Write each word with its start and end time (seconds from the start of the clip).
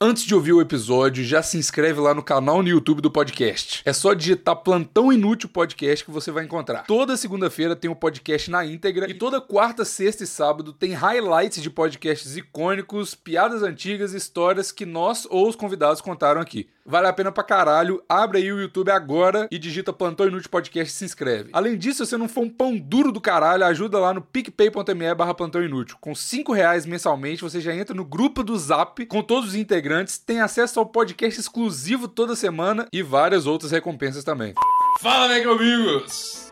Antes 0.00 0.22
de 0.22 0.32
ouvir 0.32 0.52
o 0.52 0.60
episódio, 0.60 1.24
já 1.24 1.42
se 1.42 1.58
inscreve 1.58 1.98
lá 1.98 2.14
no 2.14 2.22
canal 2.22 2.62
no 2.62 2.68
YouTube 2.68 3.02
do 3.02 3.10
podcast. 3.10 3.82
É 3.84 3.92
só 3.92 4.14
digitar 4.14 4.54
Plantão 4.54 5.12
Inútil 5.12 5.48
Podcast 5.48 6.04
que 6.04 6.10
você 6.12 6.30
vai 6.30 6.44
encontrar. 6.44 6.84
Toda 6.86 7.16
segunda-feira 7.16 7.74
tem 7.74 7.90
o 7.90 7.94
um 7.94 7.96
podcast 7.96 8.48
na 8.48 8.64
íntegra 8.64 9.10
e 9.10 9.14
toda 9.14 9.40
quarta, 9.40 9.84
sexta 9.84 10.22
e 10.22 10.26
sábado 10.28 10.72
tem 10.72 10.92
highlights 10.92 11.60
de 11.60 11.68
podcasts 11.68 12.36
icônicos, 12.36 13.16
piadas 13.16 13.64
antigas 13.64 14.14
e 14.14 14.18
histórias 14.18 14.70
que 14.70 14.86
nós 14.86 15.26
ou 15.28 15.48
os 15.48 15.56
convidados 15.56 16.00
contaram 16.00 16.40
aqui. 16.40 16.68
Vale 16.90 17.06
a 17.06 17.12
pena 17.12 17.30
pra 17.30 17.44
caralho. 17.44 18.02
Abre 18.08 18.38
aí 18.38 18.50
o 18.50 18.58
YouTube 18.58 18.90
agora 18.90 19.46
e 19.50 19.58
digita 19.58 19.92
Plantão 19.92 20.26
Inútil 20.26 20.48
Podcast 20.48 20.94
e 20.94 20.96
se 20.96 21.04
inscreve. 21.04 21.50
Além 21.52 21.76
disso, 21.76 22.02
se 22.02 22.10
você 22.10 22.16
não 22.16 22.26
for 22.26 22.40
um 22.40 22.48
pão 22.48 22.78
duro 22.78 23.12
do 23.12 23.20
caralho, 23.20 23.66
ajuda 23.66 23.98
lá 23.98 24.14
no 24.14 24.22
picpay.me 24.22 25.14
barra 25.14 25.34
Plantão 25.34 25.62
Inútil. 25.62 25.98
Com 26.00 26.14
5 26.14 26.50
reais 26.50 26.86
mensalmente, 26.86 27.42
você 27.42 27.60
já 27.60 27.74
entra 27.74 27.94
no 27.94 28.06
grupo 28.06 28.42
do 28.42 28.56
Zap 28.56 29.04
com 29.04 29.22
todos 29.22 29.50
os 29.50 29.54
integrantes, 29.54 29.87
tem 30.26 30.40
acesso 30.40 30.78
ao 30.78 30.86
podcast 30.86 31.40
exclusivo 31.40 32.08
toda 32.08 32.36
semana 32.36 32.86
e 32.92 33.02
várias 33.02 33.46
outras 33.46 33.72
recompensas 33.72 34.24
também. 34.24 34.54
Fala, 35.00 35.28
meus 35.28 35.46
amigos! 35.46 36.48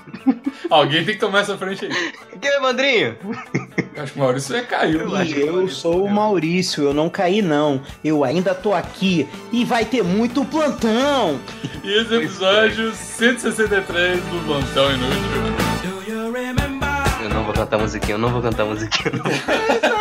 Alguém 0.70 1.04
tem 1.04 1.14
que 1.14 1.20
tomar 1.20 1.40
essa 1.40 1.56
frente 1.56 1.84
aí. 1.84 2.12
Que 2.40 2.48
é, 2.48 2.60
Mandrinho? 2.60 3.16
Acho 3.96 4.12
que 4.12 4.18
o 4.18 4.22
Maurício 4.22 4.56
é 4.56 4.62
caiu. 4.62 5.00
Eu, 5.00 5.60
eu 5.62 5.68
sou 5.68 6.04
o 6.04 6.10
Maurício, 6.10 6.84
eu 6.84 6.94
não 6.94 7.10
caí 7.10 7.42
não. 7.42 7.82
Eu 8.02 8.24
ainda 8.24 8.54
tô 8.54 8.72
aqui 8.72 9.28
e 9.52 9.64
vai 9.64 9.84
ter 9.84 10.02
muito 10.02 10.44
plantão. 10.44 11.40
E 11.84 11.92
esse 11.92 12.14
episódio 12.14 12.92
163 12.94 14.18
do 14.18 14.46
Plantão 14.46 14.90
Inútil. 14.92 15.62
Eu 17.22 17.28
não 17.28 17.44
vou 17.44 17.54
cantar 17.54 17.78
musiquinha, 17.78 18.14
eu 18.14 18.18
não 18.18 18.30
vou 18.30 18.42
cantar 18.42 18.64
musiquinha. 18.64 19.12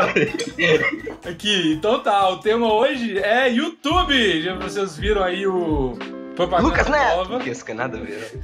Aqui, 1.28 1.74
então 1.74 2.02
tá, 2.02 2.28
o 2.30 2.38
tema 2.38 2.72
hoje 2.72 3.18
é 3.18 3.50
YouTube. 3.50 4.42
Já 4.42 4.54
vocês 4.54 4.96
viram 4.96 5.22
aí 5.22 5.46
o 5.46 5.96
propaganda 6.34 6.68
Lucas 6.68 6.88
Neto! 6.88 7.16
nova. 7.16 7.40
Que 7.40 7.50
é 7.50 7.74
nada 7.74 7.98
a 7.98 8.00
ver. 8.00 8.40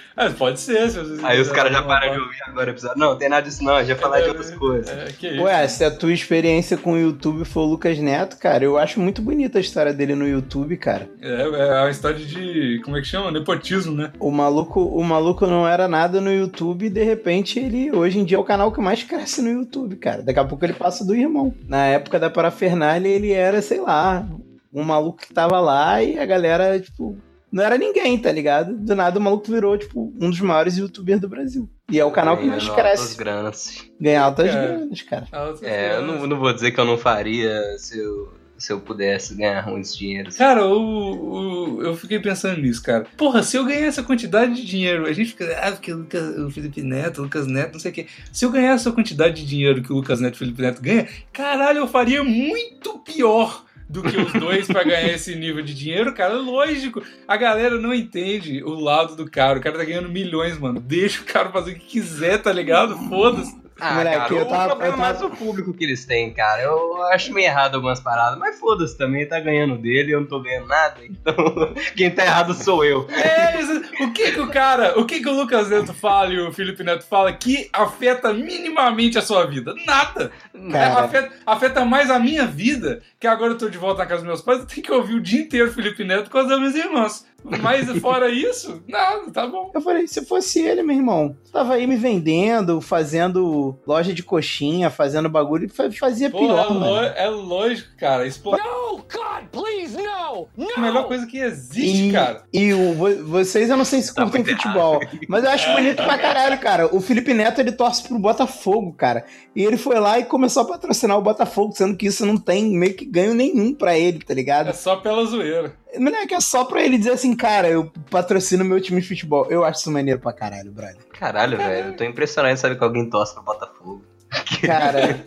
É, 0.20 0.28
pode 0.28 0.60
ser, 0.60 0.90
se 0.90 0.98
vocês 0.98 1.24
Aí 1.24 1.40
os 1.40 1.50
caras 1.50 1.72
já 1.72 1.82
param 1.82 2.12
de 2.12 2.20
ouvir 2.20 2.42
agora 2.46 2.70
o 2.70 2.74
episódio. 2.74 2.98
Não, 2.98 3.16
tem 3.16 3.30
nada 3.30 3.48
disso 3.48 3.64
não, 3.64 3.74
a 3.74 3.82
gente 3.82 3.94
vai 3.94 4.02
falar 4.02 4.20
de 4.20 4.28
outras 4.28 4.50
coisas. 4.50 4.90
É, 4.90 5.04
que 5.06 5.28
isso. 5.28 5.42
Ué, 5.42 5.66
se 5.66 5.82
a 5.82 5.90
tua 5.90 6.12
experiência 6.12 6.76
com 6.76 6.92
o 6.92 6.98
YouTube 6.98 7.42
foi 7.46 7.62
o 7.62 7.66
Lucas 7.66 7.98
Neto, 7.98 8.36
cara, 8.36 8.62
eu 8.62 8.76
acho 8.76 9.00
muito 9.00 9.22
bonita 9.22 9.56
a 9.56 9.60
história 9.62 9.94
dele 9.94 10.14
no 10.14 10.28
YouTube, 10.28 10.76
cara. 10.76 11.08
É, 11.22 11.40
é 11.40 11.80
uma 11.80 11.90
história 11.90 12.18
de. 12.18 12.82
Como 12.84 12.98
é 12.98 13.00
que 13.00 13.06
chama? 13.06 13.30
Nepotismo, 13.30 13.94
né? 13.94 14.12
O 14.20 14.30
maluco, 14.30 14.82
o 14.82 15.02
maluco 15.02 15.46
não 15.46 15.66
era 15.66 15.88
nada 15.88 16.20
no 16.20 16.30
YouTube 16.30 16.84
e 16.84 16.90
de 16.90 17.02
repente 17.02 17.58
ele 17.58 17.90
hoje 17.90 18.18
em 18.18 18.24
dia 18.24 18.36
é 18.36 18.40
o 18.40 18.44
canal 18.44 18.70
que 18.70 18.80
mais 18.80 19.02
cresce 19.02 19.40
no 19.40 19.48
YouTube, 19.48 19.96
cara. 19.96 20.22
Daqui 20.22 20.38
a 20.38 20.44
pouco 20.44 20.62
ele 20.66 20.74
passa 20.74 21.02
do 21.02 21.14
irmão. 21.14 21.54
Na 21.66 21.86
época 21.86 22.18
da 22.18 22.28
parafernália 22.28 23.08
ele 23.08 23.32
era, 23.32 23.62
sei 23.62 23.80
lá, 23.80 24.26
um 24.70 24.82
maluco 24.82 25.22
que 25.22 25.32
tava 25.32 25.58
lá 25.60 26.02
e 26.02 26.18
a 26.18 26.26
galera, 26.26 26.78
tipo, 26.78 27.16
não 27.52 27.62
era 27.64 27.76
ninguém, 27.78 28.16
tá 28.18 28.30
ligado? 28.30 28.76
Do 28.76 28.94
nada 28.94 29.18
o 29.18 29.22
maluco 29.22 29.50
virou, 29.50 29.76
tipo, 29.76 30.12
um 30.20 30.30
dos 30.30 30.40
maiores 30.40 30.76
youtubers 30.76 31.20
do 31.20 31.28
Brasil. 31.28 31.68
E 31.90 31.98
é 31.98 32.04
o 32.04 32.10
canal 32.10 32.36
que 32.36 32.44
mais 32.46 32.62
Ganhando 32.62 32.78
altas 32.80 32.96
cresce. 33.00 33.16
granas. 33.18 33.84
Ganha 34.00 34.22
altas 34.22 34.48
É. 34.48 34.52
granas, 34.52 35.02
cara. 35.02 35.26
É, 35.62 35.96
eu 35.96 36.02
não, 36.02 36.26
não 36.26 36.38
vou 36.38 36.52
dizer 36.52 36.70
que 36.70 36.78
eu 36.78 36.84
não 36.84 36.96
faria 36.96 37.60
se 37.78 37.98
eu, 37.98 38.32
se 38.56 38.72
eu 38.72 38.80
pudesse 38.80 39.34
ganhar 39.34 39.66
muitos 39.66 39.96
dinheiros. 39.96 40.36
Cara, 40.36 40.64
o, 40.66 41.78
o- 41.78 41.82
eu 41.82 41.96
fiquei 41.96 42.18
pensando 42.20 42.60
nisso, 42.60 42.82
cara. 42.82 43.06
Porra, 43.16 43.42
se 43.42 43.56
eu 43.56 43.64
ganhar 43.64 43.86
essa 43.86 44.02
quantidade 44.02 44.54
de 44.54 44.64
dinheiro, 44.66 45.06
a 45.06 45.12
gente 45.12 45.30
fica, 45.30 45.58
ah, 45.60 45.72
porque 45.72 45.92
o, 45.92 45.98
Lucas- 45.98 46.38
o 46.38 46.50
Felipe 46.50 46.82
Neto, 46.82 47.18
o 47.20 47.24
Lucas 47.24 47.46
Neto, 47.46 47.72
não 47.74 47.80
sei 47.80 47.90
o 47.90 47.94
quê. 47.94 48.06
Se 48.32 48.44
eu 48.44 48.50
ganhar 48.50 48.74
essa 48.74 48.92
quantidade 48.92 49.42
de 49.42 49.46
dinheiro 49.48 49.82
que 49.82 49.92
o 49.92 49.96
Lucas 49.96 50.20
Neto 50.20 50.34
e 50.34 50.36
o 50.36 50.38
Felipe 50.38 50.62
Neto 50.62 50.80
ganham, 50.82 51.06
caralho, 51.32 51.78
eu 51.78 51.88
faria 51.88 52.22
muito 52.22 52.98
pior 53.00 53.64
do 53.90 54.02
que 54.02 54.16
os 54.16 54.32
dois 54.32 54.68
pra 54.68 54.84
ganhar 54.84 55.12
esse 55.12 55.34
nível 55.34 55.62
de 55.62 55.74
dinheiro, 55.74 56.14
cara. 56.14 56.34
Lógico, 56.34 57.02
a 57.26 57.36
galera 57.36 57.76
não 57.76 57.92
entende 57.92 58.62
o 58.62 58.78
lado 58.78 59.16
do 59.16 59.28
cara. 59.28 59.58
O 59.58 59.62
cara 59.62 59.76
tá 59.76 59.84
ganhando 59.84 60.08
milhões, 60.08 60.58
mano. 60.58 60.80
Deixa 60.80 61.22
o 61.22 61.24
cara 61.24 61.50
fazer 61.50 61.72
o 61.72 61.74
que 61.74 61.86
quiser, 61.86 62.38
tá 62.38 62.52
ligado? 62.52 62.96
Foda-se. 63.08 63.59
Ah, 63.80 63.94
Moleque, 63.94 64.16
cara, 64.18 64.34
eu 64.34 64.42
o 64.42 64.46
tava- 64.48 64.66
problema 64.68 64.90
eu 64.90 64.94
é 64.94 64.96
mais 64.96 65.18
tava- 65.18 65.32
o 65.32 65.36
público 65.36 65.72
que 65.74 65.84
eles 65.84 66.04
têm, 66.04 66.32
cara. 66.32 66.62
Eu 66.62 67.02
acho 67.08 67.32
meio 67.32 67.46
errado 67.46 67.74
algumas 67.76 68.00
paradas, 68.00 68.38
mas 68.38 68.58
foda-se 68.58 68.96
também, 68.96 69.26
tá 69.26 69.40
ganhando 69.40 69.76
dele, 69.78 70.12
eu 70.14 70.20
não 70.20 70.26
tô 70.26 70.40
ganhando 70.40 70.66
nada, 70.68 71.00
então 71.04 71.34
quem 71.96 72.10
tá 72.10 72.24
errado 72.24 72.54
sou 72.54 72.84
eu. 72.84 73.06
É, 73.10 74.04
o 74.04 74.12
que 74.12 74.32
que 74.32 74.40
o 74.40 74.48
cara, 74.48 74.98
o 74.98 75.04
que 75.04 75.20
que 75.20 75.28
o 75.28 75.32
Lucas 75.34 75.68
Neto 75.70 75.92
fala 75.94 76.32
e 76.32 76.38
o 76.40 76.52
Felipe 76.52 76.82
Neto 76.82 77.04
fala 77.04 77.32
que 77.32 77.68
afeta 77.72 78.32
minimamente 78.32 79.18
a 79.18 79.22
sua 79.22 79.46
vida? 79.46 79.74
Nada. 79.86 80.30
É, 80.54 80.70
Cara. 80.72 81.04
afeta, 81.04 81.32
afeta 81.46 81.84
mais 81.84 82.10
a 82.10 82.18
minha 82.18 82.46
vida, 82.46 83.00
que 83.18 83.26
agora 83.26 83.52
eu 83.52 83.58
tô 83.58 83.68
de 83.68 83.78
volta 83.78 84.00
na 84.02 84.06
casa 84.06 84.18
dos 84.22 84.26
meus 84.26 84.42
pais, 84.42 84.60
eu 84.60 84.66
tenho 84.66 84.82
que 84.82 84.92
ouvir 84.92 85.14
o 85.14 85.20
dia 85.20 85.40
inteiro 85.40 85.72
Felipe 85.72 86.04
Neto 86.04 86.30
com 86.30 86.38
as 86.38 86.46
minhas 86.46 86.74
irmãs. 86.74 87.26
Mas 87.44 87.88
fora 88.00 88.28
isso, 88.30 88.82
nada, 88.88 89.30
tá 89.32 89.46
bom. 89.46 89.70
Eu 89.74 89.80
falei, 89.80 90.06
se 90.06 90.24
fosse 90.24 90.60
ele, 90.60 90.82
meu 90.82 90.96
irmão, 90.96 91.36
tava 91.52 91.74
aí 91.74 91.86
me 91.86 91.96
vendendo, 91.96 92.80
fazendo 92.80 93.76
loja 93.86 94.12
de 94.12 94.22
coxinha, 94.22 94.90
fazendo 94.90 95.28
bagulho, 95.28 95.68
fa- 95.72 95.90
fazia 95.90 96.30
Pô, 96.30 96.38
pior, 96.38 96.66
é, 96.70 96.72
mano. 96.74 96.96
é 97.16 97.28
lógico, 97.28 97.88
cara. 97.98 98.26
Expor 98.26 98.58
No, 98.58 98.98
God, 98.98 99.44
please, 99.50 99.96
no! 99.96 100.48
No! 100.56 100.70
é 100.70 100.74
a 100.76 100.80
melhor 100.80 101.06
coisa 101.06 101.26
que 101.26 101.38
existe, 101.38 102.08
E, 102.08 102.12
cara. 102.12 102.42
e 102.52 102.72
o, 102.72 102.94
vo- 102.94 103.24
vocês, 103.24 103.68
eu 103.70 103.76
não 103.76 103.84
sei 103.84 104.00
se 104.02 104.14
Tá 104.14 104.22
curtem 104.22 104.42
muito 104.44 104.56
futebol, 104.56 105.00
mas 105.28 105.44
eu 105.44 105.50
acho 105.50 105.72
bonito 105.72 106.02
pra 106.02 106.18
caralho, 106.18 106.58
cara. 106.60 106.94
O 106.94 107.00
Felipe 107.00 107.34
Neto, 107.34 107.60
ele 107.60 107.72
torce 107.72 108.06
pro 108.06 108.18
Botafogo, 108.18 108.92
cara. 108.92 109.24
E 109.56 109.64
ele 109.64 109.76
foi 109.76 109.98
lá 109.98 110.18
e 110.18 110.24
começou 110.24 110.62
a 110.62 110.66
patrocinar 110.66 111.18
o 111.18 111.22
Botafogo, 111.22 111.72
sendo 111.74 111.96
que 111.96 112.06
isso 112.06 112.24
não 112.24 112.36
tem 112.36 112.64
meio 112.70 112.94
que 112.94 113.04
ganho 113.04 113.34
nenhum 113.34 113.74
pra 113.74 113.98
ele, 113.98 114.20
tá 114.20 114.32
É 114.32 114.36
ligado? 114.36 114.72
só 114.74 114.96
pela 114.96 115.24
zoeira. 115.24 115.74
Moleque, 115.98 116.34
é 116.34 116.40
só 116.40 116.64
pra 116.64 116.82
ele 116.82 116.98
dizer 116.98 117.12
assim, 117.12 117.34
cara, 117.34 117.68
eu 117.68 117.90
patrocino 118.10 118.64
meu 118.64 118.80
time 118.80 119.00
de 119.00 119.08
futebol. 119.08 119.46
Eu 119.50 119.64
acho 119.64 119.80
isso 119.80 119.90
maneiro 119.90 120.20
pra 120.20 120.32
caralho, 120.32 120.70
brother. 120.70 120.96
Caralho, 121.18 121.56
velho, 121.58 121.88
eu 121.88 121.96
tô 121.96 122.04
impressionado 122.04 122.52
em 122.54 122.56
saber 122.56 122.76
que 122.78 122.84
alguém 122.84 123.08
torce 123.08 123.34
pro 123.34 123.42
Botafogo. 123.42 124.04
Cara, 124.62 125.26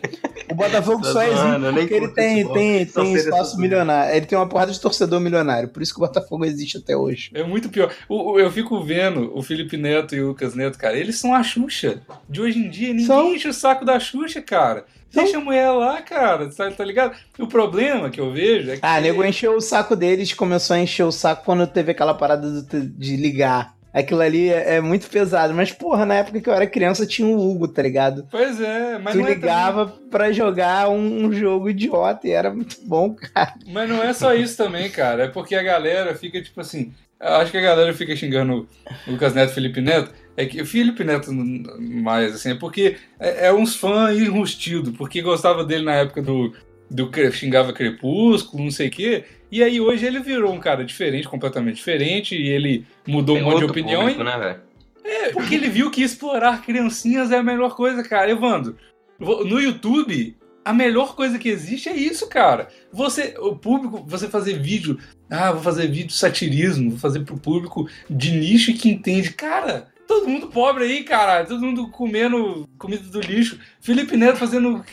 o 0.50 0.56
Botafogo 0.56 1.02
Tô 1.02 1.12
só 1.12 1.24
existe 1.24 1.72
porque 1.74 1.94
ele 1.94 2.08
tem, 2.10 2.48
tem, 2.54 2.86
tem 2.86 3.14
espaço 3.16 3.58
milionário. 3.60 4.16
Ele 4.16 4.26
tem 4.26 4.38
uma 4.38 4.48
porrada 4.48 4.72
de 4.72 4.80
torcedor 4.80 5.20
milionário. 5.20 5.68
Por 5.68 5.84
isso 5.84 5.94
que 5.94 6.00
o 6.00 6.08
Botafogo 6.08 6.46
existe 6.46 6.78
até 6.78 6.96
hoje. 6.96 7.30
É 7.34 7.44
muito 7.44 7.68
pior. 7.68 7.92
O- 8.08 8.32
o- 8.32 8.40
eu 8.40 8.50
fico 8.50 8.82
vendo 8.82 9.30
o 9.38 9.44
Felipe 9.44 9.76
Neto 9.76 10.16
e 10.16 10.22
o 10.22 10.28
Lucas 10.30 10.56
Neto, 10.56 10.78
cara, 10.78 10.96
eles 10.98 11.20
são 11.20 11.34
a 11.36 11.44
Xuxa. 11.44 12.02
De 12.30 12.40
hoje 12.42 12.60
em 12.60 12.70
dia, 12.70 12.90
ninguém 12.90 13.06
São. 13.06 13.34
enche 13.34 13.50
o 13.50 13.54
saco 13.54 13.84
da 13.84 14.00
Xuxa, 14.00 14.42
cara. 14.42 14.86
São. 15.14 15.24
Deixa 15.24 15.38
a 15.38 15.42
mulher 15.42 15.70
lá, 15.70 16.02
cara, 16.02 16.50
tá, 16.50 16.72
tá 16.72 16.84
ligado? 16.84 17.16
O 17.38 17.48
problema 17.48 18.10
que 18.10 18.20
eu 18.20 18.32
vejo 18.32 18.72
é 18.72 18.74
que. 18.76 18.80
Ah, 18.82 19.00
nego 19.00 19.24
encheu 19.24 19.56
o 19.56 19.62
saco 19.62 19.96
deles, 19.96 20.34
começou 20.34 20.76
a 20.76 20.80
encher 20.80 21.04
o 21.04 21.12
saco 21.12 21.46
quando 21.46 21.68
teve 21.68 21.92
aquela 21.92 22.14
parada 22.16 22.50
do 22.62 22.82
de 22.82 23.16
ligar. 23.16 23.74
Aquilo 23.94 24.22
ali 24.22 24.50
é, 24.50 24.78
é 24.78 24.82
muito 24.82 25.08
pesado. 25.08 25.54
Mas, 25.54 25.72
porra, 25.72 26.04
na 26.04 26.16
época 26.16 26.42
que 26.42 26.50
eu 26.50 26.54
era 26.54 26.66
criança 26.66 27.06
tinha 27.06 27.28
o 27.28 27.40
Hugo, 27.52 27.68
tá 27.68 27.84
ligado? 27.84 28.28
Pois 28.32 28.60
é, 28.60 28.98
mas 28.98 29.14
tu 29.14 29.20
não 29.20 29.28
é, 29.28 29.36
ligava 29.36 29.86
pra 30.10 30.32
jogar 30.32 30.90
um, 30.90 31.26
um 31.26 31.32
jogo 31.32 31.70
idiota 31.70 32.28
e 32.28 32.32
era 32.32 32.52
muito 32.52 32.78
bom, 32.84 33.14
cara. 33.14 33.52
também- 33.52 33.72
mas 33.72 33.88
não 33.90 34.02
é 34.02 34.12
só 34.14 34.34
isso 34.34 34.58
também, 34.58 34.90
cara. 34.90 35.26
É 35.26 35.28
porque 35.28 35.54
a 35.54 35.62
galera 35.62 36.16
fica, 36.16 36.42
tipo 36.42 36.60
assim. 36.60 36.92
eu 37.22 37.36
Acho 37.36 37.52
que 37.52 37.58
a 37.58 37.62
galera 37.62 37.94
fica 37.94 38.16
xingando 38.16 38.68
o 39.08 39.12
Lucas 39.12 39.36
Neto 39.36 39.52
e 39.52 39.54
Felipe 39.54 39.80
Neto. 39.80 40.12
É 40.36 40.46
que 40.46 40.62
o 40.62 40.66
Felipe 40.66 41.04
Neto 41.04 41.32
mais, 41.32 42.34
assim, 42.34 42.52
é 42.52 42.56
porque 42.56 42.98
é, 43.20 43.48
é 43.48 43.54
uns 43.54 43.76
fãs 43.76 44.18
enrustidos, 44.18 44.96
porque 44.98 45.22
gostava 45.22 45.64
dele 45.64 45.86
na 45.86 45.94
época 45.94 46.22
do, 46.22 46.54
do 46.90 47.10
xingava 47.32 47.72
Crepúsculo, 47.74 48.64
não 48.64 48.72
sei 48.72 48.88
o 48.88 48.92
quê. 48.92 49.24
E 49.52 49.62
aí 49.62 49.80
hoje 49.80 50.06
ele 50.06 50.20
virou 50.20 50.52
um 50.52 50.60
cara 50.60 50.84
diferente, 50.84 51.28
completamente 51.28 51.76
diferente, 51.76 52.36
e 52.36 52.50
ele 52.50 52.86
mudou 53.08 53.36
Tem 53.36 53.46
um 53.46 53.50
monte 53.50 53.60
de 53.60 53.66
opinião. 53.66 54.02
público, 54.02 54.22
e- 54.22 54.24
né? 54.24 54.58
É, 55.06 55.30
porque 55.32 55.54
ele 55.54 55.70
viu 55.70 55.92
que 55.92 56.02
explorar 56.02 56.64
criancinhas 56.64 57.30
é 57.32 57.38
a 57.38 57.44
melhor 57.44 57.76
coisa, 57.76 58.02
cara. 58.04 58.32
Evandro, 58.32 58.78
no 59.20 59.60
YouTube, 59.60 60.36
a 60.64 60.74
melhor 60.74 61.16
coisa 61.16 61.38
que 61.38 61.50
existe 61.50 61.90
é 61.90 61.96
isso, 61.96 62.28
cara. 62.28 62.70
Você, 62.92 63.36
o 63.38 63.56
público, 63.56 64.04
você 64.08 64.30
fazer 64.30 64.60
vídeo, 64.60 64.98
ah, 65.30 65.52
vou 65.52 65.62
fazer 65.62 65.88
vídeo 65.88 66.14
satirismo, 66.14 66.92
vou 66.92 67.00
fazer 67.00 67.20
pro 67.20 67.38
público 67.38 67.88
de 68.10 68.32
nicho 68.32 68.74
que 68.74 68.90
entende. 68.90 69.32
Cara, 69.34 69.88
todo 70.14 70.30
mundo 70.30 70.48
pobre 70.48 70.84
aí, 70.84 71.04
cara, 71.04 71.46
todo 71.46 71.66
mundo 71.66 71.90
comendo 71.90 72.70
comida 72.78 73.04
do 73.04 73.20
lixo. 73.20 73.60
Felipe 73.82 74.16
Neto 74.16 74.38
fazendo 74.38 74.84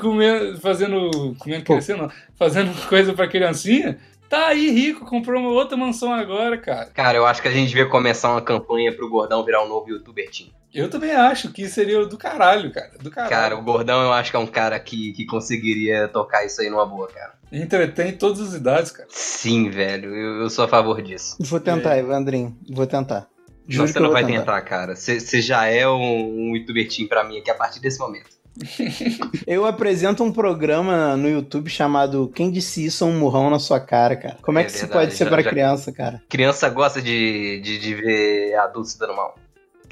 comendo, 0.00 0.60
fazendo, 0.60 1.36
comendo 1.38 1.64
criancinha, 1.64 1.96
não, 1.96 2.10
fazendo 2.36 2.72
coisa 2.88 3.12
pra 3.12 3.28
criancinha. 3.28 3.98
Tá 4.28 4.46
aí 4.46 4.70
rico, 4.70 5.04
comprou 5.04 5.38
uma 5.38 5.50
outra 5.50 5.76
mansão 5.76 6.10
agora, 6.10 6.56
cara. 6.56 6.86
Cara, 6.86 7.18
eu 7.18 7.26
acho 7.26 7.42
que 7.42 7.48
a 7.48 7.50
gente 7.50 7.68
devia 7.68 7.86
começar 7.86 8.30
uma 8.30 8.40
campanha 8.40 8.94
pro 8.94 9.10
Gordão 9.10 9.44
virar 9.44 9.62
um 9.62 9.68
novo 9.68 9.90
youtuber 9.90 10.30
team. 10.30 10.48
Eu 10.72 10.88
também 10.88 11.10
acho 11.12 11.52
que 11.52 11.68
seria 11.68 12.06
do 12.06 12.16
caralho, 12.16 12.72
cara. 12.72 12.92
Do 12.98 13.10
caralho. 13.10 13.30
Cara, 13.30 13.58
o 13.58 13.62
Gordão 13.62 14.00
eu 14.02 14.12
acho 14.12 14.30
que 14.30 14.36
é 14.36 14.40
um 14.40 14.46
cara 14.46 14.80
que, 14.80 15.12
que 15.12 15.26
conseguiria 15.26 16.08
tocar 16.08 16.46
isso 16.46 16.62
aí 16.62 16.70
numa 16.70 16.86
boa, 16.86 17.08
cara. 17.08 17.34
Entretém 17.52 18.12
todas 18.12 18.40
as 18.40 18.54
idades, 18.54 18.90
cara. 18.90 19.06
Sim, 19.10 19.68
velho, 19.68 20.14
eu, 20.14 20.40
eu 20.40 20.48
sou 20.48 20.64
a 20.64 20.68
favor 20.68 21.02
disso. 21.02 21.36
Vou 21.38 21.60
tentar, 21.60 21.98
Evandrinho. 21.98 22.56
Vou 22.70 22.86
tentar. 22.86 23.28
Juro 23.68 23.86
você 23.86 23.92
que 23.92 23.98
eu 23.98 24.02
não 24.02 24.10
vai 24.12 24.24
tentar. 24.24 24.38
tentar, 24.40 24.60
cara. 24.62 24.96
Você 24.96 25.20
você 25.20 25.40
já 25.40 25.66
é 25.66 25.86
um, 25.88 26.50
um 26.50 26.56
youtuber 26.56 26.88
team 26.88 27.06
pra 27.08 27.24
mim 27.24 27.38
aqui 27.38 27.50
a 27.50 27.54
partir 27.54 27.80
desse 27.80 27.98
momento. 27.98 28.30
Eu 29.46 29.64
apresento 29.64 30.22
um 30.22 30.30
programa 30.30 31.16
no 31.16 31.26
YouTube 31.28 31.70
chamado 31.70 32.30
Quem 32.34 32.50
Disse 32.50 32.84
Isso 32.84 33.02
é 33.02 33.06
um 33.06 33.18
Murrão 33.18 33.48
na 33.48 33.58
Sua 33.58 33.80
Cara, 33.80 34.14
cara. 34.14 34.36
Como 34.42 34.58
é, 34.58 34.62
É 34.62 34.64
que 34.64 34.70
isso 34.72 34.80
verdade, 34.80 35.06
pode 35.06 35.16
ser 35.16 35.24
já- 35.24 35.30
pra 35.30 35.42
já- 35.42 35.50
criança, 35.50 35.90
cara? 35.92 36.22
Criança 36.28 36.68
gosta 36.68 37.00
de, 37.00 37.60
de, 37.60 37.78
de 37.78 37.94
ver 37.94 38.54
adulto 38.56 38.88
se 38.88 38.98
dando 38.98 39.14
mal. 39.16 39.34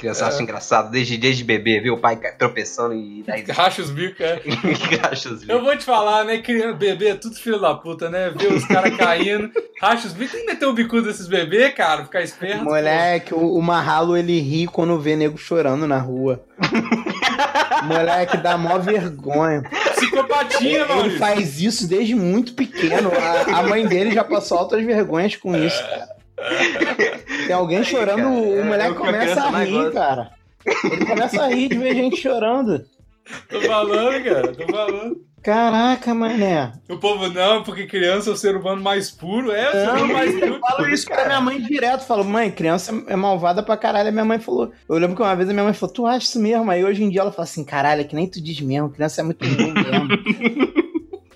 Criança 0.00 0.24
É. 0.24 0.28
acha 0.28 0.42
engraçado, 0.42 0.90
desde, 0.90 1.16
desde 1.18 1.44
bebê, 1.44 1.78
ver 1.78 1.90
o 1.90 1.98
pai 1.98 2.16
tropeçando 2.38 2.94
e 2.94 3.22
daí 3.26 3.44
Racha 3.50 3.82
os 3.82 3.90
bicos, 3.90 4.20
é. 4.20 4.40
acha 5.10 5.28
os 5.30 5.48
Eu 5.48 5.62
vou 5.62 5.76
te 5.76 5.84
falar, 5.84 6.24
né? 6.24 6.38
Criança, 6.38 6.72
bebê 6.72 7.08
é 7.08 7.14
tudo 7.14 7.36
filho 7.36 7.60
da 7.60 7.74
puta, 7.74 8.08
né? 8.08 8.30
Ver 8.34 8.52
os 8.52 8.64
caras 8.64 8.96
caindo, 8.96 9.50
racha 9.80 10.06
os 10.06 10.12
bicos. 10.12 10.32
Tem 10.32 10.40
que 10.46 10.52
meter 10.52 10.66
o 10.66 10.72
bicudo 10.72 11.02
desses 11.02 11.26
bebês, 11.28 11.74
cara, 11.74 12.04
ficar 12.04 12.22
esperto. 12.22 12.64
Moleque, 12.64 13.34
o, 13.34 13.54
o 13.56 13.62
Marralo 13.62 14.16
ele 14.16 14.40
ri 14.40 14.66
quando 14.66 14.98
vê 14.98 15.14
nego 15.16 15.36
chorando 15.36 15.86
na 15.86 15.98
rua. 15.98 16.42
Moleque, 17.84 18.36
dá 18.38 18.56
mó 18.58 18.78
vergonha. 18.78 19.62
Psicopatia, 19.96 20.80
Ele 20.82 20.84
Maurício. 20.86 21.18
faz 21.18 21.60
isso 21.60 21.88
desde 21.88 22.14
muito 22.14 22.54
pequeno. 22.54 23.10
A, 23.14 23.58
a 23.58 23.62
mãe 23.62 23.86
dele 23.86 24.12
já 24.12 24.24
passou 24.24 24.58
altas 24.58 24.84
vergonhas 24.84 25.36
com 25.36 25.56
isso, 25.56 25.80
cara. 25.82 26.19
Tem 27.46 27.54
alguém 27.54 27.78
Aí, 27.78 27.84
chorando, 27.84 28.16
cara, 28.22 28.28
o 28.30 28.54
é- 28.54 28.58
é 28.58 28.64
moleque 28.64 28.94
começa 28.94 29.42
a 29.42 29.58
rir, 29.64 29.70
gosta. 29.72 29.90
cara. 29.92 30.30
Ele 30.84 31.06
começa 31.06 31.42
a 31.42 31.48
rir 31.48 31.68
de 31.68 31.78
ver 31.78 31.94
gente 31.94 32.16
chorando. 32.20 32.84
Tô 33.48 33.60
falando, 33.60 34.24
cara, 34.24 34.52
tô 34.54 34.66
falando. 34.72 35.16
Caraca, 35.42 36.12
mané. 36.14 36.70
O 36.86 36.98
povo 36.98 37.28
não, 37.30 37.62
porque 37.62 37.86
criança 37.86 38.28
é 38.28 38.32
o 38.34 38.36
ser 38.36 38.54
humano 38.56 38.82
mais 38.82 39.10
puro. 39.10 39.50
É 39.52 39.68
o 39.68 39.72
ser 39.72 39.88
humano 39.88 40.12
mais 40.12 40.34
eu 40.34 40.40
puro. 40.40 40.60
falo 40.60 40.88
isso 40.88 41.06
pra 41.06 41.24
minha 41.24 41.40
mãe 41.40 41.62
direto. 41.62 42.04
Falo, 42.06 42.22
mãe, 42.24 42.50
criança 42.50 42.92
é 43.06 43.16
malvada 43.16 43.62
pra 43.62 43.74
caralho. 43.76 44.10
A 44.10 44.12
minha 44.12 44.24
mãe 44.24 44.38
falou. 44.38 44.70
Eu 44.86 44.96
lembro 44.98 45.16
que 45.16 45.22
uma 45.22 45.34
vez 45.34 45.48
a 45.48 45.52
minha 45.54 45.64
mãe 45.64 45.72
falou, 45.72 45.94
tu 45.94 46.06
acha 46.06 46.26
isso 46.26 46.38
mesmo? 46.38 46.70
Aí 46.70 46.84
hoje 46.84 47.02
em 47.02 47.08
dia 47.08 47.22
ela 47.22 47.32
fala 47.32 47.44
assim, 47.44 47.64
caralho, 47.64 48.02
é 48.02 48.04
que 48.04 48.14
nem 48.14 48.28
tu 48.28 48.38
diz 48.42 48.60
mesmo, 48.60 48.90
criança 48.90 49.22
é 49.22 49.24
muito 49.24 49.42
ruim 49.46 49.72
mesmo. 49.72 50.08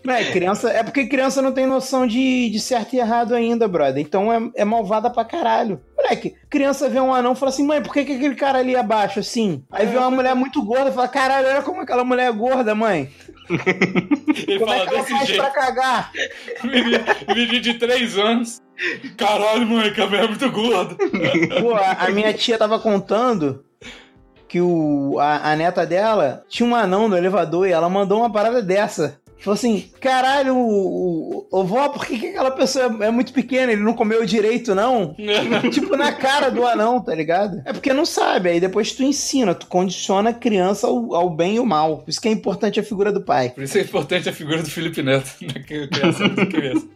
É, 0.06 0.32
criança, 0.32 0.70
é 0.70 0.82
porque 0.82 1.06
criança 1.06 1.40
não 1.40 1.52
tem 1.52 1.66
noção 1.66 2.06
de, 2.06 2.50
de 2.50 2.60
certo 2.60 2.94
e 2.94 2.98
errado 2.98 3.34
ainda, 3.34 3.66
brother. 3.66 4.02
Então 4.02 4.32
é, 4.32 4.50
é 4.56 4.64
malvada 4.64 5.08
pra 5.08 5.24
caralho. 5.24 5.80
Moleque, 5.96 6.34
criança 6.50 6.88
vê 6.90 7.00
um 7.00 7.14
anão 7.14 7.32
e 7.32 7.36
fala 7.36 7.50
assim, 7.50 7.66
mãe, 7.66 7.82
por 7.82 7.92
que, 7.92 8.04
que 8.04 8.12
aquele 8.12 8.34
cara 8.34 8.58
ali 8.58 8.76
abaixo, 8.76 9.20
assim? 9.20 9.64
Aí 9.72 9.86
vê 9.86 9.96
uma 9.96 10.10
mulher 10.10 10.34
muito 10.34 10.62
gorda 10.62 10.90
e 10.90 10.92
fala, 10.92 11.08
caralho, 11.08 11.48
olha 11.48 11.62
como 11.62 11.80
aquela 11.80 12.04
mulher 12.04 12.28
é 12.28 12.32
gorda, 12.32 12.74
mãe. 12.74 13.10
Ele 14.46 14.58
Como 14.58 14.72
é 14.72 14.78
fala 14.78 14.88
que 14.88 14.94
ela 14.94 15.04
faz 15.04 15.26
jeito. 15.26 15.42
pra 15.42 15.50
cagar? 15.50 16.12
Menino, 16.62 16.98
menino 17.28 17.60
de 17.60 17.74
3 17.74 18.18
anos. 18.18 18.62
Caralho, 19.16 19.66
mãe, 19.66 19.92
que 19.92 20.00
a 20.00 20.06
mulher 20.06 20.24
é 20.24 20.28
muito 20.28 20.50
gorda. 20.50 20.96
Pô, 21.60 21.74
a, 21.74 21.92
a 21.92 22.10
minha 22.10 22.32
tia 22.32 22.58
tava 22.58 22.78
contando 22.78 23.64
que 24.48 24.60
o, 24.60 25.18
a, 25.18 25.52
a 25.52 25.56
neta 25.56 25.86
dela 25.86 26.44
tinha 26.48 26.68
um 26.68 26.74
anão 26.74 27.08
no 27.08 27.16
elevador 27.16 27.66
e 27.66 27.72
ela 27.72 27.88
mandou 27.88 28.18
uma 28.20 28.32
parada 28.32 28.62
dessa. 28.62 29.20
Falou 29.38 29.54
assim: 29.54 29.90
caralho, 30.00 30.56
o, 30.56 31.46
o, 31.50 31.60
o 31.60 31.64
vó, 31.64 31.88
por 31.88 32.06
que, 32.06 32.18
que 32.18 32.28
aquela 32.28 32.50
pessoa 32.50 32.96
é, 33.00 33.06
é 33.06 33.10
muito 33.10 33.32
pequena? 33.32 33.72
Ele 33.72 33.82
não 33.82 33.92
comeu 33.92 34.24
direito, 34.24 34.74
não? 34.74 35.14
tipo, 35.70 35.96
na 35.96 36.12
cara 36.12 36.50
do 36.50 36.66
anão, 36.66 37.00
tá 37.00 37.14
ligado? 37.14 37.62
É 37.64 37.72
porque 37.72 37.92
não 37.92 38.06
sabe, 38.06 38.48
aí 38.48 38.60
depois 38.60 38.92
tu 38.92 39.02
ensina, 39.02 39.54
tu 39.54 39.66
condiciona 39.66 40.30
a 40.30 40.34
criança 40.34 40.86
ao, 40.86 41.14
ao 41.14 41.30
bem 41.30 41.56
e 41.56 41.58
ao 41.58 41.66
mal. 41.66 41.98
Por 41.98 42.10
isso 42.10 42.20
que 42.20 42.28
é 42.28 42.32
importante 42.32 42.80
a 42.80 42.82
figura 42.82 43.12
do 43.12 43.22
pai. 43.22 43.50
Por 43.50 43.64
isso 43.64 43.76
é 43.76 43.82
importante 43.82 44.28
a 44.28 44.32
figura 44.32 44.62
do 44.62 44.70
Felipe 44.70 45.02
Neto 45.02 45.30
na 45.42 45.62
criação 45.62 46.28
das 46.34 46.48
crianças. 46.48 46.88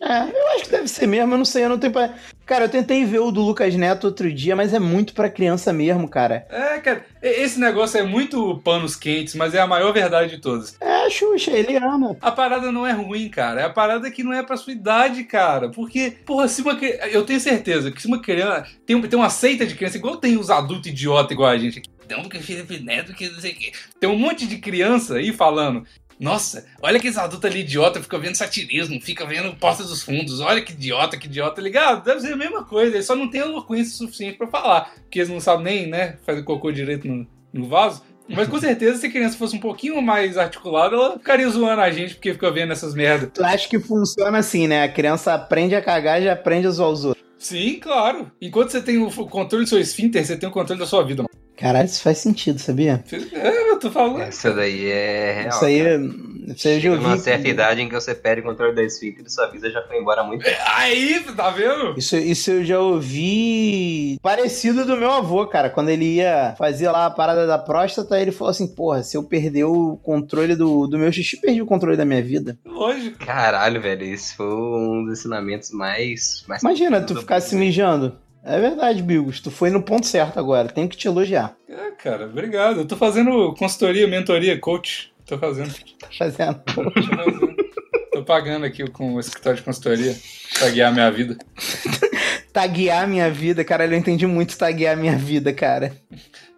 É, 0.00 0.22
eu 0.22 0.48
acho 0.54 0.64
que 0.64 0.70
deve 0.70 0.88
ser 0.88 1.06
mesmo, 1.06 1.34
eu 1.34 1.38
não 1.38 1.44
sei, 1.44 1.64
eu 1.64 1.68
não 1.68 1.78
tenho 1.78 1.92
pai. 1.92 2.12
Cara, 2.44 2.64
eu 2.64 2.68
tentei 2.68 3.04
ver 3.04 3.20
o 3.20 3.30
do 3.30 3.42
Lucas 3.42 3.74
Neto 3.76 4.04
outro 4.04 4.32
dia, 4.32 4.56
mas 4.56 4.74
é 4.74 4.78
muito 4.78 5.14
pra 5.14 5.30
criança 5.30 5.72
mesmo, 5.72 6.08
cara. 6.08 6.46
É, 6.50 6.78
cara, 6.78 7.04
esse 7.22 7.60
negócio 7.60 8.00
é 8.00 8.02
muito 8.02 8.60
panos 8.64 8.96
quentes, 8.96 9.34
mas 9.36 9.54
é 9.54 9.60
a 9.60 9.66
maior 9.66 9.92
verdade 9.92 10.34
de 10.34 10.42
todas. 10.42 10.76
É, 10.80 10.89
Xuxa, 11.08 11.52
ele 11.52 11.76
ama. 11.76 12.16
A 12.20 12.32
parada 12.32 12.70
não 12.72 12.86
é 12.86 12.92
ruim, 12.92 13.28
cara. 13.28 13.60
É 13.60 13.64
a 13.64 13.70
parada 13.70 14.10
que 14.10 14.22
não 14.22 14.32
é 14.32 14.42
pra 14.42 14.56
sua 14.56 14.72
idade, 14.72 15.24
cara. 15.24 15.70
Porque, 15.70 16.16
porra, 16.26 16.48
se 16.48 16.62
uma 16.62 16.78
Eu 17.12 17.24
tenho 17.24 17.40
certeza 17.40 17.90
que 17.90 18.02
se 18.02 18.08
uma 18.08 18.20
criança. 18.20 18.66
Tem, 18.84 19.00
tem 19.00 19.18
uma 19.18 19.30
seita 19.30 19.66
de 19.66 19.74
criança, 19.74 19.96
igual 19.96 20.16
tem 20.16 20.36
os 20.36 20.50
adultos 20.50 20.90
idiotas 20.90 21.32
igual 21.32 21.50
a 21.50 21.58
gente 21.58 21.78
aqui. 21.78 21.90
Não, 22.08 22.22
porque 22.22 22.40
Felipe 22.40 22.80
Neto, 22.80 23.14
que 23.14 23.28
não 23.28 23.40
sei 23.40 23.52
o 23.52 23.54
quê. 23.54 23.72
Tem 24.00 24.10
um 24.10 24.18
monte 24.18 24.46
de 24.46 24.58
criança 24.58 25.16
aí 25.16 25.32
falando. 25.32 25.86
Nossa, 26.20 26.66
olha 26.82 26.98
aqueles 26.98 27.16
adultos 27.16 27.50
ali 27.50 27.60
idiota, 27.60 28.02
fica 28.02 28.18
vendo 28.18 28.34
satirismo, 28.34 29.00
fica 29.00 29.24
vendo 29.24 29.56
Porta 29.56 29.82
dos 29.82 30.02
Fundos, 30.02 30.40
olha 30.40 30.60
que 30.60 30.72
idiota, 30.72 31.16
que 31.16 31.26
idiota, 31.26 31.56
tá 31.56 31.62
ligado? 31.62 32.04
Deve 32.04 32.20
ser 32.20 32.34
a 32.34 32.36
mesma 32.36 32.62
coisa, 32.62 32.94
eles 32.94 33.06
só 33.06 33.16
não 33.16 33.30
têm 33.30 33.40
eloquência 33.40 33.96
suficiente 33.96 34.36
pra 34.36 34.46
falar, 34.46 34.92
porque 35.00 35.20
eles 35.20 35.30
não 35.30 35.40
sabem 35.40 35.64
nem, 35.64 35.86
né, 35.86 36.18
fazer 36.26 36.42
cocô 36.42 36.70
direito 36.70 37.08
no, 37.08 37.26
no 37.50 37.66
vaso. 37.66 38.02
Mas 38.34 38.48
com 38.48 38.58
certeza, 38.58 38.98
se 38.98 39.06
a 39.06 39.10
criança 39.10 39.36
fosse 39.36 39.56
um 39.56 39.60
pouquinho 39.60 40.00
mais 40.00 40.38
articulada, 40.38 40.94
ela 40.94 41.12
ficaria 41.18 41.48
zoando 41.48 41.80
a 41.80 41.90
gente 41.90 42.14
porque 42.14 42.32
fica 42.32 42.50
vendo 42.50 42.72
essas 42.72 42.94
merdas. 42.94 43.30
Tu 43.34 43.44
acha 43.44 43.68
que 43.68 43.78
funciona 43.78 44.38
assim, 44.38 44.66
né? 44.66 44.84
A 44.84 44.88
criança 44.88 45.34
aprende 45.34 45.74
a 45.74 45.82
cagar 45.82 46.20
e 46.20 46.24
já 46.24 46.32
aprende 46.32 46.66
a 46.66 46.70
zoar 46.70 46.90
os 46.90 47.04
outros. 47.04 47.24
Sim, 47.38 47.78
claro. 47.80 48.30
Enquanto 48.40 48.70
você 48.70 48.82
tem 48.82 48.98
o 48.98 49.10
controle 49.26 49.64
do 49.64 49.68
seu 49.68 49.80
esfíncter, 49.80 50.24
você 50.24 50.36
tem 50.36 50.48
o 50.48 50.52
controle 50.52 50.78
da 50.78 50.86
sua 50.86 51.02
vida. 51.02 51.22
mano. 51.22 51.30
Caralho, 51.56 51.86
isso 51.86 52.02
faz 52.02 52.18
sentido, 52.18 52.58
sabia? 52.58 53.04
É, 53.32 53.70
eu 53.70 53.78
tô 53.78 53.90
falando. 53.90 54.22
Essa 54.22 54.50
daí 54.50 54.86
é 54.86 55.32
real. 55.42 55.48
isso 55.48 55.64
aí, 55.64 55.82
cara. 55.82 56.00
Eu 56.50 56.74
já 56.74 56.80
Chega 56.80 56.96
numa 56.96 57.10
ouvi. 57.10 57.22
certa 57.22 57.48
idade 57.48 57.80
em 57.82 57.88
que 57.88 57.94
você 57.94 58.14
perde 58.14 58.40
o 58.42 58.44
controle 58.44 58.74
da 58.74 58.82
esfíncter 58.82 59.24
e 59.26 59.30
sua 59.30 59.46
vida 59.46 59.70
já 59.70 59.82
foi 59.82 59.98
embora 59.98 60.20
há 60.20 60.24
muito 60.24 60.44
tempo. 60.44 60.56
Aí, 60.76 61.20
tá 61.36 61.50
vendo? 61.50 61.94
Isso, 61.98 62.16
isso 62.16 62.50
eu 62.50 62.64
já 62.64 62.78
ouvi 62.80 64.18
parecido 64.22 64.84
do 64.84 64.96
meu 64.96 65.10
avô, 65.10 65.46
cara. 65.46 65.70
Quando 65.70 65.88
ele 65.90 66.16
ia 66.16 66.54
fazer 66.58 66.90
lá 66.90 67.06
a 67.06 67.10
parada 67.10 67.46
da 67.46 67.58
próstata, 67.58 68.20
ele 68.20 68.32
falou 68.32 68.50
assim: 68.50 68.66
Porra, 68.66 69.02
se 69.02 69.16
eu 69.16 69.22
perder 69.22 69.64
o 69.64 69.96
controle 70.02 70.54
do, 70.56 70.86
do 70.86 70.98
meu 70.98 71.12
xixi, 71.12 71.40
perdi 71.40 71.62
o 71.62 71.66
controle 71.66 71.96
da 71.96 72.04
minha 72.04 72.22
vida. 72.22 72.58
Lógico. 72.64 73.18
Caralho, 73.24 73.80
velho, 73.80 74.04
esse 74.04 74.34
foi 74.36 74.46
um 74.46 75.04
dos 75.04 75.18
ensinamentos 75.18 75.70
mais. 75.70 76.44
mais 76.48 76.62
Imagina 76.62 77.00
tu 77.00 77.16
ficar 77.16 77.40
se 77.40 77.54
mijando. 77.54 78.16
É 78.42 78.58
verdade, 78.58 79.02
Bigos. 79.02 79.40
Tu 79.40 79.50
foi 79.50 79.68
no 79.70 79.82
ponto 79.82 80.06
certo 80.06 80.38
agora. 80.38 80.68
Tenho 80.68 80.88
que 80.88 80.96
te 80.96 81.06
elogiar. 81.06 81.54
É, 81.68 81.90
cara, 81.90 82.24
obrigado. 82.24 82.80
Eu 82.80 82.86
tô 82.86 82.96
fazendo 82.96 83.54
consultoria, 83.54 84.06
mentoria, 84.08 84.58
coach. 84.58 85.12
Tô 85.30 85.38
fazendo. 85.38 85.72
Tá 86.00 86.08
fazendo. 86.18 86.54
Tô 86.74 86.90
fazendo. 86.90 87.56
Tô 88.10 88.24
pagando 88.24 88.66
aqui 88.66 88.84
com 88.90 89.14
o 89.14 89.20
escritório 89.20 89.58
de 89.58 89.62
consultoria 89.62 90.16
pra 90.58 90.70
guiar 90.70 90.92
minha 90.92 91.08
vida. 91.08 91.38
Taguear 92.52 93.06
minha 93.06 93.30
vida, 93.30 93.64
cara. 93.64 93.86
Eu 93.86 93.94
entendi 93.94 94.26
muito 94.26 94.58
taguear 94.58 94.96
minha 94.96 95.16
vida, 95.16 95.52
cara. 95.52 95.92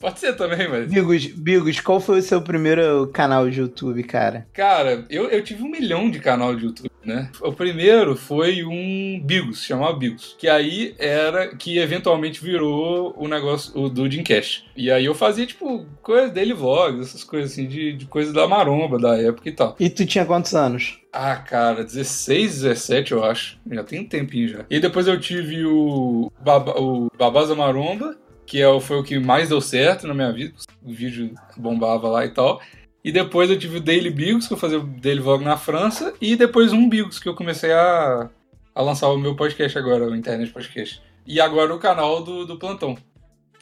Pode 0.03 0.19
ser 0.19 0.33
também, 0.33 0.69
mas. 0.69 0.91
Bigos, 0.91 1.27
Bigos, 1.27 1.79
qual 1.79 2.01
foi 2.01 2.19
o 2.19 2.23
seu 2.23 2.43
primeiro 2.43 3.07
canal 3.13 3.49
de 3.49 3.61
YouTube, 3.61 4.03
cara? 4.03 4.49
Cara, 4.53 5.05
eu, 5.09 5.29
eu 5.29 5.45
tive 5.45 5.63
um 5.63 5.71
milhão 5.71 6.11
de 6.11 6.19
canal 6.19 6.56
de 6.56 6.65
YouTube, 6.65 6.91
né? 7.05 7.31
O 7.41 7.53
primeiro 7.53 8.17
foi 8.17 8.65
um 8.65 9.23
Bigos, 9.25 9.63
chamava 9.63 9.97
Bigos. 9.97 10.35
Que 10.37 10.49
aí 10.49 10.97
era 10.99 11.55
que 11.55 11.79
eventualmente 11.79 12.43
virou 12.43 13.15
o 13.17 13.29
negócio 13.29 13.81
o 13.81 13.89
do 13.89 14.03
Cash. 14.25 14.65
E 14.77 14.91
aí 14.91 15.05
eu 15.05 15.15
fazia, 15.15 15.47
tipo, 15.47 15.87
coisa 16.03 16.29
dele 16.29 16.53
vlogs, 16.53 17.09
essas 17.09 17.23
coisas 17.23 17.53
assim, 17.53 17.69
de, 17.69 17.93
de 17.93 18.06
coisa 18.06 18.32
da 18.32 18.49
maromba 18.49 18.99
da 18.99 19.17
época 19.17 19.49
e 19.49 19.53
tal. 19.53 19.77
E 19.79 19.89
tu 19.89 20.05
tinha 20.05 20.27
quantos 20.27 20.53
anos? 20.53 20.99
Ah, 21.13 21.37
cara, 21.37 21.85
16, 21.85 22.63
17, 22.63 23.13
eu 23.13 23.23
acho. 23.23 23.59
Já 23.71 23.85
tem 23.85 24.01
um 24.01 24.09
tempinho 24.09 24.49
já. 24.49 24.65
E 24.71 24.81
depois 24.81 25.06
eu 25.06 25.21
tive 25.21 25.65
o, 25.67 26.32
Baba, 26.41 26.73
o 26.81 27.09
Babaza 27.19 27.55
Maromba, 27.55 28.17
que 28.53 28.61
é, 28.61 28.69
o- 28.69 28.81
foi 28.81 28.99
o 28.99 29.03
que 29.03 29.19
mais 29.19 29.49
deu 29.49 29.63
certo 29.63 30.06
na 30.06 30.13
minha 30.13 30.31
vida. 30.31 30.53
O 30.82 30.93
vídeo 30.93 31.35
bombava 31.56 32.06
lá 32.06 32.27
e 32.27 32.29
tal. 32.29 32.61
E 33.03 33.11
depois 33.11 33.49
eu 33.49 33.59
tive 33.59 33.79
o 33.79 33.81
Daily 33.81 34.11
Bigos, 34.11 34.47
que 34.47 34.53
eu 34.53 34.59
fazia 34.59 34.79
o 34.79 34.82
Daily 34.87 35.21
Vlog 35.21 35.43
na 35.43 35.56
França. 35.56 36.13
E 36.21 36.37
depois 36.37 36.71
um 36.71 36.87
Bigos, 36.87 37.19
que 37.19 37.27
eu 37.27 37.35
comecei 37.35 37.73
a, 37.73 38.29
a 38.75 38.82
lançar 38.82 39.09
o 39.09 39.17
meu 39.17 39.35
podcast 39.35 39.79
agora, 39.79 40.05
o 40.05 40.15
Internet 40.15 40.53
Podcast. 40.53 41.01
E 41.27 41.41
agora 41.41 41.75
o 41.75 41.79
canal 41.79 42.23
do, 42.23 42.44
do 42.44 42.59
Plantão. 42.59 42.94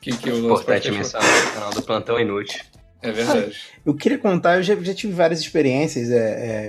Que, 0.01 0.11
que 0.11 0.29
eu 0.29 0.43
lanço 0.43 0.63
Importante 0.63 0.91
mencionar 0.91 1.29
o 1.49 1.55
canal 1.55 1.71
do 1.71 1.83
Plantão 1.83 2.19
Inútil. 2.19 2.61
É 3.01 3.13
verdade. 3.13 3.57
Eu 3.87 3.95
queria 3.95 4.19
contar, 4.19 4.57
eu 4.57 4.63
já, 4.65 4.75
já 4.75 4.93
tive 4.93 5.13
várias 5.13 5.39
experiências. 5.41 6.11
é, 6.11 6.17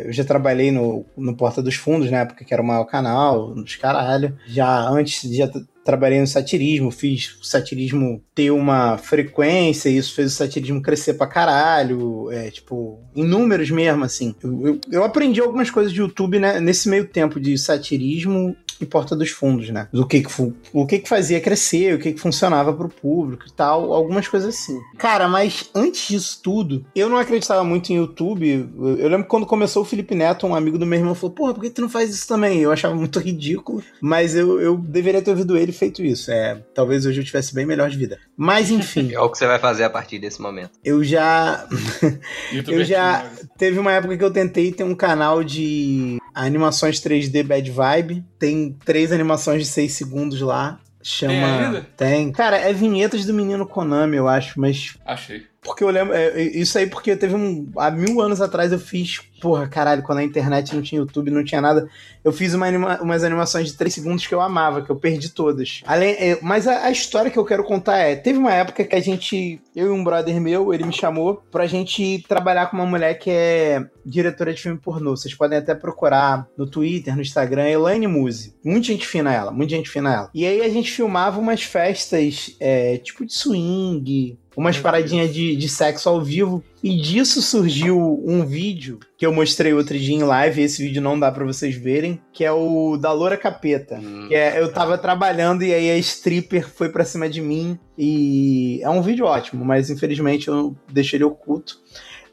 é, 0.03 0.07
eu 0.07 0.13
já 0.13 0.23
trabalhei 0.23 0.69
no, 0.71 1.03
no 1.17 1.35
Porta 1.35 1.59
dos 1.63 1.73
Fundos, 1.73 2.11
na 2.11 2.19
época 2.19 2.45
que 2.45 2.53
era 2.53 2.61
o 2.61 2.65
maior 2.65 2.85
canal, 2.85 3.49
nos 3.55 3.75
caralho. 3.77 4.37
Já 4.45 4.87
antes, 4.89 5.23
já 5.35 5.49
trabalhei 5.83 6.19
no 6.19 6.27
satirismo, 6.27 6.91
fiz 6.91 7.37
o 7.41 7.45
satirismo 7.45 8.23
ter 8.35 8.51
uma 8.51 8.97
frequência, 8.97 9.89
e 9.89 9.97
isso 9.97 10.13
fez 10.13 10.33
o 10.33 10.35
satirismo 10.35 10.81
crescer 10.81 11.15
pra 11.15 11.27
caralho. 11.27 12.31
É, 12.31 12.49
tipo, 12.51 12.99
em 13.15 13.23
números 13.23 13.69
mesmo, 13.71 14.03
assim. 14.03 14.35
Eu, 14.43 14.67
eu, 14.67 14.81
eu 14.91 15.03
aprendi 15.03 15.41
algumas 15.41 15.69
coisas 15.69 15.91
de 15.91 15.99
YouTube 15.99 16.39
né, 16.39 16.59
nesse 16.59 16.87
meio 16.87 17.07
tempo 17.07 17.39
de 17.39 17.57
satirismo 17.57 18.55
em 18.83 18.87
Porta 18.87 19.15
dos 19.15 19.29
Fundos, 19.29 19.69
né? 19.69 19.87
Do 19.91 20.05
que 20.05 20.21
que, 20.21 20.53
o 20.73 20.85
que 20.85 20.99
que 20.99 21.09
fazia 21.09 21.39
crescer, 21.39 21.95
o 21.95 21.99
que 21.99 22.13
que 22.13 22.19
funcionava 22.19 22.73
pro 22.73 22.89
público 22.89 23.45
e 23.47 23.51
tal, 23.51 23.93
algumas 23.93 24.27
coisas 24.27 24.55
assim. 24.55 24.79
Cara, 24.97 25.27
mas 25.27 25.69
antes 25.73 26.07
disso 26.07 26.39
tudo, 26.43 26.85
eu 26.95 27.09
não 27.09 27.17
acreditava 27.17 27.63
muito 27.63 27.91
em 27.91 27.97
YouTube. 27.97 28.69
Eu, 28.77 29.09
lembro 29.09 29.23
que 29.23 29.29
quando 29.29 29.45
começou 29.45 29.83
o 29.83 29.85
Felipe 29.85 30.15
Neto, 30.15 30.47
um 30.47 30.55
amigo 30.55 30.77
do 30.77 30.85
meu 30.85 30.99
irmão 30.99 31.15
falou, 31.15 31.35
porra, 31.35 31.53
por 31.53 31.61
que 31.61 31.69
tu 31.69 31.81
não 31.81 31.89
faz 31.89 32.09
isso 32.09 32.27
também? 32.27 32.59
Eu 32.59 32.71
achava 32.71 32.95
muito 32.95 33.19
ridículo, 33.21 33.83
mas 34.01 34.35
eu, 34.35 34.59
eu 34.59 34.77
deveria 34.77 35.21
ter 35.21 35.31
ouvido 35.31 35.57
ele 35.57 35.71
e 35.71 35.75
feito 35.75 36.03
isso. 36.03 36.31
É, 36.31 36.55
talvez 36.73 37.05
hoje 37.05 37.21
eu 37.21 37.25
tivesse 37.25 37.53
bem 37.53 37.65
melhor 37.65 37.89
de 37.89 37.97
vida. 37.97 38.19
Mas 38.35 38.71
enfim, 38.71 39.11
É 39.13 39.19
o 39.19 39.29
que 39.29 39.37
você 39.37 39.47
vai 39.47 39.59
fazer 39.59 39.83
a 39.83 39.89
partir 39.89 40.19
desse 40.19 40.41
momento. 40.41 40.71
eu 40.83 41.03
já 41.03 41.67
eu 42.67 42.83
já 42.83 43.23
né? 43.23 43.31
teve 43.57 43.79
uma 43.79 43.91
época 43.91 44.17
que 44.17 44.23
eu 44.23 44.31
tentei 44.31 44.71
ter 44.71 44.83
um 44.83 44.95
canal 44.95 45.43
de 45.43 46.17
animações 46.33 46.99
3D 46.99 47.43
Bad 47.43 47.69
Vibe. 47.69 48.25
Tem 48.37 48.77
três 48.85 49.11
animações 49.11 49.63
de 49.63 49.69
6 49.69 49.91
segundos 49.91 50.41
lá. 50.41 50.79
Chama. 51.03 51.33
Tem 51.33 51.43
ainda? 51.43 51.87
Tem. 51.97 52.31
Cara, 52.31 52.57
é 52.57 52.71
vinhetas 52.73 53.25
do 53.25 53.33
menino 53.33 53.65
Konami, 53.65 54.17
eu 54.17 54.27
acho, 54.27 54.59
mas. 54.59 54.97
Achei. 55.05 55.50
Porque 55.63 55.83
eu 55.83 55.89
lembro. 55.89 56.13
é, 56.15 56.41
isso 56.41 56.77
aí 56.77 56.87
porque 56.87 57.15
teve 57.15 57.35
um. 57.35 57.69
Há 57.77 57.91
mil 57.91 58.19
anos 58.19 58.41
atrás 58.41 58.71
eu 58.71 58.79
fiz. 58.79 59.19
Porra, 59.39 59.67
caralho, 59.67 60.03
quando 60.03 60.19
a 60.19 60.23
internet 60.23 60.75
não 60.75 60.81
tinha 60.83 60.99
YouTube, 61.01 61.31
não 61.31 61.43
tinha 61.43 61.61
nada. 61.61 61.87
Eu 62.23 62.31
fiz 62.31 62.53
uma 62.53 62.67
anima- 62.67 62.99
umas 63.01 63.23
animações 63.23 63.67
de 63.69 63.73
3 63.77 63.91
segundos 63.93 64.27
que 64.27 64.33
eu 64.35 64.41
amava, 64.41 64.83
que 64.83 64.89
eu 64.91 64.95
perdi 64.95 65.29
todas. 65.29 65.81
Além, 65.85 66.11
é, 66.13 66.37
mas 66.41 66.67
a, 66.67 66.85
a 66.85 66.91
história 66.91 67.29
que 67.31 67.37
eu 67.39 67.45
quero 67.45 67.63
contar 67.63 67.97
é: 67.97 68.15
teve 68.15 68.39
uma 68.39 68.51
época 68.53 68.83
que 68.83 68.95
a 68.95 68.99
gente. 68.99 69.61
Eu 69.75 69.87
e 69.87 69.89
um 69.91 70.03
brother 70.03 70.39
meu, 70.41 70.73
ele 70.73 70.83
me 70.83 70.93
chamou 70.93 71.41
pra 71.51 71.67
gente 71.67 72.23
trabalhar 72.27 72.67
com 72.67 72.77
uma 72.77 72.85
mulher 72.85 73.15
que 73.19 73.29
é 73.29 73.85
diretora 74.03 74.53
de 74.53 74.61
filme 74.61 74.79
pornô. 74.79 75.15
Vocês 75.15 75.33
podem 75.35 75.59
até 75.59 75.75
procurar 75.75 76.47
no 76.57 76.65
Twitter, 76.65 77.15
no 77.15 77.21
Instagram, 77.21 77.67
Elaine 77.69 78.07
Muse. 78.07 78.55
Muita 78.65 78.87
gente 78.87 79.07
fina 79.07 79.31
ela, 79.31 79.51
muita 79.51 79.75
gente 79.75 79.89
fina 79.91 80.11
ela. 80.13 80.29
E 80.33 80.43
aí 80.45 80.61
a 80.61 80.69
gente 80.69 80.91
filmava 80.91 81.39
umas 81.39 81.61
festas, 81.63 82.55
é, 82.59 82.97
tipo 82.97 83.25
de 83.25 83.33
swing, 83.33 84.37
umas 84.55 84.77
paradinhas 84.77 85.33
de, 85.33 85.55
de 85.55 85.69
sexo 85.69 86.09
ao 86.09 86.21
vivo. 86.21 86.63
E 86.83 86.97
disso 86.99 87.41
surgiu 87.41 88.21
um 88.25 88.45
vídeo 88.45 88.99
que 89.17 89.25
eu 89.25 89.31
mostrei 89.33 89.73
outro 89.73 89.97
dia 89.97 90.15
em 90.15 90.23
live. 90.23 90.61
Esse 90.61 90.83
vídeo 90.83 91.01
não 91.01 91.19
dá 91.19 91.31
pra 91.31 91.45
vocês 91.45 91.75
verem, 91.75 92.19
que 92.33 92.43
é 92.43 92.51
o 92.51 92.97
da 92.97 93.11
Loura 93.11 93.37
Capeta. 93.37 93.99
Hum, 93.99 94.27
Que 94.27 94.35
é, 94.35 94.59
eu 94.59 94.71
tava 94.71 94.97
trabalhando 94.97 95.63
e 95.63 95.73
aí 95.73 95.91
a 95.91 95.97
stripper 95.97 96.67
foi 96.67 96.89
pra 96.89 97.05
cima 97.05 97.29
de 97.29 97.41
mim. 97.41 97.77
E 97.97 98.79
é 98.81 98.89
um 98.89 99.01
vídeo 99.01 99.25
ótimo, 99.25 99.63
mas 99.63 99.89
infelizmente 99.89 100.47
eu 100.47 100.75
deixei 100.91 101.17
ele 101.17 101.23
oculto. 101.25 101.77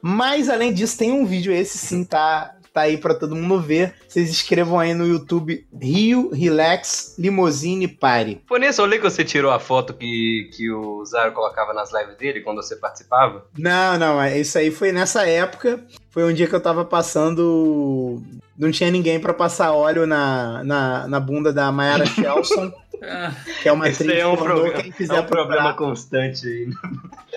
Mas 0.00 0.48
além 0.48 0.72
disso, 0.72 0.96
tem 0.96 1.10
um 1.12 1.26
vídeo, 1.26 1.52
esse 1.52 1.76
sim 1.76 2.04
tá, 2.04 2.54
tá 2.72 2.82
aí 2.82 2.96
pra 2.98 3.14
todo 3.14 3.34
mundo 3.36 3.60
ver. 3.60 3.94
Vocês 4.08 4.30
escrevam 4.30 4.78
aí 4.78 4.94
no 4.94 5.06
YouTube 5.06 5.66
Rio 5.80 6.30
Relax 6.32 7.14
Limousine 7.18 7.88
Party. 7.88 8.40
Foi 8.46 8.58
nesse 8.58 8.80
rolê 8.80 8.98
que 8.98 9.04
você 9.04 9.24
tirou 9.24 9.50
a 9.50 9.58
foto 9.58 9.94
que, 9.94 10.50
que 10.54 10.70
o 10.70 11.04
Zaro 11.04 11.32
colocava 11.32 11.72
nas 11.72 11.92
lives 11.92 12.16
dele 12.16 12.40
quando 12.40 12.62
você 12.62 12.76
participava? 12.76 13.44
Não, 13.56 13.98
não, 13.98 14.20
é- 14.22 14.38
isso 14.38 14.58
aí 14.58 14.70
foi 14.70 14.92
nessa 14.92 15.26
época. 15.26 15.80
Foi 16.10 16.24
um 16.24 16.32
dia 16.32 16.46
que 16.46 16.54
eu 16.54 16.60
tava 16.60 16.84
passando. 16.84 18.22
Não 18.58 18.70
tinha 18.72 18.90
ninguém 18.90 19.20
pra 19.20 19.32
passar 19.32 19.72
óleo 19.72 20.06
na, 20.06 20.64
na, 20.64 21.06
na 21.08 21.20
bunda 21.20 21.52
da 21.52 21.70
Mayara 21.70 22.06
Shelson, 22.10 22.72
Ah, 23.02 23.32
que 23.62 23.68
é 23.68 23.72
uma 23.72 23.86
atriz 23.86 24.10
é 24.10 24.26
um, 24.26 24.36
problema, 24.36 24.82
quem 24.82 24.90
é 24.90 24.94
quiser 24.94 25.20
um 25.20 25.24
problema 25.24 25.72
procurar. 25.72 25.74
constante 25.74 26.46
aí 26.46 26.68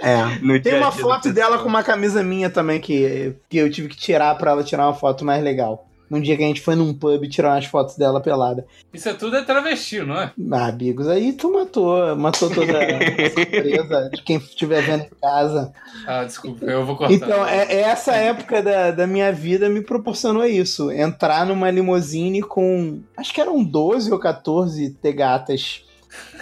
É. 0.02 0.60
Tem 0.60 0.78
uma 0.78 0.92
foto 0.92 1.32
dela 1.32 1.60
com 1.60 1.68
uma 1.70 1.84
camisa 1.84 2.24
minha 2.24 2.50
também 2.50 2.80
que, 2.80 3.36
que 3.50 3.58
eu 3.58 3.70
tive 3.72 3.88
que 3.88 3.98
tirar 3.98 4.36
pra 4.38 4.52
ela 4.52 4.64
tirar 4.64 4.88
uma 4.88 4.96
foto 4.96 5.24
mais 5.24 5.44
legal. 5.44 5.88
Num 6.12 6.20
dia 6.20 6.36
que 6.36 6.44
a 6.44 6.48
gente 6.48 6.60
foi 6.60 6.76
num 6.76 6.94
pub 6.94 7.26
tirar 7.30 7.54
umas 7.54 7.66
fotos 7.66 7.96
dela 7.96 8.20
pelada. 8.20 8.66
isso 8.94 9.08
é 9.08 9.14
tudo 9.14 9.38
é 9.38 9.44
travesti, 9.44 10.02
não 10.02 10.20
é? 10.20 10.34
Ah, 10.52 10.68
amigos, 10.68 11.08
aí 11.08 11.32
tu 11.32 11.54
matou, 11.54 12.14
matou 12.18 12.50
toda 12.50 12.78
a 12.78 13.00
surpresa 13.32 14.10
de 14.14 14.22
quem 14.22 14.36
estiver 14.36 14.82
vendo 14.82 15.04
em 15.04 15.10
casa. 15.22 15.72
Ah, 16.06 16.26
desculpa, 16.26 16.66
eu 16.66 16.86
vou 16.86 16.98
cortar. 16.98 17.14
Então, 17.14 17.48
é, 17.48 17.64
é 17.64 17.80
essa 17.84 18.14
época 18.14 18.62
da, 18.62 18.92
da 18.92 19.08
minha 19.08 19.32
vida 19.32 19.70
me 19.70 19.80
proporcionou 19.80 20.44
isso. 20.44 20.92
Entrar 20.92 21.46
numa 21.46 21.72
limusine 21.72 22.42
com. 22.42 23.00
Acho 23.16 23.34
que 23.34 23.40
eram 23.40 23.64
12 23.64 24.12
ou 24.12 24.20
14 24.20 24.90
tegatas. 25.02 25.86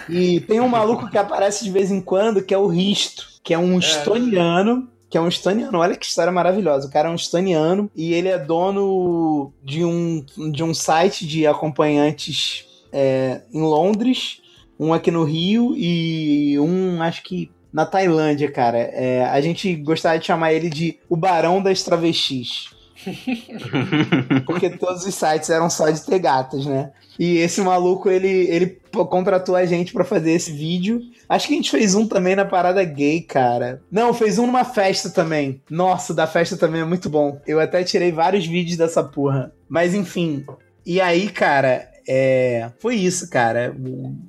E 0.08 0.40
tem 0.40 0.58
um 0.58 0.66
maluco 0.66 1.08
que 1.08 1.16
aparece 1.16 1.62
de 1.62 1.70
vez 1.70 1.92
em 1.92 2.00
quando, 2.00 2.42
que 2.42 2.52
é 2.52 2.58
o 2.58 2.66
Risto, 2.66 3.28
que 3.44 3.54
é 3.54 3.58
um 3.58 3.78
estoniano. 3.78 4.88
Que 5.10 5.18
é 5.18 5.20
um 5.20 5.28
estoniano, 5.28 5.78
olha 5.78 5.96
que 5.96 6.06
história 6.06 6.32
maravilhosa. 6.32 6.86
O 6.86 6.90
cara 6.90 7.08
é 7.08 7.12
um 7.12 7.16
estoniano 7.16 7.90
e 7.96 8.14
ele 8.14 8.28
é 8.28 8.38
dono 8.38 9.52
de 9.62 9.84
um, 9.84 10.24
de 10.52 10.62
um 10.62 10.72
site 10.72 11.26
de 11.26 11.46
acompanhantes 11.46 12.64
é, 12.92 13.42
em 13.52 13.60
Londres, 13.60 14.40
um 14.78 14.92
aqui 14.94 15.10
no 15.10 15.24
Rio 15.24 15.74
e 15.76 16.58
um, 16.60 17.02
acho 17.02 17.22
que 17.24 17.50
na 17.72 17.86
Tailândia, 17.86 18.50
cara. 18.50 18.78
É, 18.78 19.24
a 19.24 19.40
gente 19.40 19.74
gostaria 19.76 20.18
de 20.18 20.26
chamar 20.26 20.52
ele 20.52 20.68
de 20.68 20.98
o 21.08 21.16
Barão 21.16 21.62
das 21.62 21.82
Travestis. 21.82 22.70
Porque 24.52 24.70
todos 24.70 25.04
os 25.04 25.14
sites 25.14 25.50
eram 25.50 25.68
só 25.70 25.90
de 25.90 26.00
ter 26.04 26.18
gatas, 26.18 26.66
né? 26.66 26.90
E 27.18 27.36
esse 27.36 27.60
maluco, 27.60 28.08
ele, 28.08 28.28
ele 28.48 28.78
contratou 28.90 29.54
a 29.54 29.66
gente 29.66 29.92
pra 29.92 30.04
fazer 30.04 30.32
esse 30.32 30.50
vídeo. 30.52 31.02
Acho 31.28 31.48
que 31.48 31.52
a 31.52 31.56
gente 31.56 31.70
fez 31.70 31.94
um 31.94 32.06
também 32.06 32.34
na 32.34 32.44
parada 32.44 32.82
gay, 32.82 33.20
cara. 33.20 33.82
Não, 33.90 34.14
fez 34.14 34.38
um 34.38 34.46
numa 34.46 34.64
festa 34.64 35.10
também. 35.10 35.60
Nossa, 35.68 36.14
da 36.14 36.26
festa 36.26 36.56
também 36.56 36.80
é 36.80 36.84
muito 36.84 37.10
bom. 37.10 37.38
Eu 37.46 37.60
até 37.60 37.84
tirei 37.84 38.10
vários 38.10 38.46
vídeos 38.46 38.78
dessa 38.78 39.04
porra. 39.04 39.52
Mas 39.68 39.94
enfim. 39.94 40.44
E 40.84 40.98
aí, 41.00 41.28
cara, 41.28 41.90
é... 42.08 42.70
foi 42.78 42.96
isso, 42.96 43.28
cara. 43.28 43.76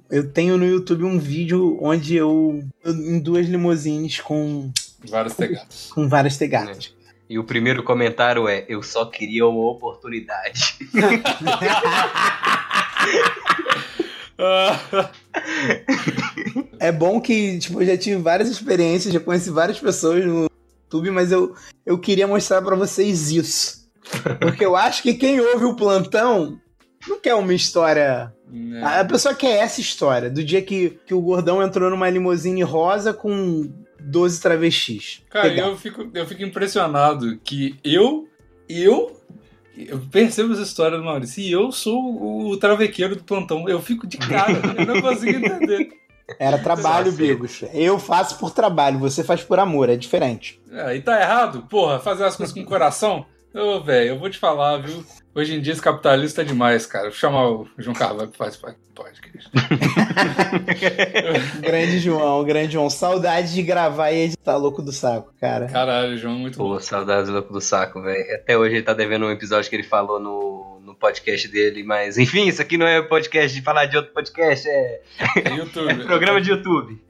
Eu 0.10 0.30
tenho 0.30 0.58
no 0.58 0.66
YouTube 0.66 1.06
um 1.06 1.18
vídeo 1.18 1.78
onde 1.82 2.16
eu, 2.16 2.62
eu 2.84 2.94
em 2.94 3.20
duas 3.20 3.48
limusines 3.48 4.20
com, 4.20 4.70
Vários 5.08 5.36
tegados. 5.36 5.90
com 5.94 6.10
várias 6.10 6.38
tegatas. 6.38 6.94
E 7.32 7.40
o 7.40 7.46
primeiro 7.46 7.82
comentário 7.82 8.46
é: 8.46 8.66
Eu 8.68 8.84
só 8.84 9.06
queria 9.06 9.48
uma 9.48 9.72
oportunidade. 9.72 10.78
É 16.80 16.92
bom 16.92 17.22
que, 17.22 17.60
tipo, 17.60 17.80
eu 17.80 17.86
já 17.86 17.96
tive 17.96 18.20
várias 18.20 18.50
experiências, 18.50 19.14
já 19.14 19.20
conheci 19.20 19.52
várias 19.52 19.80
pessoas 19.80 20.26
no 20.26 20.48
YouTube, 20.84 21.12
mas 21.12 21.32
eu, 21.32 21.54
eu 21.86 22.00
queria 22.00 22.28
mostrar 22.28 22.60
pra 22.64 22.76
vocês 22.76 23.30
isso. 23.30 23.88
Porque 24.40 24.66
eu 24.66 24.76
acho 24.76 25.04
que 25.04 25.14
quem 25.14 25.40
ouve 25.40 25.66
o 25.66 25.76
plantão 25.76 26.60
não 27.08 27.20
quer 27.20 27.36
uma 27.36 27.54
história. 27.54 28.34
né. 28.50 28.84
A 28.84 29.06
pessoa 29.06 29.36
quer 29.36 29.58
essa 29.60 29.80
história, 29.80 30.28
do 30.28 30.44
dia 30.44 30.62
que, 30.64 31.00
que 31.06 31.14
o 31.14 31.22
gordão 31.22 31.62
entrou 31.62 31.92
numa 31.92 32.10
limusine 32.10 32.64
rosa 32.64 33.14
com 33.14 33.72
12 34.02 34.42
travestis. 34.42 35.24
Cara, 35.30 35.48
Legal. 35.48 35.70
eu 35.70 35.78
fico, 35.78 36.10
eu 36.14 36.26
fico 36.26 36.44
impressionado 36.44 37.38
que 37.44 37.78
eu, 37.84 38.28
eu, 38.68 39.22
eu 39.78 40.00
percebo 40.12 40.54
essa 40.54 40.64
história 40.64 40.98
do 40.98 41.04
Maurício, 41.04 41.42
e 41.42 41.52
eu 41.52 41.72
sou 41.72 42.50
o, 42.50 42.58
travequeiro 42.58 43.16
do 43.16 43.24
plantão. 43.24 43.68
Eu 43.70 43.82
fico 43.82 44.08
de 44.08 44.18
cara, 44.18 44.54
eu 44.78 44.86
não 44.86 45.02
consigo 45.02 45.38
entender. 45.38 45.90
Era 46.40 46.58
trabalho. 46.58 47.12
Bigos. 47.12 47.64
Eu 47.74 48.00
faço 48.00 48.38
por 48.38 48.52
trabalho, 48.52 49.00
você 49.00 49.24
faz 49.24 49.44
por 49.44 49.60
amor, 49.60 49.90
é 49.90 49.96
diferente. 49.96 50.62
É, 50.72 50.96
e 50.96 51.02
tá 51.02 51.20
errado? 51.20 51.68
Porra, 51.70 52.00
fazer 52.00 52.24
as 52.24 52.36
coisas 52.36 52.54
com 52.54 52.64
coração? 52.64 53.26
Ô, 53.54 53.82
velho, 53.82 54.10
eu 54.12 54.20
vou 54.20 54.30
te 54.30 54.38
falar, 54.38 54.78
viu? 54.78 55.04
Hoje 55.34 55.56
em 55.56 55.62
dia 55.62 55.72
esse 55.72 55.82
capitalista 55.82 56.42
é 56.42 56.46
demais, 56.46 56.86
cara. 56.86 57.06
Vou 57.06 57.14
chamar 57.14 57.50
o 57.50 57.66
João 57.78 57.96
Carvalho 57.96 58.30
que 58.30 58.38
faz 58.38 58.58
podcast. 58.58 59.22
Grande 61.62 62.00
João, 62.00 62.44
grande 62.44 62.74
João. 62.74 62.90
Saudade 62.90 63.54
de 63.54 63.64
gravar 63.64 64.12
e 64.12 64.24
editar 64.26 64.58
louco 64.58 64.82
do 64.82 64.92
saco, 64.92 65.32
cara. 65.40 65.68
Caralho, 65.68 66.18
João, 66.18 66.36
muito 66.36 66.58
bom. 66.58 66.74
Pô, 66.74 66.80
saudades 66.80 67.28
do 67.28 67.34
louco 67.34 67.54
do 67.54 67.62
saco, 67.62 68.02
velho. 68.02 68.36
Até 68.36 68.58
hoje 68.58 68.76
ele 68.76 68.84
tá 68.84 68.94
devendo 68.94 69.26
um 69.26 69.32
episódio 69.32 69.70
que 69.70 69.76
ele 69.76 69.84
falou 69.84 70.20
no, 70.20 70.82
no 70.84 70.94
podcast 70.96 71.48
dele, 71.48 71.84
mas 71.84 72.18
enfim, 72.18 72.48
isso 72.48 72.62
aqui 72.62 72.78
não 72.78 72.86
é 72.86 73.02
podcast 73.02 73.58
de 73.58 73.64
falar 73.64 73.86
de 73.86 73.96
outro 73.96 74.12
podcast, 74.14 74.68
é, 74.68 75.02
É 75.46 75.50
YouTube. 75.56 75.90
é 75.92 75.96
programa 76.06 76.42
de 76.42 76.50
YouTube. 76.52 77.02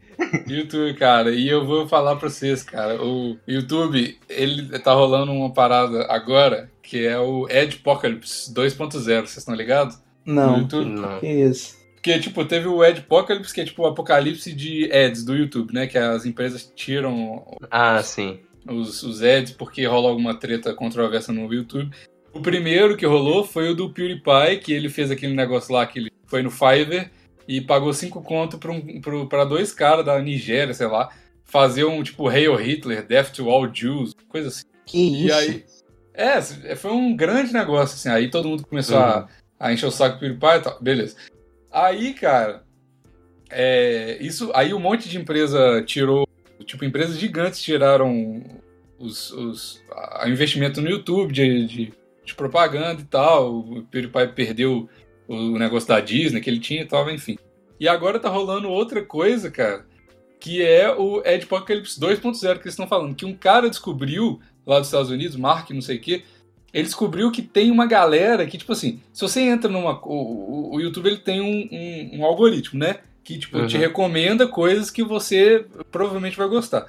YouTube, 0.47 0.93
cara, 0.93 1.31
e 1.31 1.49
eu 1.49 1.65
vou 1.65 1.87
falar 1.87 2.15
pra 2.15 2.29
vocês, 2.29 2.61
cara, 2.61 3.01
o 3.03 3.35
YouTube, 3.47 4.19
ele 4.29 4.77
tá 4.77 4.93
rolando 4.93 5.31
uma 5.31 5.51
parada 5.51 6.05
agora, 6.09 6.69
que 6.81 7.05
é 7.05 7.17
o 7.19 7.47
Ed 7.49 7.77
Apocalypse 7.79 8.53
2.0, 8.53 9.01
vocês 9.03 9.37
estão 9.37 9.55
ligados? 9.55 9.97
No 10.25 10.33
Não, 10.35 10.57
YouTube? 10.59 10.89
Não. 10.89 11.19
que 11.19 11.27
isso. 11.27 11.79
Porque, 11.95 12.19
tipo, 12.19 12.43
teve 12.45 12.67
o 12.67 12.83
Ed 12.83 12.99
Apocalypse, 12.99 13.53
que 13.53 13.61
é 13.61 13.65
tipo 13.65 13.83
o 13.83 13.85
apocalipse 13.87 14.51
de 14.53 14.91
ads 14.91 15.23
do 15.23 15.35
YouTube, 15.35 15.71
né? 15.73 15.85
Que 15.85 15.97
as 15.99 16.25
empresas 16.25 16.71
tiram 16.75 17.45
Ah, 17.69 18.01
sim. 18.01 18.39
os, 18.67 19.03
os 19.03 19.21
ads 19.21 19.51
porque 19.53 19.85
rola 19.85 20.09
alguma 20.09 20.33
treta 20.33 20.73
controversa 20.73 21.31
no 21.31 21.51
YouTube. 21.53 21.91
O 22.33 22.39
primeiro 22.41 22.97
que 22.97 23.05
rolou 23.05 23.43
foi 23.43 23.69
o 23.69 23.75
do 23.75 23.89
PewDiePie, 23.91 24.59
que 24.63 24.73
ele 24.73 24.89
fez 24.89 25.11
aquele 25.11 25.33
negócio 25.35 25.71
lá 25.73 25.85
que 25.85 25.99
ele 25.99 26.11
foi 26.25 26.41
no 26.41 26.49
Fiverr 26.49 27.11
e 27.47 27.59
pagou 27.61 27.93
5 27.93 28.21
conto 28.21 28.57
pra, 28.57 28.71
um, 28.71 29.01
pro- 29.01 29.27
pra 29.27 29.43
dois 29.45 29.71
caras 29.73 30.05
da 30.05 30.19
Nigéria, 30.19 30.73
sei 30.73 30.87
lá, 30.87 31.09
fazer 31.43 31.83
um 31.83 32.01
tipo 32.01 32.27
Hail 32.29 32.55
Hitler, 32.55 33.05
Death 33.05 33.31
to 33.33 33.49
All 33.49 33.67
Jews, 33.71 34.15
coisa 34.29 34.47
assim. 34.47 34.63
Que 34.85 34.97
isso. 34.97 35.27
E 35.27 35.31
aí. 35.31 35.65
É, 36.13 36.41
foi 36.75 36.91
um 36.91 37.15
grande 37.15 37.53
negócio, 37.53 37.95
assim. 37.95 38.09
Aí 38.09 38.29
todo 38.29 38.47
mundo 38.47 38.65
começou 38.65 38.97
a, 38.97 39.27
a 39.59 39.71
encher 39.71 39.87
o 39.87 39.91
saco 39.91 40.15
do 40.15 40.19
PewDiePie 40.19 40.57
e 40.57 40.61
tal. 40.61 40.81
Beleza. 40.81 41.15
Aí, 41.71 42.13
cara, 42.13 42.63
é, 43.49 44.17
isso, 44.21 44.51
aí 44.53 44.73
um 44.73 44.79
monte 44.79 45.09
de 45.09 45.17
empresa 45.17 45.81
tirou, 45.85 46.27
tipo, 46.65 46.85
empresas 46.85 47.17
gigantes 47.17 47.61
tiraram 47.61 48.43
os, 48.99 49.31
os 49.31 49.83
a 49.91 50.29
investimento 50.29 50.81
no 50.81 50.89
YouTube 50.89 51.33
de, 51.33 51.65
de, 51.65 51.93
de, 52.25 52.35
propaganda 52.35 53.01
e 53.01 53.05
tal. 53.05 53.59
O 53.59 53.83
PewDiePie 53.83 54.33
perdeu 54.35 54.89
o 55.27 55.57
negócio 55.57 55.87
da 55.87 55.99
Disney 55.99 56.41
que 56.41 56.49
ele 56.49 56.59
tinha 56.59 56.81
e 56.81 56.87
tal, 56.87 57.09
enfim. 57.09 57.37
E 57.79 57.87
agora 57.87 58.19
tá 58.19 58.29
rolando 58.29 58.69
outra 58.69 59.03
coisa, 59.03 59.49
cara, 59.49 59.85
que 60.39 60.61
é 60.61 60.91
o 60.93 61.21
Ed 61.25 61.45
Apocalypse 61.45 61.99
2.0 61.99 62.39
que 62.39 62.63
eles 62.63 62.73
estão 62.73 62.87
falando, 62.87 63.15
que 63.15 63.25
um 63.25 63.33
cara 63.33 63.69
descobriu 63.69 64.39
lá 64.65 64.79
dos 64.79 64.87
Estados 64.87 65.09
Unidos, 65.09 65.35
Mark, 65.35 65.69
não 65.71 65.81
sei 65.81 65.97
o 65.97 66.01
quê, 66.01 66.23
ele 66.73 66.83
descobriu 66.83 67.31
que 67.31 67.41
tem 67.41 67.69
uma 67.69 67.85
galera 67.85 68.45
que, 68.47 68.57
tipo 68.57 68.71
assim, 68.71 69.01
se 69.11 69.21
você 69.21 69.41
entra 69.41 69.69
numa. 69.69 69.99
O, 70.05 70.13
o, 70.13 70.75
o 70.75 70.81
YouTube 70.81 71.07
ele 71.07 71.17
tem 71.17 71.41
um, 71.41 71.67
um, 71.71 72.19
um, 72.19 72.25
algoritmo, 72.25 72.79
né? 72.79 72.99
Que, 73.23 73.37
tipo, 73.37 73.57
uhum. 73.57 73.67
te 73.67 73.77
recomenda 73.77 74.47
coisas 74.47 74.89
que 74.89 75.03
você 75.03 75.65
provavelmente 75.91 76.37
vai 76.37 76.47
gostar. 76.47 76.87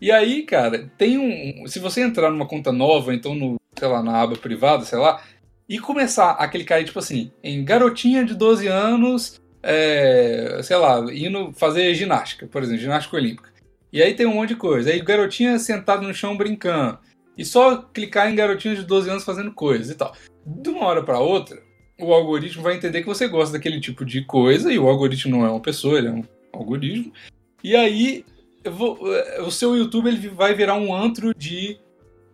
E 0.00 0.12
aí, 0.12 0.42
cara, 0.42 0.90
tem 0.98 1.18
um. 1.18 1.66
Se 1.66 1.78
você 1.78 2.02
entrar 2.02 2.30
numa 2.30 2.46
conta 2.46 2.70
nova, 2.70 3.14
então 3.14 3.34
no, 3.34 3.56
sei 3.76 3.88
lá, 3.88 4.02
na 4.02 4.20
aba 4.20 4.36
privada, 4.36 4.84
sei 4.84 4.98
lá, 4.98 5.22
e 5.68 5.78
começar 5.78 6.32
a 6.32 6.46
clicar 6.46 6.84
tipo 6.84 6.98
assim, 6.98 7.32
em 7.42 7.64
garotinha 7.64 8.24
de 8.24 8.34
12 8.34 8.66
anos, 8.66 9.40
é, 9.62 10.60
sei 10.62 10.76
lá, 10.76 11.00
indo 11.12 11.50
fazer 11.52 11.94
ginástica, 11.94 12.46
por 12.46 12.62
exemplo, 12.62 12.82
ginástica 12.82 13.16
olímpica. 13.16 13.53
E 13.94 14.02
aí 14.02 14.12
tem 14.12 14.26
um 14.26 14.34
monte 14.34 14.48
de 14.48 14.56
coisa. 14.56 14.90
Aí 14.90 15.00
garotinha 15.00 15.56
sentado 15.56 16.02
no 16.02 16.12
chão 16.12 16.36
brincando 16.36 16.98
e 17.38 17.44
só 17.44 17.76
clicar 17.76 18.28
em 18.28 18.34
garotinhos 18.34 18.80
de 18.80 18.84
12 18.84 19.08
anos 19.08 19.24
fazendo 19.24 19.52
coisas 19.52 19.88
e 19.88 19.94
tal. 19.94 20.12
De 20.44 20.68
uma 20.68 20.84
hora 20.86 21.04
para 21.04 21.20
outra, 21.20 21.62
o 22.00 22.12
algoritmo 22.12 22.60
vai 22.60 22.74
entender 22.74 23.02
que 23.02 23.06
você 23.06 23.28
gosta 23.28 23.56
daquele 23.56 23.80
tipo 23.80 24.04
de 24.04 24.24
coisa 24.24 24.72
e 24.72 24.80
o 24.80 24.88
algoritmo 24.88 25.36
não 25.36 25.46
é 25.46 25.48
uma 25.48 25.60
pessoa, 25.60 25.96
ele 25.96 26.08
é 26.08 26.10
um 26.10 26.24
algoritmo. 26.52 27.12
E 27.62 27.76
aí 27.76 28.24
vou, 28.68 28.98
o 29.46 29.50
seu 29.52 29.76
YouTube 29.76 30.08
ele 30.08 30.28
vai 30.28 30.54
virar 30.54 30.74
um 30.74 30.92
antro 30.92 31.32
de 31.32 31.78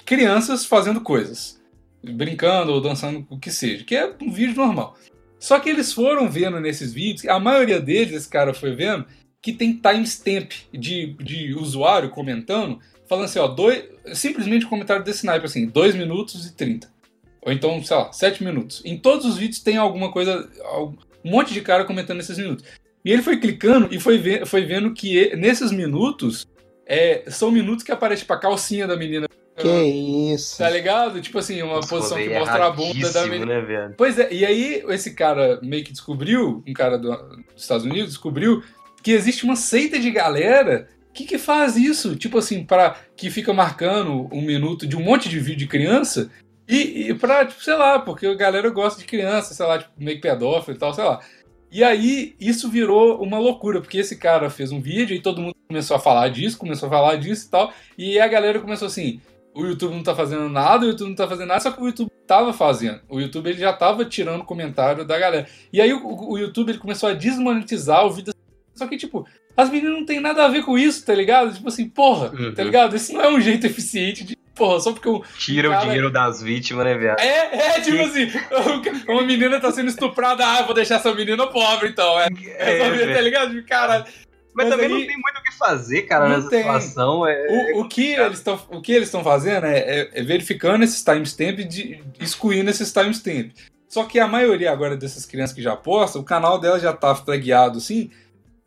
crianças 0.07 0.65
fazendo 0.65 1.03
coisas, 1.03 1.61
brincando 2.03 2.73
ou 2.73 2.81
dançando 2.81 3.27
o 3.29 3.39
que 3.39 3.51
seja, 3.51 3.85
que 3.85 3.95
é 3.95 4.11
um 4.23 4.33
vídeo 4.33 4.57
normal. 4.57 4.97
Só 5.39 5.61
que 5.61 5.69
eles 5.69 5.93
foram 5.93 6.31
vendo 6.31 6.59
nesses 6.59 6.91
vídeos, 6.93 7.27
a 7.27 7.39
maioria 7.39 7.81
deles, 7.81 8.15
esse 8.15 8.29
cara 8.29 8.55
foi 8.55 8.75
vendo, 8.75 9.07
que 9.43 9.53
tem 9.53 9.77
timestamp 9.77 10.53
de, 10.73 11.15
de 11.15 11.55
usuário 11.55 12.11
comentando 12.11 12.79
falando 13.11 13.25
assim, 13.25 13.41
ó, 13.41 13.49
dois, 13.49 13.83
simplesmente 14.15 14.65
um 14.65 14.69
comentário 14.69 15.03
desse 15.03 15.27
naipe, 15.27 15.45
assim, 15.45 15.67
2 15.67 15.97
minutos 15.97 16.47
e 16.47 16.55
30. 16.55 16.89
Ou 17.43 17.53
então, 17.53 17.83
sei 17.83 17.97
lá, 17.97 18.13
7 18.13 18.45
minutos. 18.45 18.81
Em 18.85 18.97
todos 18.97 19.27
os 19.27 19.37
vídeos 19.37 19.59
tem 19.59 19.77
alguma 19.77 20.13
coisa, 20.13 20.49
um 21.25 21.31
monte 21.33 21.53
de 21.53 21.61
cara 21.61 21.85
comentando 21.85 22.21
esses 22.21 22.39
minutos. 22.39 22.65
E 23.05 23.11
ele 23.11 23.21
foi 23.21 23.39
clicando 23.39 23.93
e 23.93 23.99
foi, 23.99 24.17
ve 24.17 24.47
foi 24.47 24.65
vendo 24.65 24.95
que 24.95 25.35
nesses 25.35 25.73
minutos 25.73 26.47
é, 26.87 27.25
são 27.27 27.51
minutos 27.51 27.83
que 27.83 27.91
aparece 27.91 28.21
tipo, 28.21 28.33
a 28.33 28.39
calcinha 28.39 28.87
da 28.87 28.97
menina. 28.97 29.27
Que 29.57 29.83
isso. 30.33 30.59
Tá 30.59 30.71
ligado? 30.71 31.21
Tipo 31.21 31.39
assim, 31.39 31.61
uma 31.63 31.77
Nossa, 31.77 31.89
posição 31.89 32.17
que 32.17 32.29
mostra 32.29 32.67
a 32.67 32.71
bunda 32.71 33.11
da 33.11 33.27
menina. 33.27 33.61
Né, 33.61 33.95
pois 33.97 34.21
é, 34.21 34.33
e 34.33 34.47
aí 34.47 34.85
esse 34.89 35.15
cara 35.15 35.59
meio 35.63 35.83
que 35.83 35.91
descobriu, 35.91 36.63
um 36.65 36.73
cara 36.73 36.97
do, 36.97 37.11
dos 37.11 37.63
Estados 37.63 37.85
Unidos, 37.85 38.11
descobriu 38.11 38.63
que 39.03 39.13
existe 39.13 39.45
uma 39.45 39.57
seita 39.57 39.99
de 39.99 40.11
galera 40.11 40.89
que, 41.13 41.25
que 41.25 41.39
faz 41.39 41.77
isso? 41.77 42.17
Tipo 42.17 42.39
assim, 42.39 42.65
para 42.65 42.97
que 43.17 43.31
fica 43.31 43.53
marcando 43.53 44.29
um 44.33 44.43
minuto 44.43 44.87
de 44.87 44.97
um 44.97 45.03
monte 45.03 45.29
de 45.29 45.39
vídeo 45.39 45.59
de 45.59 45.67
criança 45.67 46.31
e, 46.69 47.11
e 47.11 47.15
pra, 47.15 47.45
tipo, 47.45 47.63
sei 47.63 47.75
lá, 47.75 47.99
porque 47.99 48.27
a 48.27 48.35
galera 48.35 48.71
gosta 48.71 49.01
de 49.01 49.07
criança, 49.07 49.55
sei 49.55 49.67
lá, 49.67 49.79
tipo, 49.79 49.91
meio 49.99 50.21
pedófilo 50.21 50.77
e 50.77 50.79
tal, 50.79 50.95
sei 50.95 51.05
lá. 51.05 51.21
E 51.71 51.85
aí 51.85 52.35
isso 52.41 52.69
virou 52.69 53.23
uma 53.23 53.39
loucura, 53.39 53.81
porque 53.81 53.99
esse 53.99 54.17
cara 54.17 54.51
fez 54.51 54.73
um 54.73 54.81
vídeo 54.81 55.15
e 55.15 55.21
todo 55.21 55.41
mundo 55.41 55.55
começou 55.69 55.97
a 55.97 56.01
falar 56.01 56.29
disso, 56.29 56.59
começou 56.59 56.89
a 56.89 56.91
falar 56.91 57.17
disso 57.17 57.47
e 57.47 57.51
tal, 57.51 57.73
e 57.97 58.19
a 58.19 58.27
galera 58.27 58.59
começou 58.59 58.87
assim, 58.87 59.21
o 59.55 59.65
YouTube 59.65 59.95
não 59.95 60.03
tá 60.03 60.15
fazendo 60.15 60.49
nada, 60.49 60.85
o 60.85 60.89
YouTube 60.89 61.11
não 61.11 61.17
tá 61.17 61.29
fazendo 61.29 61.49
nada, 61.49 61.61
só 61.61 61.71
que 61.71 61.81
o 61.81 61.87
YouTube 61.87 62.11
tava 62.27 62.53
fazendo. 62.53 63.01
O 63.09 63.21
YouTube 63.21 63.51
ele 63.51 63.59
já 63.59 63.73
tava 63.73 64.05
tirando 64.05 64.45
comentário 64.45 65.05
da 65.05 65.19
galera. 65.19 65.47
E 65.73 65.81
aí 65.81 65.93
o, 65.93 66.31
o 66.31 66.39
YouTube 66.39 66.71
ele 66.71 66.79
começou 66.79 67.09
a 67.09 67.15
desmonetizar 67.15 68.05
o 68.05 68.11
vídeo. 68.11 68.33
Só 68.81 68.87
que, 68.87 68.97
tipo, 68.97 69.27
as 69.55 69.69
meninas 69.69 69.93
não 69.93 70.07
tem 70.07 70.21
nada 70.21 70.43
a 70.43 70.49
ver 70.49 70.65
com 70.65 70.79
isso, 70.79 71.05
tá 71.05 71.15
ligado? 71.15 71.53
Tipo 71.53 71.69
assim, 71.69 71.87
porra, 71.87 72.31
uhum. 72.31 72.55
tá 72.55 72.65
ligado? 72.65 72.97
Isso 72.97 73.13
não 73.13 73.21
é 73.21 73.29
um 73.29 73.39
jeito 73.39 73.67
eficiente 73.67 74.25
de. 74.25 74.35
Porra, 74.55 74.81
só 74.81 74.93
porque 74.93 75.07
o. 75.07 75.23
Tira 75.37 75.69
o, 75.69 75.71
cara... 75.71 75.83
o 75.83 75.87
dinheiro 75.87 76.11
das 76.11 76.41
vítimas, 76.43 76.87
né, 76.87 76.97
viado? 76.97 77.21
É, 77.21 77.77
é, 77.77 77.81
tipo 77.83 78.01
assim, 78.01 78.31
uma 79.07 79.23
menina 79.23 79.61
tá 79.61 79.71
sendo 79.71 79.89
estuprada, 79.89 80.47
ah, 80.47 80.63
vou 80.63 80.75
deixar 80.75 80.95
essa 80.95 81.15
menina 81.15 81.47
pobre, 81.47 81.91
então. 81.91 82.19
É, 82.19 82.29
é, 82.57 82.79
é 82.79 83.15
tá 83.15 83.21
ligado? 83.21 83.55
Tipo, 83.55 83.69
Caralho. 83.69 84.07
Mas, 84.55 84.67
Mas, 84.67 84.69
também 84.71 84.87
aí, 84.87 84.93
não 84.93 85.07
tem 85.07 85.17
muito 85.17 85.39
o 85.39 85.43
que 85.43 85.59
fazer, 85.59 86.03
cara, 86.03 86.27
nessa 86.27 86.49
tem. 86.49 86.61
situação. 86.61 87.27
É, 87.27 87.47
o, 87.49 87.53
é 87.53 87.81
o, 87.83 87.85
que 87.87 88.15
eles 88.15 88.41
tão, 88.41 88.59
o 88.71 88.81
que 88.81 88.93
eles 88.93 89.09
estão 89.09 89.23
fazendo 89.23 89.67
é, 89.67 89.79
é, 89.79 90.11
é, 90.15 90.23
verificando 90.23 90.83
esses 90.83 91.05
timestamps 91.05 91.77
e 91.77 92.03
excluindo 92.19 92.71
esses 92.71 92.91
timestamps. 92.91 93.53
Só 93.91 94.05
que 94.05 94.19
a 94.21 94.29
maioria 94.29 94.71
agora 94.71 94.97
dessas 94.97 95.27
crianças 95.27 95.55
que 95.55 95.61
já 95.61 95.77
postam, 95.77 96.23
o 96.23 96.25
canal 96.25 96.61
dela 96.61 96.79
já 96.79 96.93
tá 96.93 97.13
flagueado 97.13 97.79
assim, 97.79 98.09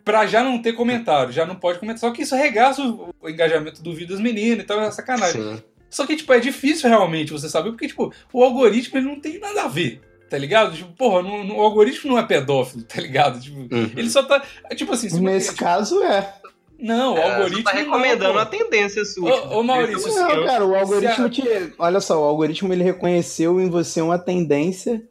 pra 0.03 0.25
já 0.25 0.43
não 0.43 0.61
ter 0.61 0.73
comentário, 0.73 1.31
já 1.31 1.45
não 1.45 1.55
pode 1.55 1.79
comentar. 1.79 1.99
Só 1.99 2.11
que 2.11 2.23
isso 2.23 2.35
regaça 2.35 2.81
o, 2.81 3.13
o 3.21 3.29
engajamento 3.29 3.81
do 3.81 3.93
vídeo 3.93 4.09
das 4.09 4.19
meninas 4.19 4.63
e 4.63 4.67
tal, 4.67 4.81
é 4.81 4.91
sacanagem. 4.91 5.41
Sim. 5.41 5.63
Só 5.89 6.07
que, 6.07 6.15
tipo, 6.15 6.33
é 6.33 6.39
difícil 6.39 6.89
realmente 6.89 7.31
você 7.31 7.47
saber, 7.47 7.69
porque, 7.69 7.87
tipo, 7.87 8.11
o 8.31 8.43
algoritmo 8.43 8.97
ele 8.97 9.07
não 9.07 9.19
tem 9.19 9.39
nada 9.39 9.63
a 9.63 9.67
ver, 9.67 10.01
tá 10.27 10.37
ligado? 10.37 10.75
Tipo, 10.75 10.91
porra, 10.93 11.21
no, 11.21 11.43
no, 11.43 11.57
o 11.57 11.61
algoritmo 11.61 12.11
não 12.11 12.17
é 12.17 12.23
pedófilo, 12.23 12.83
tá 12.83 12.99
ligado? 12.99 13.39
Tipo, 13.39 13.59
uhum. 13.59 13.91
ele 13.95 14.09
só 14.09 14.23
tá. 14.23 14.43
Tipo 14.75 14.93
assim. 14.93 15.07
Nesse 15.19 15.51
você, 15.51 15.55
caso 15.55 16.01
é. 16.03 16.33
Não, 16.79 17.13
o 17.13 17.17
é, 17.17 17.31
algoritmo. 17.31 17.57
Você 17.57 17.63
tá 17.63 17.71
recomendando 17.71 18.33
não, 18.33 18.41
a 18.41 18.45
tendência 18.45 19.05
sua. 19.05 19.53
Ô, 19.53 19.59
ô 19.59 19.63
Maurício, 19.63 20.13
não, 20.13 20.45
cara, 20.45 20.65
o 20.65 20.75
algoritmo 20.75 21.29
te. 21.29 21.43
Olha 21.77 22.01
só, 22.01 22.19
o 22.19 22.25
algoritmo 22.25 22.73
ele 22.73 22.83
reconheceu 22.83 23.61
em 23.61 23.69
você 23.69 24.01
uma 24.01 24.17
tendência 24.17 25.01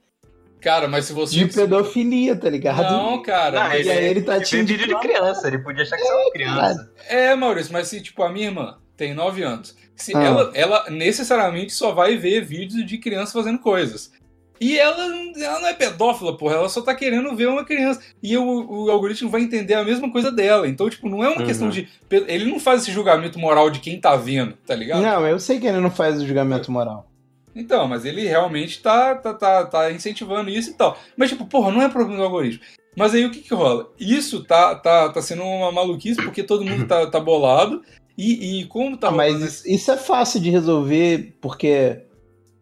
Cara, 0.62 0.86
mas 0.86 1.06
se 1.06 1.12
você. 1.12 1.36
De 1.36 1.46
pedofilia, 1.48 2.36
tá 2.36 2.48
ligado? 2.48 2.92
Não, 2.92 3.20
cara. 3.20 3.60
Não, 3.60 3.68
mas... 3.68 3.84
E 3.84 3.90
aí 3.90 4.04
ele 4.06 4.22
tá 4.22 4.40
te 4.40 4.62
vídeo 4.62 4.86
de 4.86 5.00
criança, 5.00 5.48
ele 5.48 5.58
podia 5.58 5.82
achar 5.82 5.96
que 5.96 6.02
você 6.02 6.12
é 6.12 6.16
uma 6.16 6.32
criança. 6.32 6.92
É, 7.08 7.34
Maurício, 7.34 7.72
mas 7.72 7.88
se, 7.88 8.00
tipo, 8.00 8.22
a 8.22 8.30
minha 8.30 8.46
irmã 8.46 8.78
tem 8.96 9.12
9 9.12 9.42
anos, 9.42 9.76
se 9.96 10.16
ah. 10.16 10.22
ela, 10.22 10.52
ela 10.54 10.90
necessariamente 10.90 11.72
só 11.72 11.92
vai 11.92 12.16
ver 12.16 12.44
vídeos 12.44 12.86
de 12.86 12.96
criança 12.98 13.32
fazendo 13.32 13.58
coisas. 13.58 14.12
E 14.60 14.78
ela, 14.78 15.02
ela 15.36 15.58
não 15.58 15.66
é 15.66 15.74
pedófila, 15.74 16.36
porra, 16.36 16.54
ela 16.54 16.68
só 16.68 16.80
tá 16.80 16.94
querendo 16.94 17.34
ver 17.34 17.48
uma 17.48 17.64
criança. 17.64 18.00
E 18.22 18.36
o, 18.36 18.44
o 18.44 18.90
algoritmo 18.92 19.28
vai 19.28 19.40
entender 19.40 19.74
a 19.74 19.84
mesma 19.84 20.12
coisa 20.12 20.30
dela. 20.30 20.68
Então, 20.68 20.88
tipo, 20.88 21.08
não 21.08 21.24
é 21.24 21.28
uma 21.28 21.40
uhum. 21.40 21.46
questão 21.46 21.68
de. 21.68 21.88
Ele 22.08 22.48
não 22.48 22.60
faz 22.60 22.82
esse 22.82 22.92
julgamento 22.92 23.36
moral 23.40 23.68
de 23.68 23.80
quem 23.80 24.00
tá 24.00 24.14
vendo, 24.14 24.56
tá 24.64 24.76
ligado? 24.76 25.02
Não, 25.02 25.26
eu 25.26 25.40
sei 25.40 25.58
que 25.58 25.66
ele 25.66 25.80
não 25.80 25.90
faz 25.90 26.22
o 26.22 26.26
julgamento 26.26 26.70
moral. 26.70 27.11
Então, 27.54 27.86
mas 27.86 28.04
ele 28.04 28.26
realmente 28.26 28.80
tá, 28.80 29.14
tá, 29.14 29.34
tá, 29.34 29.66
tá 29.66 29.92
incentivando 29.92 30.50
isso 30.50 30.70
e 30.70 30.74
tal. 30.74 30.96
Mas, 31.16 31.30
tipo, 31.30 31.44
porra, 31.44 31.70
não 31.70 31.82
é 31.82 31.88
problema 31.88 32.18
do 32.18 32.24
algoritmo. 32.24 32.64
Mas 32.96 33.14
aí 33.14 33.24
o 33.24 33.30
que 33.30 33.40
que 33.40 33.54
rola? 33.54 33.90
Isso 33.98 34.44
tá, 34.44 34.74
tá, 34.74 35.08
tá 35.08 35.22
sendo 35.22 35.42
uma 35.42 35.72
maluquice 35.72 36.22
porque 36.22 36.42
todo 36.42 36.64
mundo 36.64 36.86
tá, 36.86 37.06
tá 37.06 37.20
bolado. 37.20 37.82
E, 38.16 38.60
e 38.60 38.66
como 38.66 38.96
tá 38.96 39.08
ah, 39.08 39.12
Mas 39.12 39.64
isso 39.64 39.90
é 39.90 39.96
fácil 39.96 40.40
de 40.40 40.50
resolver 40.50 41.34
porque. 41.40 42.04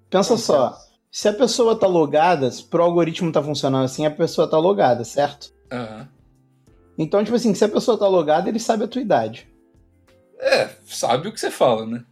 Pensa 0.09 0.37
só. 0.37 0.77
Se 1.11 1.29
a 1.29 1.33
pessoa 1.33 1.75
tá 1.75 1.89
logada, 1.89 2.51
se 2.51 2.63
pro 2.63 2.85
algoritmo 2.85 3.33
tá 3.33 3.43
funcionando 3.43 3.85
assim, 3.85 4.07
a 4.07 4.11
pessoa 4.11 4.49
tá 4.49 4.59
logada, 4.59 5.03
certo? 5.05 5.53
Uhum. 5.73 6.07
Então, 6.97 7.25
tipo 7.25 7.37
assim, 7.37 7.53
se 7.53 7.65
a 7.65 7.69
pessoa 7.69 7.99
tá 7.99 8.07
logada, 8.07 8.49
ele 8.49 8.61
sabe 8.61 8.85
a 8.85 8.89
tua 8.89 9.03
idade. 9.03 9.49
É, 10.39 10.71
sabe 10.87 11.29
o 11.29 11.33
que 11.33 11.41
você 11.41 11.51
fala, 11.51 11.85
né? 11.85 12.05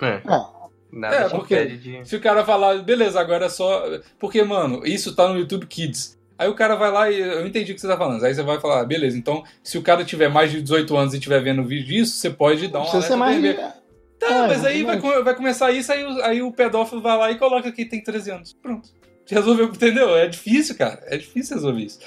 É. 0.00 0.06
é. 0.06 0.55
Nada 0.92 1.16
é, 1.16 1.28
porque 1.28 1.64
de... 1.66 2.08
se 2.08 2.16
o 2.16 2.20
cara 2.20 2.44
falar, 2.44 2.82
beleza, 2.82 3.20
agora 3.20 3.46
é 3.46 3.48
só. 3.48 3.84
Porque, 4.18 4.42
mano, 4.42 4.86
isso 4.86 5.14
tá 5.14 5.28
no 5.28 5.38
YouTube 5.38 5.66
Kids. 5.66 6.16
Aí 6.38 6.48
o 6.48 6.54
cara 6.54 6.74
vai 6.74 6.90
lá 6.90 7.10
e 7.10 7.18
eu 7.18 7.46
entendi 7.46 7.72
o 7.72 7.74
que 7.74 7.80
você 7.80 7.88
tá 7.88 7.96
falando. 7.96 8.22
Aí 8.24 8.34
você 8.34 8.42
vai 8.42 8.60
falar, 8.60 8.84
beleza, 8.84 9.16
então 9.16 9.42
se 9.62 9.78
o 9.78 9.82
cara 9.82 10.04
tiver 10.04 10.28
mais 10.28 10.50
de 10.50 10.60
18 10.60 10.96
anos 10.96 11.14
e 11.14 11.16
estiver 11.16 11.42
vendo 11.42 11.62
o 11.62 11.64
vídeo 11.64 11.86
disso, 11.86 12.16
você 12.16 12.30
pode 12.30 12.68
dar 12.68 12.80
uma. 12.80 12.90
Precisa 12.90 13.08
ser 13.08 13.16
mais. 13.16 13.56
Tá, 14.18 14.28
é, 14.28 14.46
mas 14.48 14.64
aí 14.64 14.82
vai, 14.82 14.98
vai, 14.98 15.34
começar 15.34 15.70
isso, 15.72 15.92
aí, 15.92 16.04
aí 16.22 16.42
o 16.42 16.50
pedófilo 16.50 17.02
vai 17.02 17.16
lá 17.16 17.30
e 17.30 17.38
coloca 17.38 17.70
que 17.70 17.84
tem 17.84 18.02
13 18.02 18.30
anos. 18.30 18.52
Pronto. 18.54 18.88
Resolveu, 19.28 19.66
entendeu? 19.66 20.16
É 20.16 20.26
difícil, 20.26 20.76
cara. 20.76 21.02
É 21.06 21.16
difícil 21.16 21.56
resolver 21.56 21.82
isso. 21.82 21.98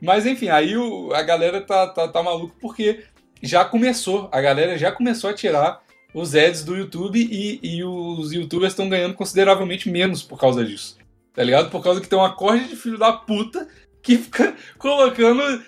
Mas 0.00 0.26
enfim, 0.26 0.48
aí 0.48 0.76
o, 0.76 1.12
a 1.12 1.22
galera 1.22 1.60
tá, 1.60 1.86
tá, 1.88 2.08
tá 2.08 2.22
maluco 2.22 2.54
porque 2.60 3.04
já 3.42 3.64
começou. 3.64 4.28
A 4.32 4.40
galera 4.40 4.76
já 4.76 4.92
começou 4.92 5.30
a 5.30 5.34
tirar 5.34 5.80
os 6.12 6.34
ads 6.34 6.64
do 6.64 6.76
YouTube 6.76 7.18
e, 7.20 7.60
e 7.62 7.84
os 7.84 8.32
youtubers 8.32 8.72
estão 8.72 8.88
ganhando 8.88 9.14
consideravelmente 9.14 9.90
menos 9.90 10.22
por 10.22 10.38
causa 10.38 10.64
disso. 10.64 10.96
Tá 11.34 11.42
ligado? 11.42 11.70
Por 11.70 11.82
causa 11.82 12.00
que 12.00 12.08
tem 12.08 12.18
uma 12.18 12.34
corda 12.34 12.64
de 12.64 12.76
filho 12.76 12.98
da 12.98 13.12
puta 13.12 13.68
que 14.02 14.16
fica 14.16 14.54
colocando 14.78 15.62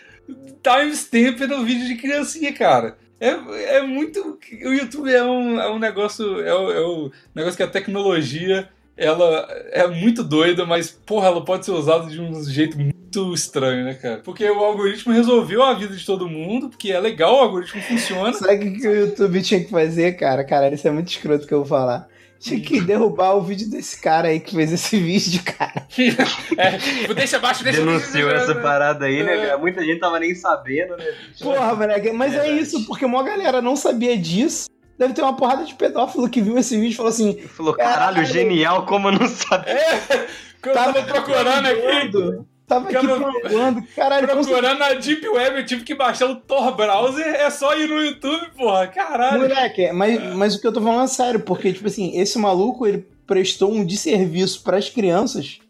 timestamp 0.62 1.40
no 1.48 1.64
vídeo 1.64 1.87
de 1.87 1.96
criancinha, 1.96 2.53
cara. 2.53 2.96
É, 3.20 3.76
é 3.76 3.83
muito. 3.83 4.38
O 4.64 4.72
YouTube 4.72 5.12
é 5.12 5.22
um, 5.22 5.61
é 5.61 5.70
um 5.70 5.79
negócio. 5.79 6.40
É 6.40 6.55
o, 6.55 6.72
é 6.72 6.81
o 6.81 7.12
negócio 7.35 7.57
que 7.57 7.62
a 7.62 7.68
tecnologia 7.68 8.68
ela 9.00 9.48
é 9.72 9.86
muito 9.88 10.22
doida, 10.22 10.64
mas, 10.66 10.90
porra, 10.90 11.28
ela 11.28 11.44
pode 11.44 11.64
ser 11.64 11.72
usada 11.72 12.08
de 12.10 12.20
um 12.20 12.44
jeito 12.44 12.78
muito 12.78 13.32
estranho, 13.34 13.84
né, 13.84 13.94
cara? 13.94 14.18
Porque 14.18 14.48
o 14.48 14.58
algoritmo 14.62 15.12
resolveu 15.12 15.62
a 15.62 15.74
vida 15.74 15.96
de 15.96 16.04
todo 16.04 16.28
mundo, 16.28 16.68
porque 16.68 16.92
é 16.92 17.00
legal, 17.00 17.34
o 17.34 17.40
algoritmo 17.40 17.80
funciona. 17.82 18.32
Sabe 18.34 18.68
o 18.68 18.72
que, 18.78 18.86
o 18.86 18.94
YouTube 18.94 19.42
tinha 19.42 19.64
que 19.64 19.70
fazer, 19.70 20.12
cara? 20.16 20.44
Cara, 20.44 20.72
isso 20.72 20.86
é 20.86 20.90
muito 20.90 21.08
escroto 21.08 21.46
que 21.46 21.54
eu 21.54 21.58
vou 21.60 21.66
falar. 21.66 22.06
Tinha 22.38 22.58
que 22.58 22.80
derrubar 22.80 23.34
o 23.36 23.42
vídeo 23.42 23.68
desse 23.68 24.00
cara 24.00 24.28
aí 24.28 24.40
que 24.40 24.54
fez 24.54 24.72
esse 24.72 24.96
vídeo, 25.00 25.42
cara. 25.44 25.86
é, 26.56 26.78
tipo, 26.78 27.12
deixa 27.14 27.36
abaixo, 27.36 27.62
deixa 27.64 27.80
Denunciou 27.80 28.28
deixa- 28.30 28.44
essa 28.44 28.54
parada 28.54 29.04
aí, 29.06 29.22
né, 29.22 29.34
É. 29.36 29.46
cara? 29.46 29.58
Muita 29.58 29.84
gente 29.84 29.98
tava 30.00 30.18
nem 30.18 30.34
sabendo, 30.34 30.96
né? 30.96 31.04
bicho? 31.04 31.44
Porra, 31.44 31.74
moleque, 31.74 32.12
mas 32.12 32.32
é 32.32 32.40
Verdade. 32.40 32.62
isso, 32.62 32.86
porque 32.86 33.04
uma 33.04 33.22
galera 33.22 33.60
não 33.60 33.76
sabia 33.76 34.16
disso. 34.16 34.70
Deve 35.00 35.14
ter 35.14 35.22
uma 35.22 35.34
porrada 35.34 35.64
de 35.64 35.74
pedófilo 35.74 36.28
que 36.28 36.42
viu 36.42 36.58
esse 36.58 36.76
vídeo 36.78 36.92
e 36.92 36.96
falou 36.96 37.08
assim: 37.08 37.38
Falou, 37.56 37.72
caralho, 37.74 37.98
Caralho. 38.16 38.26
genial, 38.26 38.84
como 38.84 39.08
eu 39.08 39.12
não 39.12 39.26
sabia. 39.26 39.72
É, 39.72 40.28
eu 40.62 40.72
tava 40.74 41.02
procurando 41.02 41.66
aqui, 41.66 42.44
Tava 42.66 42.84
aqui 42.88 42.94
panguando. 43.08 43.82
Caralho, 43.96 44.28
procurando 44.28 44.78
na 44.78 44.92
Deep 44.92 45.26
Web, 45.26 45.56
eu 45.56 45.64
tive 45.64 45.84
que 45.84 45.94
baixar 45.94 46.26
o 46.26 46.36
Tor 46.36 46.76
Browser, 46.76 47.26
é 47.26 47.48
só 47.48 47.74
ir 47.76 47.88
no 47.88 47.98
YouTube, 48.04 48.46
porra, 48.54 48.86
caralho. 48.88 49.40
Moleque, 49.40 49.90
mas, 49.90 50.22
mas 50.36 50.54
o 50.54 50.60
que 50.60 50.66
eu 50.66 50.72
tô 50.72 50.82
falando 50.82 51.04
é 51.04 51.08
sério, 51.08 51.40
porque, 51.40 51.72
tipo 51.72 51.86
assim, 51.88 52.16
esse 52.20 52.38
maluco, 52.38 52.86
ele 52.86 52.98
prestou 53.26 53.72
um 53.72 53.82
desserviço 53.84 54.62
pras 54.62 54.90
crianças 54.90 55.60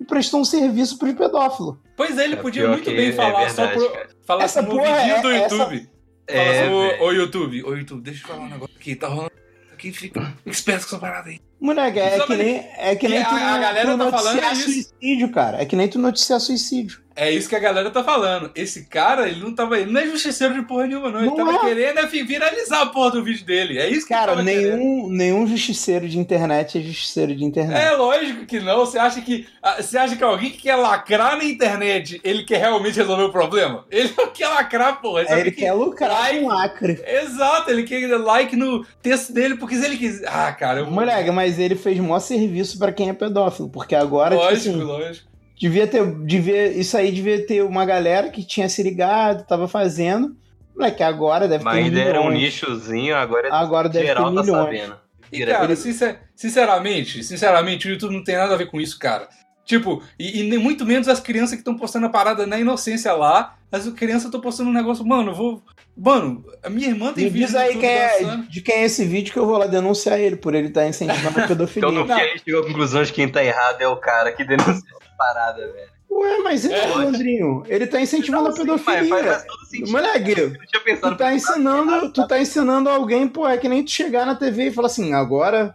e 0.00 0.04
prestou 0.04 0.40
um 0.40 0.44
serviço 0.44 0.96
pros 0.96 1.12
pedófilos. 1.14 1.74
Pois 1.96 2.16
é, 2.16 2.24
ele 2.24 2.34
É, 2.34 2.36
podia 2.36 2.68
muito 2.68 2.88
bem 2.90 3.08
é 3.08 3.12
falar 3.12 3.50
só 3.50 3.66
verdade, 3.66 3.78
pro. 3.84 3.90
cara. 3.92 4.08
Falar 4.24 4.44
Essa 4.44 4.60
assim 4.60 4.68
no 4.68 4.74
porra 4.76 4.94
vídeo 5.00 5.16
é- 5.16 5.20
do 5.22 5.30
essa- 5.32 5.54
YouTube. 5.56 5.76
Fala 5.76 5.95
É, 6.28 6.98
ô, 7.00 7.12
YouTube, 7.12 7.62
ô 7.64 7.74
YouTube, 7.74 8.02
deixa 8.02 8.24
eu 8.24 8.28
falar 8.28 8.44
um 8.44 8.48
negócio 8.48 8.74
aqui, 8.76 8.94
tá 8.96 9.06
rolando. 9.08 9.32
Aqui 9.72 9.92
fica. 9.92 10.20
Fica 10.38 10.50
esperto 10.50 10.80
com 10.88 10.96
essa 10.96 10.98
parada 10.98 11.28
aí. 11.30 11.38
Moleque, 11.60 11.98
é 11.98 12.18
que 12.20 12.34
nem, 12.36 12.68
é 12.76 12.96
que 12.96 13.08
nem 13.08 13.20
E 13.20 13.24
tu, 13.24 13.34
a- 13.34 13.54
a 13.54 13.58
galera 13.58 13.92
tu 13.92 13.98
tá 13.98 14.10
falando 14.10 14.34
noticiar 14.34 14.50
é 14.50 14.54
isso. 14.54 14.64
suicídio, 14.72 15.30
cara. 15.30 15.62
É 15.62 15.64
que 15.66 15.76
nem 15.76 15.88
tu 15.88 15.98
noticiar 15.98 16.40
suicídio. 16.40 17.00
É 17.16 17.30
isso 17.30 17.48
que 17.48 17.56
a 17.56 17.58
galera 17.58 17.90
tá 17.90 18.04
falando. 18.04 18.50
Esse 18.54 18.84
cara, 18.84 19.26
ele 19.26 19.40
não 19.40 19.54
tava. 19.54 19.78
Ele 19.80 19.90
não 19.90 20.00
é 20.00 20.06
justiceiro 20.06 20.52
de 20.54 20.62
porra 20.62 20.86
nenhuma, 20.86 21.10
não. 21.10 21.20
Ele 21.20 21.28
Não 21.28 21.36
tava 21.36 21.54
é. 21.54 21.58
querendo 21.60 21.98
é, 21.98 22.06
viralizar 22.06 22.82
a 22.82 22.86
porra 22.86 23.12
do 23.12 23.24
vídeo 23.24 23.44
dele. 23.46 23.78
É 23.78 23.88
isso 23.88 24.06
que 24.06 24.12
ele 24.12 24.20
Cara, 24.20 24.32
tava 24.32 24.44
querendo. 24.44 24.76
nenhum, 24.76 25.08
nenhum 25.08 25.46
justiceiro 25.46 26.06
de 26.08 26.18
internet 26.18 26.78
é 26.78 26.80
justiceiro 26.82 27.34
de 27.34 27.42
internet. 27.42 27.80
É 27.80 27.92
lógico 27.92 28.44
que 28.44 28.60
não. 28.60 28.78
Você 28.80 28.98
acha 28.98 29.20
que. 29.22 29.46
ah, 29.62 29.76
Você 29.80 29.96
acha 29.96 30.14
que 30.14 30.22
alguém 30.22 30.50
que 30.50 30.58
quer 30.58 30.76
lacrar 30.76 31.38
na 31.38 31.44
internet, 31.44 32.20
ele 32.22 32.44
quer 32.44 32.58
realmente 32.58 32.96
resolver 32.96 33.24
o 33.24 33.32
problema? 33.32 33.84
Ele 33.90 34.12
não 34.16 34.28
quer 34.28 34.48
lacrar, 34.48 35.00
porra. 35.00 35.22
Ele, 35.22 35.30
É, 35.32 35.40
ele 35.40 35.50
quer 35.52 35.60
quer 35.62 35.72
lucrar 35.72 36.10
like. 36.10 36.40
com 36.40 36.46
lacre. 36.48 37.02
Exato, 37.06 37.70
ele 37.70 37.82
quer 37.84 38.06
like 38.18 38.54
no 38.54 38.84
texto 39.02 39.32
dele, 39.32 39.56
porque 39.56 39.74
se 39.76 39.84
ele 39.84 39.96
quiser. 39.96 40.28
Ah, 40.28 40.52
cara, 40.52 40.80
eu. 40.80 40.90
Moleque, 40.90 41.30
mas 41.30 41.58
ele 41.58 41.74
fez 41.76 41.98
maior 41.98 42.20
serviço 42.20 42.78
pra 42.78 42.92
quem 42.92 43.08
é 43.08 43.12
pedófilo, 43.14 43.68
porque 43.70 43.94
agora, 43.94 44.36
tipo 44.36 44.44
Lógico, 44.48 44.68
assim, 44.76 44.82
lógico. 44.82 45.35
Devia 45.58 45.86
ter, 45.86 46.04
devia, 46.24 46.68
isso 46.68 46.96
aí 46.96 47.10
devia 47.10 47.44
ter 47.46 47.62
uma 47.62 47.84
galera 47.84 48.30
que 48.30 48.44
tinha 48.44 48.68
se 48.68 48.82
ligado, 48.82 49.46
tava 49.46 49.66
fazendo. 49.68 50.36
Moleque, 50.74 51.02
agora 51.02 51.48
deve 51.48 51.64
Mas 51.64 51.76
ter 51.76 51.82
ainda 51.84 52.00
era 52.00 52.20
um 52.20 52.30
nichozinho, 52.30 53.16
agora 53.16 53.52
Agora 53.54 53.88
deve 53.88 54.06
geral 54.06 54.28
ter 54.30 54.34
tá 54.36 54.42
milhões. 54.42 54.64
sabendo. 54.64 54.96
E, 55.32 55.44
cara, 55.44 55.74
sincer- 55.74 56.20
sinceramente, 56.36 57.24
sinceramente, 57.24 57.88
o 57.88 57.90
YouTube 57.90 58.14
não 58.14 58.22
tem 58.22 58.36
nada 58.36 58.54
a 58.54 58.56
ver 58.56 58.66
com 58.70 58.80
isso, 58.80 58.98
cara. 58.98 59.28
Tipo, 59.64 60.00
e, 60.18 60.40
e 60.42 60.48
nem 60.48 60.58
muito 60.58 60.86
menos 60.86 61.08
as 61.08 61.18
crianças 61.18 61.52
que 61.52 61.56
estão 61.56 61.76
postando 61.76 62.06
a 62.06 62.08
parada 62.08 62.46
na 62.46 62.58
inocência 62.60 63.12
lá. 63.12 63.56
As 63.72 63.88
crianças 63.88 64.26
estão 64.26 64.40
postando 64.40 64.70
um 64.70 64.72
negócio, 64.72 65.04
mano, 65.04 65.32
eu 65.32 65.34
vou. 65.34 65.62
Mano, 65.96 66.44
a 66.62 66.68
minha 66.70 66.88
irmã 66.88 67.12
tem 67.12 67.24
Me 67.24 67.30
vídeo 67.30 67.46
diz 67.46 67.56
aí 67.56 67.76
quem 67.76 67.88
é, 67.88 68.36
de 68.48 68.60
quem 68.60 68.74
é 68.76 68.84
esse 68.84 69.04
vídeo 69.04 69.32
que 69.32 69.38
eu 69.38 69.46
vou 69.46 69.56
lá 69.56 69.66
denunciar 69.66 70.20
ele 70.20 70.36
por 70.36 70.54
ele 70.54 70.68
estar 70.68 70.86
incentivando 70.86 71.40
a 71.40 71.48
pedofilia. 71.48 71.88
Então 71.90 71.90
no 71.90 72.06
fim 72.06 72.12
Não. 72.12 72.16
a 72.20 72.26
gente 72.28 72.42
chegou 72.44 72.60
à 72.62 72.66
conclusão 72.66 73.02
de 73.02 73.08
que 73.08 73.14
quem 73.16 73.28
tá 73.28 73.42
errado 73.42 73.80
é 73.80 73.88
o 73.88 73.96
cara 73.96 74.30
que 74.30 74.44
denuncia 74.44 74.74
parada, 75.16 75.60
velho. 75.72 75.96
Ué, 76.10 76.38
mas 76.38 76.64
ele, 76.64 76.74
É. 76.74 76.94
Andrinho, 76.94 77.62
ele 77.66 77.86
tá 77.86 78.00
incentivando 78.00 78.48
a 78.48 78.52
pedofilia. 78.52 79.04
faz, 79.04 79.08
faz 79.08 79.44
todo 79.44 79.66
sentido. 79.66 79.90
Moleque, 79.92 80.40
Eu 80.40 80.50
não 80.50 80.66
tinha 80.66 80.82
pensado 80.82 81.14
Tu 81.14 81.18
tá 81.18 81.34
ensinando, 81.34 82.12
tu 82.12 82.26
tá 82.28 82.40
ensinando 82.40 82.88
alguém, 82.88 83.28
pô, 83.28 83.46
é 83.46 83.58
que 83.58 83.68
nem 83.68 83.84
tu 83.84 83.90
chegar 83.90 84.24
na 84.24 84.34
TV 84.34 84.68
e 84.68 84.72
falar 84.72 84.86
assim, 84.86 85.12
agora 85.12 85.74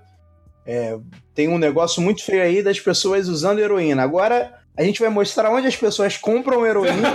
é, 0.65 0.97
tem 1.36 1.47
um 1.49 1.58
negócio 1.58 2.01
muito 2.01 2.23
feio 2.23 2.41
aí 2.41 2.63
das 2.63 2.80
pessoas 2.80 3.27
usando 3.27 3.60
heroína. 3.60 4.01
Agora 4.04 4.54
a 4.77 4.84
gente 4.84 4.99
vai 5.01 5.10
mostrar 5.10 5.51
onde 5.51 5.67
as 5.67 5.75
pessoas 5.75 6.17
compram 6.17 6.65
heroína, 6.65 7.10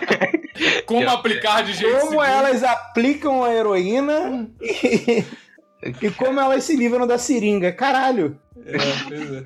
Como 0.86 1.08
aplicar 1.10 1.64
de 1.64 1.72
jeito 1.72 1.96
como 1.96 2.10
seguro. 2.10 2.26
elas 2.26 2.62
aplicam 2.62 3.42
a 3.42 3.52
heroína 3.52 4.48
e, 4.62 5.24
e 6.02 6.10
como 6.10 6.40
elas 6.40 6.64
se 6.64 6.76
livram 6.76 7.06
da 7.06 7.18
seringa. 7.18 7.72
Caralho! 7.72 8.38
É, 8.64 8.76
pois 9.08 9.32
é. 9.32 9.44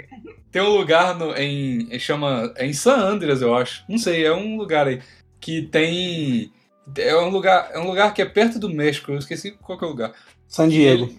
Tem 0.51 0.63
um 0.63 0.77
lugar 0.77 1.15
no, 1.19 1.35
em. 1.37 1.99
chama. 1.99 2.53
É 2.57 2.67
em 2.67 2.73
San 2.73 2.97
Andreas, 2.97 3.43
eu 3.43 3.55
acho. 3.55 3.85
Não 3.89 3.99
sei, 3.99 4.25
é 4.25 4.33
um 4.33 4.57
lugar 4.57 4.87
aí. 4.87 5.01
Que 5.41 5.63
tem. 5.63 6.51
É 6.97 7.15
um 7.17 7.29
lugar, 7.29 7.71
é 7.73 7.79
um 7.79 7.87
lugar 7.87 8.15
que 8.15 8.23
é 8.23 8.25
perto 8.25 8.59
do 8.59 8.71
México. 8.71 9.13
Eu 9.13 9.19
esqueci 9.19 9.51
qual 9.53 9.79
que 9.79 9.85
é 9.85 9.87
o 9.89 9.91
lugar. 9.91 10.13
San 10.47 10.69
Diego. 10.69 11.13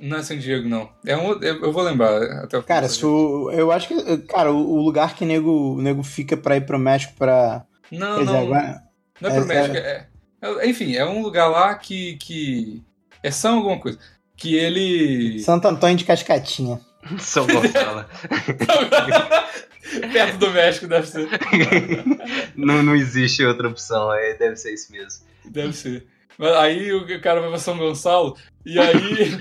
Não 0.00 0.16
é 0.16 0.22
San 0.22 0.36
Diego, 0.38 0.68
não. 0.68 0.90
É 1.06 1.16
um, 1.16 1.32
eu 1.40 1.62
eu 1.62 1.72
vou 1.72 1.82
lembrar 1.84 2.20
até 2.42 2.58
o 2.58 2.62
Cara, 2.62 2.88
se 2.88 3.06
o- 3.06 3.50
eu 3.52 3.70
acho 3.70 3.86
que, 3.86 4.18
cara, 4.26 4.50
o, 4.50 4.80
lugar 4.82 5.14
que 5.14 5.24
nego, 5.24 5.74
o 5.74 5.80
nego 5.80 6.02
fica 6.02 6.36
pra 6.36 6.56
ir 6.56 6.66
pro 6.66 6.78
México 6.78 7.12
pra. 7.16 7.64
Não, 7.90 8.18
dizer, 8.18 8.32
não. 8.32 8.42
agora. 8.42 8.82
Não 9.20 9.30
é 9.30 9.34
pro 9.34 9.44
é- 9.44 9.46
México. 9.46 9.76
É, 9.76 10.06
é- 10.42 10.68
enfim, 10.68 10.96
é 10.96 11.06
um 11.06 11.22
lugar 11.22 11.46
lá 11.46 11.72
que. 11.76 12.16
que 12.16 12.82
é 13.22 13.30
São 13.30 13.58
alguma 13.58 13.78
coisa. 13.78 13.98
Que 14.42 14.56
ele. 14.56 15.38
Santo 15.38 15.68
Antônio 15.68 15.96
de 15.96 16.04
Cascatinha. 16.04 16.80
São 17.20 17.46
Gonçalo. 17.46 18.04
perto 20.12 20.38
do 20.38 20.50
México, 20.50 20.88
deve 20.88 21.06
ser. 21.06 21.28
não, 22.56 22.82
não 22.82 22.96
existe 22.96 23.44
outra 23.44 23.68
opção, 23.68 24.12
é, 24.12 24.34
deve 24.34 24.56
ser 24.56 24.74
isso 24.74 24.90
mesmo. 24.90 25.24
Deve 25.44 25.72
ser. 25.72 26.04
Mas 26.36 26.56
aí 26.56 26.92
o 26.92 27.20
cara 27.20 27.40
vai 27.40 27.50
pra 27.50 27.58
São 27.60 27.78
Gonçalo 27.78 28.36
e 28.66 28.80
aí 28.80 29.38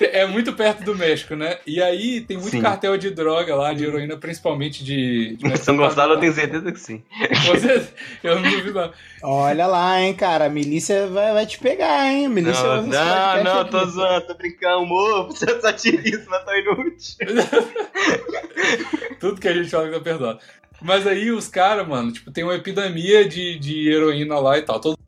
é 0.00 0.26
muito 0.26 0.52
perto 0.52 0.84
do 0.84 0.94
México, 0.94 1.34
né? 1.34 1.58
E 1.66 1.82
aí 1.82 2.20
tem 2.20 2.36
muito 2.36 2.50
Sim. 2.52 2.62
cartel 2.62 2.96
de 2.96 3.10
droga 3.10 3.54
lá, 3.54 3.72
de 3.72 3.84
heroína, 3.84 4.16
principalmente 4.16 4.84
de. 4.84 5.36
de 5.36 5.56
São 5.58 5.76
Gonçalo 5.76 6.14
eu 6.14 6.20
tenho 6.20 6.32
certeza 6.32 6.70
que 6.72 6.80
sim. 6.80 7.02
Você, 7.46 7.88
eu 8.22 8.40
não 8.40 8.50
duvido. 8.50 8.80
não. 8.80 8.92
Olha 9.22 9.66
lá, 9.66 10.00
hein, 10.00 10.14
cara. 10.14 10.46
A 10.46 10.48
milícia 10.48 11.06
vai, 11.06 11.32
vai 11.32 11.46
te 11.46 11.58
pegar, 11.58 12.12
hein? 12.12 12.26
A 12.26 12.28
milícia 12.28 12.62
vai 12.62 12.82
Não, 12.82 12.88
esse 12.88 13.44
não, 13.44 13.46
não, 13.54 13.60
aqui. 13.60 13.70
tô 13.70 13.86
zoando, 13.86 14.26
tô 14.26 14.34
brincando, 14.34 14.84
amor, 14.84 15.26
você 15.28 15.44
é 15.50 15.60
satirismo, 15.60 16.34
é 16.34 16.38
tão 16.40 16.58
inútil. 16.58 17.16
Tudo 19.20 19.40
que 19.40 19.48
a 19.48 19.54
gente 19.54 19.70
fala 19.70 19.88
que 19.88 19.94
tá 19.94 20.00
perdoado. 20.00 20.38
Mas 20.82 21.06
aí 21.06 21.30
os 21.30 21.48
caras, 21.48 21.86
mano, 21.86 22.12
tipo, 22.12 22.30
tem 22.30 22.44
uma 22.44 22.54
epidemia 22.56 23.26
de, 23.26 23.58
de 23.58 23.88
heroína 23.90 24.38
lá 24.38 24.58
e 24.58 24.62
tal. 24.62 24.80
Todo, 24.80 24.98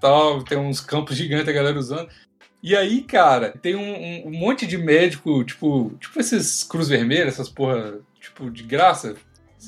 tal. 0.00 0.42
Tem 0.42 0.56
uns 0.56 0.80
campos 0.80 1.16
gigantes 1.16 1.48
a 1.48 1.52
galera 1.52 1.78
usando. 1.78 2.08
E 2.62 2.74
aí, 2.76 3.02
cara, 3.02 3.54
tem 3.62 3.76
um, 3.76 4.26
um- 4.28 4.32
monte 4.32 4.66
de 4.66 4.76
médico, 4.76 5.44
tipo, 5.44 5.92
tipo 6.00 6.18
esses 6.18 6.64
cruz 6.64 6.88
vermelha, 6.88 7.28
essas 7.28 7.48
porra, 7.48 7.98
tipo, 8.20 8.50
de 8.50 8.62
graça. 8.64 9.14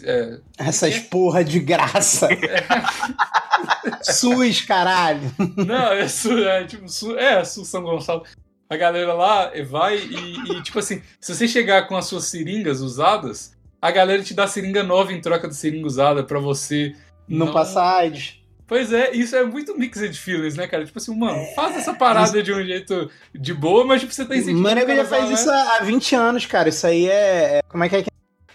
É, 0.03 0.39
Essas 0.59 0.99
porra 0.99 1.43
de 1.45 1.59
graça. 1.61 2.29
SUS, 4.03 4.61
caralho. 4.63 5.33
Não, 5.57 5.93
é, 5.93 6.09
Sul, 6.09 6.47
é 6.47 6.65
tipo, 6.65 6.87
é 7.19 7.45
Sul 7.45 7.65
São 7.65 7.83
Gonçalo. 7.83 8.25
A 8.69 8.77
galera 8.77 9.13
lá 9.15 9.51
vai 9.69 9.99
e, 9.99 10.53
e, 10.53 10.63
tipo 10.63 10.79
assim, 10.79 11.03
se 11.21 11.35
você 11.35 11.49
chegar 11.49 11.89
com 11.89 11.97
as 11.97 12.07
suas 12.07 12.25
seringas 12.27 12.81
usadas, 12.81 13.57
a 13.83 13.91
galera 13.91 14.23
te 14.23 14.33
dá 14.33 14.47
seringa 14.47 14.83
nova 14.85 15.13
em 15.13 15.21
troca 15.21 15.49
de 15.49 15.57
seringa 15.57 15.87
usada 15.87 16.23
pra 16.23 16.39
você 16.39 16.95
Não, 17.27 17.53
passa 17.53 17.83
AIDS. 17.83 18.40
Pois 18.71 18.93
é, 18.93 19.11
isso 19.11 19.35
é 19.35 19.43
muito 19.45 19.77
mixed 19.77 20.17
feelings, 20.17 20.55
né, 20.55 20.65
cara? 20.69 20.85
Tipo 20.85 20.99
assim, 21.01 21.13
mano, 21.19 21.45
faz 21.57 21.77
essa 21.77 21.93
parada 21.93 22.41
de 22.41 22.53
um 22.53 22.65
jeito 22.65 23.11
de 23.35 23.53
boa, 23.53 23.85
mas 23.85 24.01
tipo, 24.01 24.15
você 24.15 24.25
tá 24.25 24.37
incentivando. 24.37 24.63
Mano, 24.63 24.81
o 24.81 24.87
cara 24.87 24.97
já 24.99 25.05
faz 25.07 25.25
né? 25.29 25.35
isso 25.35 25.51
há 25.51 25.77
há 25.77 25.83
20 25.83 26.15
anos, 26.15 26.47
cara. 26.47 26.69
Isso 26.69 26.87
aí 26.87 27.09
é. 27.09 27.57
é- 27.59 27.63
Como 27.69 27.83
é 27.83 27.89
que 27.89 27.97
é? 27.97 28.05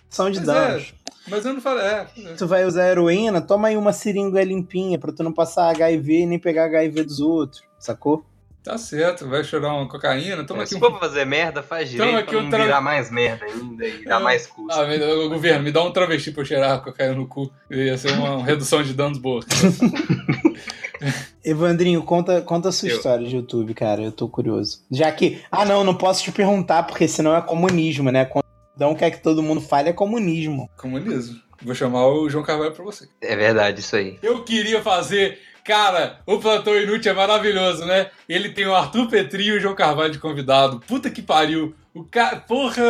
São 0.10 0.32
de 0.32 0.38
Pois 0.40 0.48
é. 0.48 0.54
danos. 0.54 0.94
Mas 1.28 1.46
eu 1.46 1.54
não 1.54 1.60
falei. 1.60 1.84
É, 1.86 2.06
Tu 2.38 2.48
vai 2.48 2.64
usar 2.64 2.88
heroína, 2.90 3.42
toma 3.42 3.68
aí 3.68 3.76
uma 3.76 3.92
seringa 3.92 4.42
limpinha 4.42 4.98
pra 4.98 5.12
tu 5.12 5.22
não 5.22 5.34
passar 5.34 5.70
HIV 5.72 6.22
e 6.22 6.26
nem 6.26 6.40
pegar 6.40 6.64
HIV 6.68 7.04
dos 7.04 7.20
outros, 7.20 7.62
sacou? 7.78 8.24
Tá 8.66 8.78
certo, 8.78 9.28
vai 9.30 9.44
chorar 9.44 9.74
uma 9.74 9.88
cocaína, 9.88 10.44
toma 10.44 10.64
aqui 10.64 10.70
Se 10.70 10.76
um. 10.76 10.80
for 10.80 10.92
pra 10.92 11.00
fazer 11.00 11.24
merda, 11.26 11.62
faz 11.64 11.90
Toma 11.92 12.06
direito 12.06 12.20
aqui 12.24 12.32
pra 12.36 12.40
um 12.46 12.50
tra- 12.50 12.64
virar 12.64 12.82
mais 12.82 13.12
merda 13.12 13.46
ainda 13.46 13.88
e 13.88 14.04
dar 14.04 14.20
É. 14.20 14.24
mais 14.24 14.48
custo. 14.48 14.78
Ah, 14.78 14.86
me 14.86 14.98
o 15.02 15.30
governo, 15.30 15.64
me 15.64 15.72
dá 15.72 15.84
um 15.84 15.92
travesti 15.92 16.32
pra 16.32 16.42
eu 16.42 16.46
cheirar 16.46 16.82
cocaína 16.84 17.14
no 17.16 17.28
cu. 17.28 17.52
Ia 17.72 17.98
ser 17.98 18.12
uma 18.14 18.44
redução 18.44 18.84
de 18.84 18.94
danos 18.94 19.18
boa. 19.20 19.42
Evandrinho, 21.44 22.02
conta, 22.04 22.42
conta 22.42 22.70
a 22.70 22.72
sua 22.72 22.90
Eu. 22.90 22.96
história 22.98 23.28
de 23.28 23.36
YouTube, 23.36 23.74
cara. 23.74 24.02
Eu 24.02 24.12
tô 24.12 24.28
curioso. 24.28 24.82
Já 24.90 25.12
que. 25.12 25.42
Ah, 25.52 25.66
não, 25.66 25.84
não 25.84 25.94
posso 25.96 26.24
te 26.24 26.32
perguntar, 26.32 26.84
porque 26.84 27.08
senão 27.08 27.36
é 27.36 27.42
comunismo, 27.42 28.12
né? 28.12 28.26
Quando 28.26 28.46
não 28.78 28.96
quer 28.96 29.12
que 29.12 29.22
todo 29.22 29.44
mundo 29.44 29.62
fale, 29.62 29.90
é 29.90 29.94
comunismo. 29.94 30.70
Comunismo. 30.78 31.40
Vou 31.62 31.76
chamar 31.76 32.08
o 32.08 32.30
João 32.30 32.44
Carvalho 32.44 32.72
pra 32.72 32.84
você. 32.84 33.08
É 33.22 33.36
verdade, 33.36 33.80
isso 33.80 33.96
aí. 33.96 34.18
Eu 34.24 34.44
queria 34.44 34.82
fazer. 34.82 35.40
Cara, 35.66 36.20
o 36.28 36.38
Plantão 36.38 36.78
Inútil 36.80 37.12
é 37.12 37.16
maravilhoso, 37.16 37.86
né? 37.86 38.12
Ele 38.30 38.50
tem 38.50 38.68
o 38.68 38.76
Arthur 38.76 39.10
Petri 39.10 39.46
e 39.48 39.52
o 39.52 39.60
João 39.60 39.74
Carvalho 39.74 40.14
de 40.14 40.20
convidado. 40.20 40.80
Puta 40.88 41.10
que 41.10 41.24
pariu. 41.24 41.74
O 41.94 42.04
cara, 42.04 42.36
porra, 42.38 42.84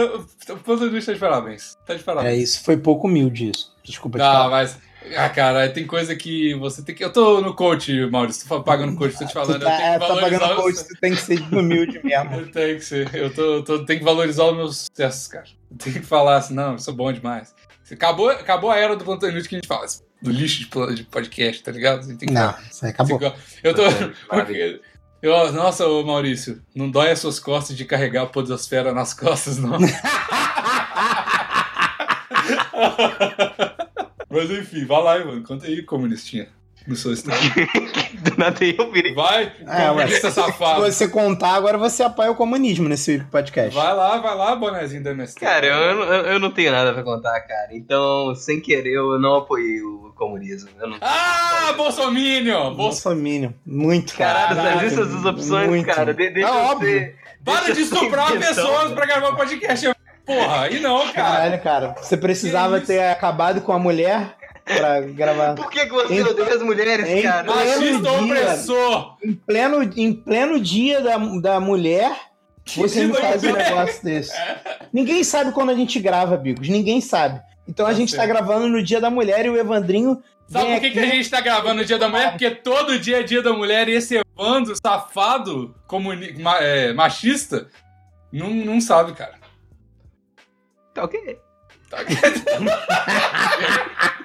o 0.50 0.58
Plantão 0.58 0.88
Inútil 0.88 1.06
tá 1.06 1.14
de 1.14 1.20
parabéns. 1.20 1.78
Tá 1.86 1.94
de 1.94 2.02
É 2.02 2.04
parabéns. 2.04 2.44
isso, 2.44 2.64
foi 2.66 2.76
pouco 2.76 3.08
humilde 3.08 3.52
isso. 3.52 3.74
Desculpa 3.84 4.18
te 4.18 4.22
Ah, 4.24 4.32
falar. 4.34 4.50
mas. 4.50 4.78
Ah, 5.16 5.30
cara, 5.30 5.70
tem 5.70 5.86
coisa 5.86 6.16
que 6.16 6.54
você 6.56 6.82
tem 6.84 6.94
que. 6.96 7.04
Eu 7.04 7.14
tô 7.14 7.40
no 7.40 7.54
coach, 7.54 7.94
Maurício. 8.10 8.46
Tô 8.50 8.62
pagando 8.64 8.98
coach, 8.98 9.18
tô 9.18 9.26
te 9.26 9.34
falando. 9.34 9.60
Tu 9.60 9.64
tá, 9.64 9.72
eu 9.72 9.78
tenho 9.78 9.94
que 9.94 10.00
tá 10.00 10.08
valorizar 10.08 10.40
pagando 10.40 10.62
coach, 10.62 10.88
tu 10.88 11.00
tem 11.00 11.12
que 11.16 11.22
ser 11.22 11.40
humilde 11.56 12.00
mesmo. 12.04 12.36
Eu 12.36 12.52
tenho 12.52 12.76
que 12.80 12.84
ser. 12.84 13.16
Eu 13.16 13.34
tô, 13.34 13.64
tô, 13.64 13.86
tenho 13.86 14.00
que 14.00 14.06
valorizar 14.06 14.46
os 14.46 14.56
meus 14.58 14.78
sucessos, 14.80 15.28
cara. 15.28 15.46
Tenho 15.78 16.00
que 16.02 16.06
falar 16.06 16.38
assim, 16.38 16.56
não, 16.56 16.74
eu 16.74 16.80
sou 16.80 16.94
bom 16.94 17.14
demais. 17.14 17.54
Acabou, 17.92 18.30
acabou 18.32 18.72
a 18.72 18.78
era 18.78 18.96
do 18.98 19.06
plantão 19.06 19.30
inútil 19.30 19.48
que 19.48 19.56
a 19.56 19.60
gente 19.60 19.68
fala, 19.68 19.86
assim, 19.86 20.02
do 20.26 20.32
lixo 20.32 20.60
de, 20.60 20.68
podcast, 21.04 21.64
tá 21.64 21.72
ligado? 21.72 22.06
Gente 22.06 22.18
tem 22.18 22.28
que 22.28 22.34
Não, 22.34 22.54
isso 22.70 22.84
aí 22.84 22.92
acabou. 22.92 23.18
Eu 23.64 23.74
tô. 23.74 23.84
Maravilha. 24.30 24.82
Eu, 25.22 25.54
nossa, 25.54 25.88
ô 25.88 26.04
Maurício, 26.04 26.62
não 26.76 26.92
dói 26.92 27.10
as 27.10 27.18
suas 27.18 27.40
costas 27.40 27.76
de 27.76 27.84
carregar 27.84 28.24
a 28.24 28.28
podosfera 28.28 28.94
nas 28.94 29.12
costas, 29.12 29.58
não. 29.58 29.80
Mas 34.30 34.52
enfim, 34.52 34.86
vai 34.86 35.02
lá, 35.02 35.18
Ivan. 35.18 35.42
Conta 35.42 35.66
aí, 35.66 35.82
comunistinha. 35.82 36.48
No 36.88 36.96
seu 36.96 37.14
estado. 37.14 37.38
Do 38.22 38.38
nada 38.38 38.64
eu 38.64 38.92
virei. 38.92 39.14
Vai, 39.14 39.52
É, 39.68 39.88
comunista 39.88 40.30
Se 40.30 40.36
safado. 40.36 40.82
você 40.82 41.08
contar, 41.08 41.54
agora 41.56 41.78
você 41.78 42.04
apoia 42.04 42.32
o 42.32 42.36
comunismo 42.36 42.88
nesse 42.90 43.20
podcast. 43.32 43.74
Vai 43.74 43.94
lá, 43.94 44.18
vai 44.18 44.36
lá, 44.36 44.56
bonezinho 44.56 45.04
da 45.04 45.12
MST. 45.12 45.40
Cara, 45.40 45.66
eu, 45.66 45.74
eu, 46.04 46.26
eu 46.34 46.40
não 46.40 46.52
tenho 46.52 46.72
nada 46.72 46.94
pra 46.94 47.04
contar, 47.04 47.40
cara. 47.42 47.70
Então, 47.72 48.34
sem 48.36 48.60
querer, 48.62 48.94
eu 48.94 49.20
não 49.20 49.36
apoiei 49.38 49.82
o 49.82 50.14
comunismo. 50.16 50.70
Eu 50.80 50.88
não... 50.90 50.98
Ah, 51.02 51.74
Bolsominion! 51.76 52.74
Bolso... 52.76 53.04
Bolsominion. 53.04 53.52
Muito, 53.66 54.16
Caralho, 54.16 54.56
cara. 54.56 54.86
essas 54.86 55.14
das 55.14 55.26
opções, 55.26 55.70
Muito. 55.70 55.86
cara. 55.86 56.14
De, 56.14 56.30
deixa 56.30 56.48
É 56.48 56.52
eu 56.52 56.56
óbvio. 56.66 56.90
ser. 57.00 57.16
Para 57.44 57.56
deixa 57.66 57.74
de 57.74 57.80
eu 57.82 57.84
estuprar 57.86 58.32
pessoas 58.40 58.92
pra 58.94 59.06
gravar 59.06 59.36
podcast. 59.36 59.92
Porra, 60.26 60.62
aí 60.62 60.80
não, 60.80 61.00
cara. 61.12 61.14
Caralho, 61.14 61.62
cara. 61.62 61.96
Você 62.02 62.18
precisava 62.18 62.80
ter 62.80 63.00
acabado 63.12 63.62
com 63.62 63.72
a 63.72 63.78
mulher 63.78 64.36
pra 64.66 65.02
gravar. 65.02 65.56
Por 65.56 65.70
que, 65.70 65.86
que 65.86 65.92
você 65.92 66.16
Em- 66.16 66.24
odeia 66.24 66.56
as 66.56 66.62
mulheres, 66.62 67.08
em- 67.08 67.22
cara? 67.22 67.44
Machista 67.54 68.12
opressor. 68.12 69.18
Em 69.24 69.34
pleno, 69.34 69.84
em 69.96 70.14
pleno 70.14 70.60
dia 70.60 71.02
da, 71.02 71.18
da 71.18 71.60
mulher, 71.60 72.12
você 72.76 73.06
me 73.06 73.14
da 73.14 73.22
faz 73.22 73.44
um 73.44 73.54
negócio 73.54 74.04
desse. 74.04 74.34
Ninguém 74.92 75.24
sabe 75.24 75.52
quando 75.52 75.70
a 75.70 75.76
gente 75.76 76.00
grava, 76.00 76.36
Bigos. 76.36 76.68
Ninguém 76.68 77.00
sabe. 77.00 77.40
Então 77.68 77.86
a 77.86 77.90
Tá 77.90 77.96
gente 77.96 78.12
tá 78.16 78.24
certo. 78.24 78.36
gravando 78.36 78.68
no 78.68 78.84
dia 78.84 79.00
da 79.00 79.10
mulher 79.10 79.46
e 79.46 79.50
o 79.50 79.58
Evandrinho. 79.58 80.22
Sabe 80.48 80.74
por 80.74 80.80
que, 80.82 80.92
que 80.92 81.00
a 81.00 81.06
gente 81.08 81.28
tá 81.28 81.42
gravando 81.42 81.80
no 81.82 81.86
Dia 81.86 81.98
da 81.98 82.08
Mulher? 82.08 82.30
Porque 82.30 82.52
todo 82.52 83.00
dia 83.00 83.22
é 83.22 83.24
Dia 83.24 83.42
da 83.42 83.52
Mulher 83.52 83.90
e 83.90 83.94
esse 83.94 84.22
Evandro, 84.38 84.76
safado, 84.76 85.74
comuni... 85.88 86.34
ma- 86.40 86.60
é, 86.60 86.94
machista, 86.94 87.68
não, 88.32 88.52
não 88.52 88.80
sabe, 88.80 89.14
cara. 89.14 89.40
Tá 90.94 91.04
ok. 91.06 91.40
Tá? 91.90 91.98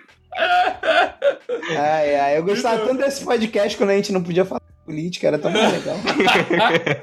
Ai, 1.76 2.16
ai, 2.16 2.38
eu 2.38 2.44
gostava 2.44 2.86
tanto 2.86 2.98
desse 2.98 3.24
podcast 3.24 3.76
quando 3.76 3.90
a 3.90 3.96
gente 3.96 4.12
não 4.12 4.22
podia 4.22 4.44
falar 4.44 4.60
de 4.60 4.84
política, 4.84 5.26
era 5.28 5.38
tão 5.38 5.52
legal. 5.52 5.96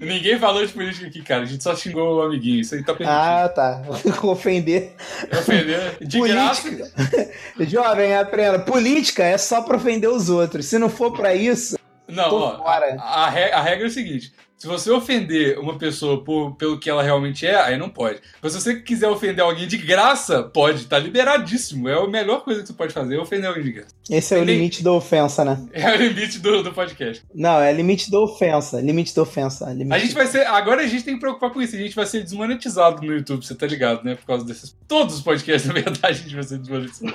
Ninguém 0.00 0.38
falou 0.38 0.64
de 0.64 0.72
política 0.72 1.06
aqui, 1.06 1.22
cara. 1.22 1.42
A 1.42 1.46
gente 1.46 1.62
só 1.62 1.74
xingou 1.74 2.18
o 2.18 2.22
amiguinho. 2.22 2.60
Isso 2.60 2.74
aí 2.74 2.82
tá 2.82 2.94
permitido. 2.94 3.20
Ah, 3.20 3.48
tá. 3.48 3.82
Ofender. 4.22 4.92
Ofendeu. 5.32 5.80
De 6.00 6.20
graça. 6.20 6.62
Política. 6.62 7.30
Jovem, 7.66 8.16
aprenda. 8.16 8.58
Política 8.60 9.24
é 9.24 9.36
só 9.36 9.62
pra 9.62 9.76
ofender 9.76 10.08
os 10.08 10.28
outros. 10.28 10.66
Se 10.66 10.78
não 10.78 10.88
for 10.88 11.12
pra 11.12 11.34
isso, 11.34 11.78
Não, 12.06 12.32
ó, 12.32 12.66
a, 12.66 13.26
a 13.26 13.28
regra 13.28 13.84
é 13.84 13.86
o 13.86 13.90
seguinte: 13.90 14.32
se 14.58 14.66
você 14.66 14.90
ofender 14.90 15.56
uma 15.56 15.78
pessoa 15.78 16.24
por, 16.24 16.56
pelo 16.56 16.78
que 16.78 16.90
ela 16.90 17.00
realmente 17.00 17.46
é, 17.46 17.54
aí 17.54 17.78
não 17.78 17.88
pode. 17.88 18.20
Mas 18.42 18.52
se 18.52 18.60
você 18.60 18.80
quiser 18.80 19.08
ofender 19.08 19.44
alguém 19.44 19.68
de 19.68 19.76
graça, 19.76 20.42
pode, 20.42 20.86
tá 20.86 20.98
liberadíssimo. 20.98 21.88
É 21.88 21.94
a 21.94 22.08
melhor 22.08 22.42
coisa 22.42 22.60
que 22.60 22.66
você 22.66 22.72
pode 22.72 22.92
fazer, 22.92 23.14
é 23.14 23.20
ofender 23.20 23.48
alguém 23.48 23.62
de 23.62 23.72
graça. 23.72 23.94
esse 24.10 24.34
é 24.34 24.38
o 24.38 24.42
limite 24.42 24.82
da 24.82 24.92
ofensa, 24.92 25.44
né? 25.44 25.64
É 25.72 25.94
o 25.94 25.96
limite 25.96 26.40
do, 26.40 26.62
do 26.62 26.72
podcast. 26.72 27.22
Não, 27.32 27.60
é 27.60 27.72
limite 27.72 28.10
da 28.10 28.18
ofensa. 28.18 28.80
Limite 28.80 29.14
da 29.14 29.22
ofensa. 29.22 29.72
Limite 29.72 29.94
A 29.94 29.98
gente 29.98 30.14
vai 30.14 30.26
ser. 30.26 30.44
Agora 30.48 30.82
a 30.82 30.86
gente 30.86 31.04
tem 31.04 31.14
que 31.14 31.20
preocupar 31.20 31.50
com 31.50 31.62
isso. 31.62 31.76
A 31.76 31.78
gente 31.78 31.94
vai 31.94 32.04
ser 32.04 32.24
desmonetizado 32.24 33.00
no 33.06 33.12
YouTube, 33.12 33.46
você 33.46 33.54
tá 33.54 33.66
ligado, 33.66 34.02
né? 34.02 34.16
Por 34.16 34.26
causa 34.26 34.44
desses. 34.44 34.76
Todos 34.88 35.14
os 35.14 35.20
podcasts, 35.20 35.66
na 35.68 35.74
verdade, 35.74 36.06
a 36.06 36.12
gente 36.12 36.34
vai 36.34 36.42
ser 36.42 36.58
desmonetizado. 36.58 37.14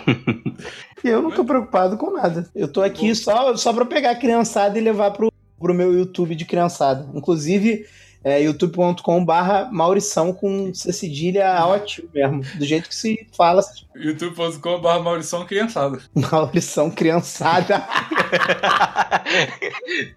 Eu 1.03 1.21
não 1.21 1.31
tô 1.31 1.43
preocupado 1.43 1.97
com 1.97 2.11
nada. 2.11 2.49
Eu 2.55 2.69
tô 2.69 2.81
aqui 2.81 3.13
só, 3.13 3.57
só 3.57 3.73
pra 3.73 3.85
pegar 3.85 4.11
a 4.11 4.15
criançada 4.15 4.79
e 4.79 4.81
levar 4.81 5.11
pro, 5.11 5.32
pro 5.63 5.73
meu 5.73 5.93
YouTube 5.97 6.35
de 6.35 6.43
criançada. 6.43 7.07
Inclusive, 7.15 7.85
é 8.23 8.41
youtube.com 8.41 9.25
barra 9.25 9.69
Maurição 9.71 10.33
com 10.33 10.73
C 10.73 10.91
cedilha 10.93 11.53
ativo 11.73 12.07
mesmo. 12.13 12.41
Do 12.55 12.65
jeito 12.65 12.87
que 12.89 12.95
se 12.95 13.27
fala 13.35 13.61
youtube.com.br 13.95 14.99
Maurição 15.03 15.45
Criançada. 15.45 15.99
Maurição 16.15 16.89
criançada. 16.89 17.83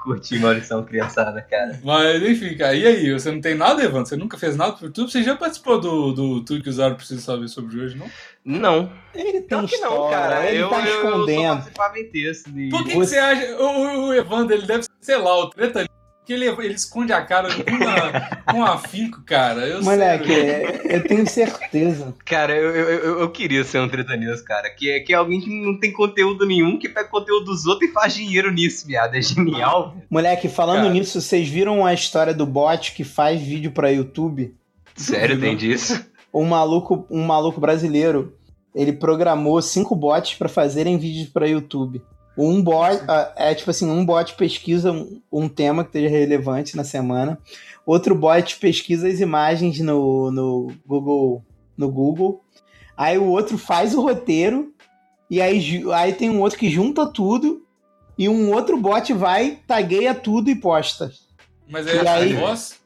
Curti 0.03 0.39
Maurição 0.39 0.85
criançada, 0.85 1.41
cara. 1.43 1.79
Mas 1.85 2.23
enfim, 2.23 2.57
cara, 2.57 2.75
e 2.75 2.87
aí? 2.87 3.13
Você 3.13 3.31
não 3.31 3.41
tem 3.41 3.55
nada, 3.55 3.83
Evandro? 3.83 4.07
Você 4.09 4.17
nunca 4.17 4.39
fez 4.39 4.57
nada 4.57 4.73
pro 4.73 4.87
YouTube? 4.87 5.11
Você 5.11 5.23
já 5.23 5.37
participou 5.37 5.81
do, 5.81 6.13
do 6.13 6.45
Tudo 6.45 6.63
que 6.63 6.69
Usaram 6.71 6.95
Precisa 6.97 7.21
Saber 7.21 7.49
sobre 7.49 7.79
hoje, 7.81 7.97
não? 7.97 8.07
Não. 8.45 8.93
Ele 9.15 9.33
tem 9.41 9.43
Pior 9.43 9.67
que 9.67 9.77
não, 9.79 10.11
cara. 10.11 10.47
ele 10.49 10.63
eu, 10.63 10.69
tá 10.69 10.81
eu, 10.81 10.87
eu 10.87 11.03
só 11.03 11.09
escondendo. 11.09 11.49
participava 11.57 11.99
em 11.99 12.05
texto. 12.11 12.51
De... 12.53 12.69
Por 12.69 12.85
que, 12.85 12.91
que 12.91 12.97
Você- 12.97 13.15
você 13.15 13.19
acha. 13.19 13.57
O, 13.57 14.07
o- 14.09 14.15
Evandro, 14.15 14.55
ele 14.55 14.67
deve 14.67 14.83
ser, 14.85 14.91
sei 15.01 15.17
lá, 15.17 15.37
o 15.39 15.51
treta. 15.51 15.86
Porque 16.27 16.33
ele, 16.33 16.47
ele 16.49 16.75
esconde 16.75 17.13
a 17.13 17.23
cara 17.25 17.49
com, 17.55 18.53
com 18.53 18.65
afinco, 18.65 19.23
cara. 19.25 19.61
Eu 19.61 19.81
Moleque, 19.81 20.27
sei. 20.27 20.41
é- 20.51 20.97
eu 20.97 21.05
tenho 21.05 21.25
certeza. 21.25 22.13
Cara, 22.25 22.53
eu, 22.53 22.75
eu, 22.75 23.21
eu, 23.21 23.31
queria 23.31 23.63
ser 23.63 23.79
um 23.79 23.89
treta 23.89 24.17
news, 24.17 24.43
cara. 24.43 24.69
Que 24.69 24.91
é, 24.91 24.99
que 24.99 25.13
é 25.13 25.17
alguém 25.17 25.41
que 25.41 25.49
não 25.49 25.79
tem 25.79 25.93
conteúdo 25.93 26.45
nenhum, 26.45 26.81
que 26.81 26.89
pega 26.89 27.09
conteúdo 27.09 27.45
dos 27.45 27.65
outros 27.65 27.89
e 27.89 27.93
faz 27.93 28.13
dinheiro 28.13 28.51
nisso, 28.51 28.85
viado. 28.85 29.15
É 29.15 29.23
genial. 29.23 29.95
Moleque, 30.11 30.49
falando 30.49 30.79
Cara. 30.83 30.91
nisso, 30.91 31.21
vocês 31.21 31.49
viram 31.49 31.87
a 31.87 31.95
história 31.95 32.35
do 32.35 32.45
bot 32.45 32.91
que 32.91 33.05
faz 33.05 33.41
vídeo 33.41 33.71
pra 33.71 33.89
YouTube? 33.91 34.53
Sério, 34.97 35.39
tem 35.39 35.57
disso? 35.57 36.05
Um 36.35 36.45
maluco, 36.45 37.07
um 37.09 37.23
maluco 37.25 37.61
brasileiro, 37.61 38.35
ele 38.75 38.93
programou 38.93 39.63
cinco 39.63 39.95
bots 39.95 40.35
pra 40.35 40.49
fazerem 40.49 40.99
vídeos 40.99 41.29
pra 41.29 41.47
YouTube. 41.47 42.03
Um 42.37 42.63
bot, 42.63 43.03
ah, 43.09 43.33
é 43.37 43.55
tipo 43.55 43.71
assim, 43.71 43.89
um 43.91 44.05
bot 44.05 44.35
pesquisa 44.35 44.93
um, 44.93 45.21
um 45.33 45.49
tema 45.49 45.83
que 45.83 45.89
esteja 45.91 46.09
relevante 46.09 46.77
na 46.77 46.85
semana. 46.85 47.39
Outro 47.85 48.15
bot 48.15 48.57
pesquisa 48.59 49.09
as 49.09 49.21
imagens 49.21 49.81
no, 49.81 50.31
no 50.31 50.73
Google, 50.87 51.43
no 51.77 51.91
Google. 51.91 52.43
Aí 52.97 53.17
o 53.17 53.27
outro 53.27 53.57
faz 53.57 53.95
o 53.95 54.03
roteiro 54.03 54.73
e 55.31 55.41
aí, 55.41 55.83
aí 55.93 56.13
tem 56.13 56.31
um 56.31 56.41
outro 56.41 56.59
que 56.59 56.69
junta 56.71 57.07
tudo 57.07 57.63
e 58.19 58.29
um 58.29 58.53
outro 58.53 58.77
bot 58.79 59.13
vai, 59.13 59.59
tagueia 59.67 60.15
tudo 60.15 60.51
e 60.51 60.55
posta. 60.55 61.11
Mas 61.69 61.87
é 61.87 62.03
E 62.03 62.09
aí- 62.09 62.33
voz? 62.35 62.79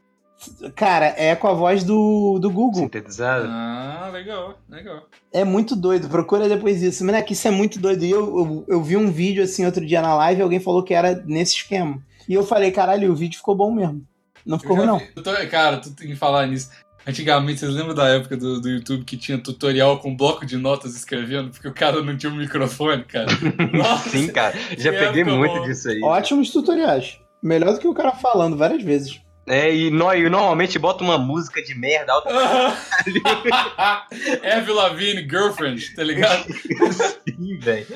Cara, 0.75 1.15
é 1.17 1.35
com 1.37 1.49
a 1.49 1.53
voz 1.53 1.85
do, 1.85 2.39
do 2.39 2.51
Google. 2.51 2.83
Sintetizado? 2.83 3.47
Ah, 3.49 4.11
legal, 4.13 4.59
legal. 4.69 5.07
É 5.33 5.45
muito 5.45 5.77
doido, 5.77 6.09
procura 6.09 6.49
depois 6.49 6.83
isso. 6.83 7.05
Moleque, 7.05 7.33
isso 7.33 7.47
é 7.47 7.51
muito 7.51 7.79
doido. 7.79 8.05
E 8.05 8.11
eu, 8.11 8.21
eu, 8.39 8.65
eu 8.69 8.83
vi 8.83 8.97
um 8.97 9.11
vídeo 9.11 9.43
assim 9.45 9.67
outro 9.67 9.85
dia 9.85 10.01
na 10.01 10.15
live 10.15 10.41
e 10.41 10.43
alguém 10.43 10.61
falou 10.61 10.83
que 10.83 10.95
era 10.95 11.23
nesse 11.27 11.57
esquema. 11.57 12.03
E 12.29 12.35
eu 12.35 12.45
falei, 12.45 12.71
caralho, 12.71 13.11
o 13.13 13.17
vídeo 13.17 13.37
ficou 13.37 13.55
bom 13.55 13.73
mesmo. 13.73 14.03
Não 14.45 14.59
ficou 14.59 14.77
ruim, 14.77 14.87
não. 14.87 14.99
tô- 15.23 15.33
cara, 15.51 15.79
tu 15.79 15.91
tem 15.95 16.09
que 16.09 16.17
falar 16.17 16.47
nisso. 16.47 16.71
Antigamente, 17.07 17.61
vocês 17.61 17.73
lembram 17.73 17.95
da 17.95 18.09
época 18.09 18.37
do, 18.37 18.61
do 18.61 18.69
YouTube 18.69 19.05
que 19.05 19.17
tinha 19.17 19.39
tutorial 19.39 19.99
com 19.99 20.15
bloco 20.15 20.45
de 20.45 20.57
notas 20.57 20.95
escrevendo? 20.95 21.51
Porque 21.51 21.67
o 21.69 21.73
cara 21.73 22.03
não 22.03 22.17
tinha 22.17 22.31
um 22.31 22.37
microfone, 22.37 23.05
cara. 23.05 23.27
Nossa, 23.73 24.11
Sim, 24.11 24.29
cara. 24.29 24.55
Já 24.77 24.93
peguei 24.93 25.25
muito 25.25 25.55
boa. 25.55 25.67
disso 25.67 25.89
aí. 25.89 26.01
Ótimos 26.03 26.51
tutoriais. 26.51 27.19
Melhor 27.43 27.73
do 27.73 27.81
que 27.81 27.89
o 27.89 27.95
cara 27.95 28.13
falando 28.13 28.57
várias 28.57 28.83
vezes. 28.83 29.21
É, 29.51 29.75
e, 29.75 29.91
no, 29.91 30.15
e 30.15 30.31
normalmente 30.31 30.79
bota 30.79 31.03
uma 31.03 31.19
música 31.19 31.61
de 31.61 31.75
merda 31.75 32.13
alta. 32.13 32.31
Avril 34.57 34.77
Lavigne, 34.77 35.29
Girlfriend, 35.29 35.93
tá 35.97 36.05
ligado? 36.05 36.45
Sim, 37.29 37.59
velho. 37.59 37.87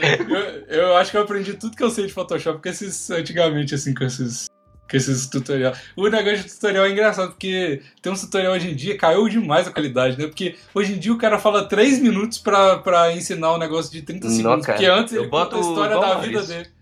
Eu, 0.68 0.78
eu 0.78 0.96
acho 0.96 1.12
que 1.12 1.16
eu 1.16 1.22
aprendi 1.22 1.54
tudo 1.54 1.76
que 1.76 1.82
eu 1.82 1.90
sei 1.90 2.06
de 2.06 2.12
Photoshop 2.12 2.60
com 2.60 2.68
esses, 2.68 3.08
antigamente, 3.08 3.72
assim, 3.72 3.94
com 3.94 4.02
esses, 4.02 4.50
com 4.90 4.96
esses 4.96 5.28
tutorial. 5.28 5.72
O 5.96 6.08
negócio 6.08 6.38
de 6.38 6.52
tutorial 6.52 6.86
é 6.86 6.90
engraçado, 6.90 7.30
porque 7.30 7.80
tem 8.02 8.12
um 8.12 8.16
tutorial 8.16 8.54
hoje 8.54 8.72
em 8.72 8.74
dia, 8.74 8.98
caiu 8.98 9.28
demais 9.28 9.68
a 9.68 9.70
qualidade, 9.70 10.18
né? 10.18 10.26
Porque 10.26 10.56
hoje 10.74 10.94
em 10.94 10.98
dia 10.98 11.12
o 11.12 11.18
cara 11.18 11.38
fala 11.38 11.68
3 11.68 12.00
minutos 12.00 12.38
pra, 12.38 12.78
pra 12.78 13.12
ensinar 13.12 13.54
um 13.54 13.58
negócio 13.58 13.92
de 13.92 14.02
30 14.02 14.26
Não, 14.26 14.34
segundos, 14.34 14.66
cara. 14.66 14.76
porque 14.76 14.90
antes 14.90 15.14
Eu 15.14 15.22
ele 15.22 15.30
conta 15.30 15.54
a 15.54 15.58
boto 15.58 15.68
história 15.68 16.00
da 16.00 16.14
vida 16.16 16.42
dele. 16.42 16.73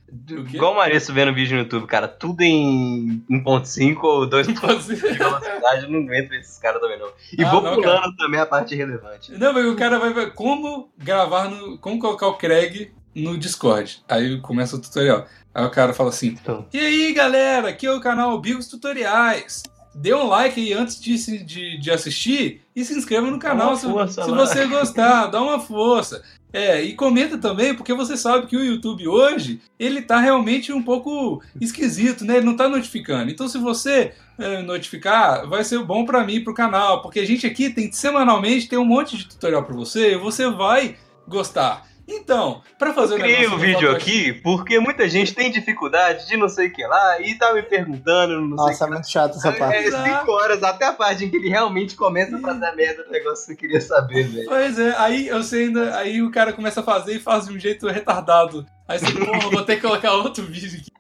Igual 0.53 0.73
o 0.73 0.77
Mareço 0.77 1.13
vendo 1.13 1.35
vídeo 1.35 1.57
no 1.57 1.63
YouTube, 1.63 1.87
cara. 1.87 2.07
Tudo 2.07 2.43
em 2.43 3.23
1.5 3.31 3.99
ou 4.03 4.27
2 4.27 4.47
de 4.47 4.53
velocidade. 4.55 5.85
Eu 5.85 5.91
não 5.91 6.01
aguento 6.01 6.29
ver 6.29 6.41
esses 6.41 6.59
caras 6.59 6.81
também, 6.81 6.99
não. 6.99 7.09
E 7.37 7.43
Ah, 7.43 7.51
vou 7.51 7.63
não, 7.63 7.75
pulando 7.75 8.15
também 8.17 8.39
a 8.39 8.47
parte 8.47 8.75
relevante. 8.75 9.33
Não, 9.33 9.53
mas 9.53 9.65
o 9.67 9.75
cara 9.77 9.99
vai 9.99 10.13
ver 10.13 10.35
como 10.35 10.91
gravar 10.99 11.49
no. 11.49 11.79
Como 11.79 11.99
colocar 11.99 12.27
o 12.27 12.35
Craig 12.35 12.93
no 13.15 13.39
Discord. 13.39 14.03
Aí 14.09 14.39
começa 14.41 14.77
o 14.77 14.81
tutorial. 14.81 15.27
Aí 15.55 15.65
o 15.65 15.71
cara 15.71 15.95
fala 15.95 16.11
assim: 16.11 16.29
Então. 16.29 16.67
E 16.73 16.79
aí, 16.79 17.13
galera, 17.15 17.69
aqui 17.71 17.87
é 17.87 17.93
o 17.93 18.01
canal 18.01 18.39
Bigos 18.39 18.69
Tutoriais. 18.69 19.63
dê 19.95 20.15
um 20.15 20.27
like 20.27 20.61
aí 20.61 20.73
antes 20.73 21.01
de, 21.01 21.45
de, 21.45 21.79
de 21.79 21.91
assistir 21.91 22.63
e 22.75 22.85
se 22.85 22.95
inscreva 22.95 23.31
no 23.31 23.39
canal 23.39 23.77
se, 23.77 23.87
força 23.87 24.25
se 24.25 24.31
você 24.31 24.67
gostar, 24.67 25.27
dá 25.27 25.41
uma 25.41 25.59
força. 25.61 26.23
É, 26.53 26.83
e 26.83 26.95
comenta 26.95 27.39
também, 27.39 27.75
porque 27.75 27.95
você 27.95 28.17
sabe 28.17 28.47
que 28.47 28.57
o 28.57 28.65
YouTube 28.65 29.09
hoje, 29.09 29.61
ele 29.79 30.03
tá 30.03 30.21
realmente 30.21 30.73
um 30.73 30.83
pouco 30.83 31.43
esquisito, 31.61 32.25
né? 32.25 32.37
Ele 32.37 32.47
não 32.47 32.57
tá 32.57 32.69
notificando. 32.69 33.31
Então, 33.31 33.49
se 33.49 33.57
você 33.57 34.13
é, 34.39 34.61
notificar, 34.61 35.49
vai 35.49 35.65
ser 35.65 35.83
bom 35.83 36.05
pra 36.05 36.25
mim, 36.25 36.45
pro 36.45 36.55
canal, 36.55 37.01
porque 37.01 37.21
a 37.21 37.27
gente 37.27 37.47
aqui 37.47 37.71
tem 37.71 37.91
semanalmente 37.91 38.69
tem 38.69 38.79
um 38.79 38.85
monte 38.85 39.17
de 39.17 39.29
tutorial 39.29 39.65
pra 39.65 39.75
você 39.75 40.13
e 40.13 40.19
você 40.19 40.51
vai 40.51 40.97
gostar. 41.27 41.87
Então, 42.15 42.63
pra 42.79 42.93
fazer 42.93 43.15
Eu 43.15 43.19
criei 43.19 43.39
negócio 43.41 43.57
o 43.57 43.61
vídeo 43.61 43.81
Photoshop- 43.91 44.03
aqui 44.11 44.33
porque 44.35 44.79
muita 44.79 45.09
gente 45.09 45.35
tem 45.35 45.51
dificuldade 45.51 46.27
de 46.29 46.37
não 46.37 46.49
sei 46.49 46.69
o 46.69 46.73
que 46.73 46.85
lá 46.87 47.21
e 47.21 47.35
tá 47.35 47.53
me 47.53 47.63
perguntando, 47.63 48.41
não 48.41 48.57
sei 48.59 48.67
Nossa, 48.73 48.85
é 48.85 48.89
muito 48.89 49.11
chato 49.11 49.37
essa 49.39 49.53
parte. 49.53 49.77
É. 49.89 49.91
5 49.91 50.31
horas, 50.31 50.63
até 50.63 50.87
a 50.87 50.93
parte 50.93 51.25
em 51.25 51.31
que 51.31 51.37
ele 51.37 51.49
realmente 51.49 51.97
começa 51.97 52.37
a 52.37 52.41
fazer 52.41 52.65
a 52.67 52.75
merda 52.75 53.05
do 53.05 53.11
negócio 53.11 53.45
que 53.47 53.53
você 53.53 53.57
queria 53.57 53.81
saber, 53.81 54.25
velho. 54.29 54.49
Pois 54.49 54.79
é, 54.79 54.95
aí 54.99 55.29
eu 55.29 55.43
sei 55.43 55.65
ainda, 55.67 55.97
aí 55.97 56.23
o 56.23 56.31
cara 56.31 56.53
começa 56.53 56.81
a 56.81 56.85
fazer 56.85 57.15
e 57.17 57.21
faz 57.21 57.47
de 57.47 57.53
um 57.55 57.59
jeito 57.59 57.87
retardado. 57.89 58.67
Aí 58.87 58.99
você, 58.99 59.11
porra, 59.13 59.51
vou 59.51 59.63
ter 59.65 59.77
que 59.77 59.83
colocar 59.83 60.13
outro 60.13 60.45
vídeo 60.45 60.79
aqui. 60.81 60.93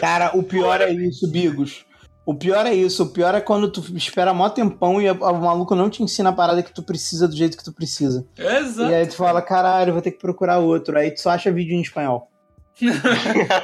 Cara, 0.00 0.30
o 0.34 0.42
pior 0.42 0.80
é 0.80 0.90
isso, 0.92 1.30
Bigos. 1.30 1.84
O 2.26 2.34
pior 2.34 2.64
é 2.66 2.72
isso. 2.74 3.02
O 3.02 3.08
pior 3.10 3.34
é 3.34 3.40
quando 3.40 3.70
tu 3.70 3.84
espera 3.96 4.32
mó 4.32 4.48
tempão 4.48 5.00
e 5.00 5.10
o 5.10 5.14
maluco 5.40 5.74
não 5.74 5.90
te 5.90 6.02
ensina 6.02 6.30
a 6.30 6.32
parada 6.32 6.62
que 6.62 6.72
tu 6.72 6.82
precisa 6.82 7.28
do 7.28 7.36
jeito 7.36 7.56
que 7.56 7.64
tu 7.64 7.72
precisa. 7.72 8.26
Exato. 8.38 8.90
E 8.90 8.94
aí 8.94 9.06
tu 9.06 9.14
fala, 9.16 9.42
caralho, 9.42 9.92
vou 9.92 10.00
ter 10.02 10.10
que 10.12 10.18
procurar 10.18 10.58
outro. 10.58 10.96
Aí 10.98 11.10
tu 11.10 11.20
só 11.20 11.30
acha 11.30 11.52
vídeo 11.52 11.74
em 11.74 11.82
espanhol. 11.82 12.30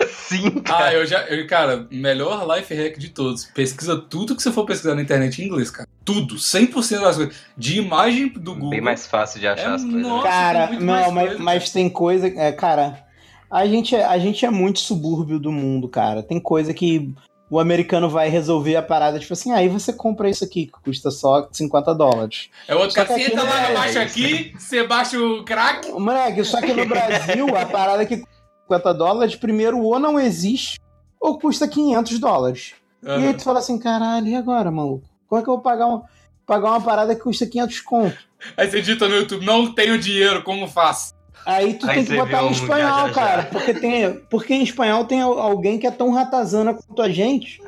Sim, 0.08 0.52
Ah, 0.58 0.78
cara. 0.78 0.94
eu 0.94 1.06
já. 1.06 1.22
Eu, 1.24 1.46
cara, 1.46 1.86
melhor 1.90 2.46
life 2.56 2.72
hack 2.74 2.96
de 2.98 3.08
todos. 3.08 3.44
Pesquisa 3.46 3.96
tudo 3.96 4.36
que 4.36 4.42
você 4.42 4.52
for 4.52 4.64
pesquisar 4.64 4.94
na 4.94 5.02
internet 5.02 5.42
em 5.42 5.46
inglês, 5.46 5.70
cara. 5.70 5.88
Tudo. 6.04 6.36
100% 6.36 7.00
das 7.00 7.16
coisas. 7.16 7.34
De 7.56 7.78
imagem 7.78 8.28
do 8.28 8.54
Google. 8.54 8.70
Bem 8.70 8.80
mais 8.80 9.06
fácil 9.06 9.40
de 9.40 9.48
achar 9.48 9.70
É, 9.70 9.74
as 9.74 9.82
coisas. 9.82 10.02
nossa. 10.02 10.24
né? 10.24 10.30
cara, 10.30 10.58
tem 10.68 10.76
muito 10.76 10.84
mais 10.86 11.06
não, 11.06 11.12
mas, 11.14 11.26
coisa, 11.28 11.42
mas 11.42 11.70
tem 11.70 11.88
coisa. 11.90 12.26
É, 12.28 12.52
cara, 12.52 13.04
a 13.50 13.66
gente, 13.66 13.96
é- 13.96 14.04
a 14.04 14.18
gente 14.18 14.44
é 14.44 14.50
muito 14.50 14.78
subúrbio 14.80 15.38
do 15.40 15.50
mundo, 15.50 15.88
cara. 15.88 16.22
Tem 16.22 16.38
coisa 16.38 16.72
que 16.72 17.12
o 17.50 17.58
americano 17.58 18.08
vai 18.08 18.28
resolver 18.28 18.76
a 18.76 18.82
parada, 18.82 19.18
tipo 19.18 19.32
assim, 19.32 19.52
aí 19.52 19.68
você 19.68 19.92
compra 19.92 20.30
isso 20.30 20.44
aqui, 20.44 20.66
que 20.66 20.80
custa 20.84 21.10
só 21.10 21.48
50 21.50 21.92
dólares. 21.94 22.48
É 22.68 22.74
outro 22.76 22.92
Só 22.92 23.04
não 23.36 23.44
lá 23.44 23.86
é 23.86 23.90
isso. 23.90 23.98
aqui, 23.98 24.54
você 24.56 24.86
baixa 24.86 25.18
o 25.18 25.44
crack. 25.44 25.90
Moleque, 25.90 26.44
só 26.44 26.60
que 26.60 26.72
no 26.72 26.86
Brasil, 26.86 27.56
a 27.56 27.66
parada 27.66 28.06
que 28.06 28.18
custa 28.18 28.30
50 28.68 28.94
dólares, 28.94 29.34
primeiro, 29.34 29.80
ou 29.80 29.98
não 29.98 30.18
existe, 30.18 30.78
ou 31.20 31.38
custa 31.40 31.66
500 31.66 32.18
dólares. 32.20 32.74
E 33.02 33.10
aí 33.10 33.34
tu 33.34 33.42
fala 33.42 33.58
assim, 33.58 33.78
caralho, 33.78 34.28
e 34.28 34.36
agora, 34.36 34.70
maluco? 34.70 35.08
Como 35.26 35.40
é 35.40 35.42
que 35.42 35.50
eu 35.50 35.54
vou 35.54 35.62
pagar 35.62 35.86
uma, 35.86 36.04
pagar 36.46 36.70
uma 36.70 36.80
parada 36.80 37.16
que 37.16 37.22
custa 37.22 37.46
500 37.46 37.80
conto? 37.80 38.18
Aí 38.56 38.70
você 38.70 38.80
digita 38.80 39.08
no 39.08 39.16
YouTube, 39.16 39.44
não 39.44 39.74
tenho 39.74 39.98
dinheiro, 39.98 40.42
como 40.42 40.68
faço? 40.68 41.14
Aí 41.46 41.74
tu 41.74 41.88
Aí 41.88 41.96
tem 41.96 42.04
que 42.04 42.16
botar 42.16 42.42
em 42.42 42.46
um 42.46 42.50
espanhol, 42.50 42.78
já, 42.90 43.00
já, 43.00 43.06
já. 43.08 43.12
cara. 43.14 43.42
Porque, 43.44 43.74
tem, 43.74 44.14
porque 44.30 44.54
em 44.54 44.62
espanhol 44.62 45.04
tem 45.04 45.20
al- 45.22 45.38
alguém 45.38 45.78
que 45.78 45.86
é 45.86 45.90
tão 45.90 46.10
ratazana 46.12 46.74
quanto 46.74 47.02
a 47.02 47.08
gente. 47.08 47.60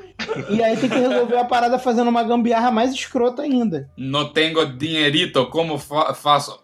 E 0.51 0.63
aí 0.63 0.77
tem 0.77 0.89
que 0.89 0.99
resolver 0.99 1.37
a 1.39 1.45
parada 1.45 1.79
fazendo 1.79 2.09
uma 2.09 2.23
gambiarra 2.23 2.71
mais 2.71 2.93
escrota 2.93 3.43
ainda. 3.43 3.89
Não 3.97 4.33
tenho 4.33 4.65
dinheirito, 4.77 5.45
como 5.47 5.79
fa 5.79 6.15
faço? 6.15 6.61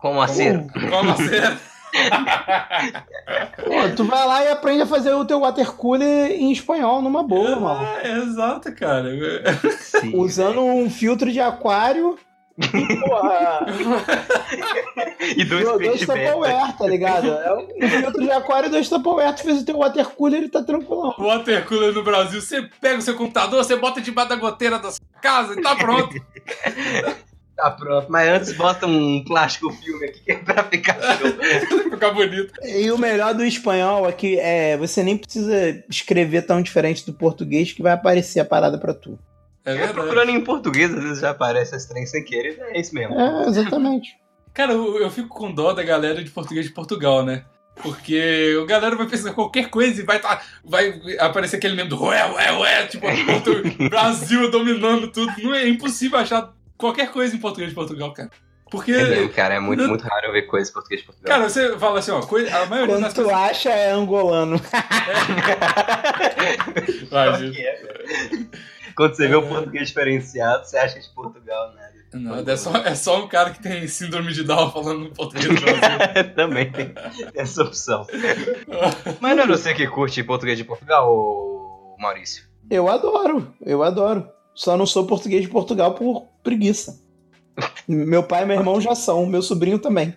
Como 0.00 0.20
assim? 0.20 0.66
Como 0.68 1.10
assim? 1.10 1.56
Pô, 3.64 3.88
tu 3.96 4.04
vai 4.04 4.26
lá 4.26 4.44
e 4.44 4.48
aprende 4.48 4.82
a 4.82 4.86
fazer 4.86 5.12
o 5.14 5.24
teu 5.24 5.40
water 5.40 5.72
cooler 5.72 6.30
em 6.32 6.52
espanhol 6.52 7.00
numa 7.02 7.22
boa, 7.22 7.56
mano. 7.58 7.86
É, 8.02 8.18
exato, 8.18 8.74
cara. 8.74 9.08
Sim. 9.80 10.12
Usando 10.14 10.60
um 10.62 10.88
filtro 10.90 11.30
de 11.32 11.40
aquário. 11.40 12.18
E, 12.58 12.96
Porra, 13.00 13.66
E 15.36 15.44
dois 15.44 15.64
dois, 15.64 15.78
dois. 15.86 16.00
Tupperware, 16.00 16.76
tá 16.76 16.86
ligado? 16.86 17.28
É 17.28 17.54
um 17.54 17.88
filtro 17.88 18.22
de 18.22 18.30
aquário 18.30 18.68
e 18.68 18.70
dois 18.70 18.88
Tupperware. 18.88 19.34
Tu 19.34 19.42
fez 19.42 19.62
o 19.62 19.64
teu 19.64 19.78
water 19.78 20.08
cooler 20.10 20.42
e 20.44 20.48
tá 20.48 20.62
tranquilão. 20.62 21.14
Water 21.18 21.64
cooler 21.66 21.92
no 21.92 22.02
Brasil, 22.02 22.40
você 22.40 22.62
pega 22.80 22.98
o 22.98 23.02
seu 23.02 23.14
computador, 23.16 23.62
você 23.62 23.76
bota 23.76 24.00
debaixo 24.00 24.30
da 24.30 24.36
goteira 24.36 24.78
da 24.78 24.90
sua 24.90 25.06
casa 25.20 25.54
e 25.54 25.62
tá 25.62 25.76
pronto. 25.76 26.14
Tá 27.56 27.70
pronto. 27.70 28.06
Mas 28.10 28.28
antes 28.28 28.52
bota 28.52 28.86
um 28.86 29.24
plástico 29.24 29.72
filme 29.72 30.04
aqui 30.04 30.20
que 30.20 30.32
é 30.32 30.36
pra 30.36 30.62
ficar 30.64 30.98
show. 31.16 31.90
Ficar 31.90 32.10
bonito. 32.10 32.52
E 32.62 32.90
o 32.90 32.98
melhor 32.98 33.32
do 33.32 33.42
espanhol 33.42 34.06
é 34.06 34.12
que 34.12 34.38
é, 34.38 34.76
você 34.76 35.02
nem 35.02 35.16
precisa 35.16 35.82
escrever 35.88 36.42
tão 36.42 36.60
diferente 36.60 37.06
do 37.06 37.14
português 37.14 37.72
que 37.72 37.82
vai 37.82 37.92
aparecer 37.92 38.40
a 38.40 38.44
parada 38.44 38.76
pra 38.76 38.92
tu. 38.92 39.18
É 39.66 39.74
É, 39.74 39.86
procurando 39.88 40.30
em 40.30 40.40
português, 40.42 40.94
às 40.94 41.02
vezes 41.02 41.18
já 41.20 41.30
aparece 41.30 41.74
esse 41.76 41.88
trem 41.88 42.06
sem 42.06 42.24
querer. 42.24 42.58
É 42.70 42.80
isso 42.80 42.94
mesmo. 42.94 43.18
É, 43.20 43.46
exatamente. 43.48 44.16
Cara, 44.54 44.72
eu, 44.72 44.98
eu 45.00 45.10
fico 45.10 45.28
com 45.28 45.52
dó 45.52 45.72
da 45.72 45.82
galera 45.82 46.22
de 46.24 46.30
português 46.30 46.64
de 46.66 46.72
Portugal, 46.72 47.22
né? 47.24 47.44
Porque 47.82 48.56
o 48.56 48.64
galera 48.64 48.96
vai 48.96 49.06
pesquisar 49.06 49.34
qualquer 49.34 49.68
coisa 49.68 50.00
e 50.00 50.04
vai, 50.04 50.18
tá, 50.18 50.40
vai 50.64 50.98
aparecer 51.18 51.56
aquele 51.56 51.74
meme 51.74 51.90
do 51.90 52.02
ué, 52.04 52.24
ué, 52.32 52.52
ué, 52.52 52.86
tipo, 52.86 53.06
Portu- 53.26 53.62
Brasil 53.90 54.50
dominando 54.50 55.08
tudo. 55.08 55.30
Não 55.42 55.54
é 55.54 55.68
impossível 55.68 56.18
achar 56.18 56.54
qualquer 56.78 57.10
coisa 57.10 57.36
em 57.36 57.38
português 57.38 57.68
de 57.68 57.74
Portugal, 57.74 58.14
cara. 58.14 58.30
Porque, 58.70 58.92
É 58.92 59.04
mesmo, 59.04 59.28
cara. 59.28 59.54
É 59.54 59.60
muito, 59.60 59.86
muito 59.86 60.02
raro 60.02 60.26
eu 60.28 60.32
ver 60.32 60.42
coisas 60.42 60.70
em 60.70 60.72
português 60.72 61.00
de 61.02 61.06
Portugal. 61.06 61.36
cara, 61.36 61.48
você 61.50 61.78
fala 61.78 61.98
assim, 61.98 62.10
ó, 62.12 62.20
coisa, 62.22 62.56
a 62.56 62.66
maioria 62.66 62.94
Quando 62.94 63.02
das 63.04 63.12
tu 63.12 63.22
coisas. 63.24 63.38
acha 63.38 63.68
é 63.70 63.90
angolano. 63.92 64.58
É. 67.16 68.75
Quando 68.96 69.14
você 69.14 69.28
vê 69.28 69.36
um 69.36 69.46
português 69.46 69.88
diferenciado, 69.88 70.64
você 70.64 70.78
acha 70.78 70.94
que 70.94 71.00
é 71.00 71.02
de 71.02 71.10
Portugal, 71.10 71.72
né? 71.74 71.86
Não, 72.14 72.36
é 72.36 72.56
só, 72.56 72.76
é 72.76 72.94
só 72.94 73.22
um 73.22 73.28
cara 73.28 73.50
que 73.50 73.62
tem 73.62 73.86
síndrome 73.86 74.32
de 74.32 74.42
Down 74.42 74.70
falando 74.70 75.10
português 75.10 75.46
do 75.46 75.60
Brasil. 75.60 76.34
Também 76.34 76.72
tem 76.72 76.94
essa 77.34 77.62
opção. 77.62 78.06
Mas 79.20 79.36
não 79.36 79.44
é 79.44 79.46
você 79.46 79.74
que 79.74 79.86
curte 79.86 80.22
português 80.22 80.56
de 80.56 80.64
Portugal, 80.64 81.12
ô 81.12 81.96
Maurício? 81.98 82.44
Eu 82.70 82.88
adoro, 82.88 83.52
eu 83.60 83.82
adoro. 83.82 84.28
Só 84.54 84.76
não 84.76 84.86
sou 84.86 85.06
português 85.06 85.42
de 85.42 85.48
Portugal 85.48 85.94
por 85.94 86.26
preguiça. 86.42 86.98
Meu 87.86 88.22
pai 88.22 88.42
e 88.42 88.46
meu 88.46 88.56
irmão 88.56 88.80
já 88.80 88.94
são, 88.94 89.26
meu 89.26 89.42
sobrinho 89.42 89.78
também. 89.78 90.16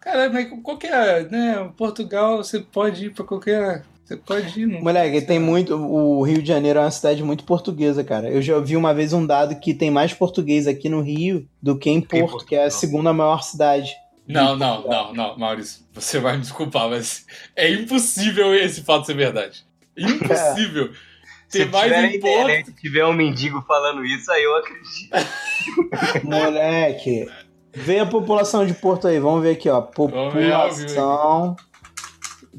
Cara, 0.00 0.30
mas 0.30 0.48
qualquer, 0.62 1.28
né, 1.30 1.70
Portugal, 1.76 2.38
você 2.38 2.60
pode 2.60 3.06
ir 3.06 3.10
pra 3.10 3.24
qualquer... 3.24 3.84
Você 4.10 4.16
pode 4.16 4.60
ir, 4.60 4.66
não... 4.66 4.80
Moleque, 4.80 5.22
tem 5.22 5.38
muito. 5.38 5.76
O 5.76 6.22
Rio 6.22 6.42
de 6.42 6.48
Janeiro 6.48 6.80
é 6.80 6.82
uma 6.82 6.90
cidade 6.90 7.22
muito 7.22 7.44
portuguesa, 7.44 8.02
cara. 8.02 8.28
Eu 8.28 8.42
já 8.42 8.58
vi 8.58 8.76
uma 8.76 8.92
vez 8.92 9.12
um 9.12 9.24
dado 9.24 9.54
que 9.60 9.72
tem 9.72 9.88
mais 9.88 10.12
português 10.12 10.66
aqui 10.66 10.88
no 10.88 11.00
Rio 11.00 11.48
do 11.62 11.78
que 11.78 11.88
em 11.90 12.00
Porto, 12.00 12.44
que 12.44 12.56
é 12.56 12.64
a 12.64 12.70
segunda 12.70 13.12
maior 13.12 13.40
cidade. 13.44 13.94
Não, 14.26 14.56
não, 14.56 14.82
não, 14.82 15.14
não, 15.14 15.38
Maurício, 15.38 15.84
você 15.92 16.18
vai 16.18 16.34
me 16.34 16.40
desculpar, 16.40 16.88
mas 16.88 17.24
é 17.54 17.70
impossível 17.70 18.52
esse 18.52 18.82
fato 18.82 19.06
ser 19.06 19.14
verdade. 19.14 19.64
Impossível. 19.96 20.90
Se 21.48 21.64
Tem 21.64 21.68
mais 21.68 21.84
tiver 21.84 22.04
em 22.04 22.16
internet 22.16 22.64
Porto. 22.64 22.78
e 22.78 22.80
tiver 22.80 23.06
um 23.06 23.12
mendigo 23.12 23.64
falando 23.66 24.04
isso, 24.04 24.30
aí 24.30 24.42
eu 24.42 24.56
acredito. 24.56 26.22
Moleque. 26.22 27.28
Vê 27.72 27.98
a 28.00 28.06
população 28.06 28.64
de 28.64 28.72
Porto 28.74 29.08
aí, 29.08 29.18
vamos 29.18 29.42
ver 29.42 29.52
aqui, 29.52 29.68
ó. 29.68 29.80
Vamos 29.96 30.34
ver 30.34 30.52
População 30.52 31.56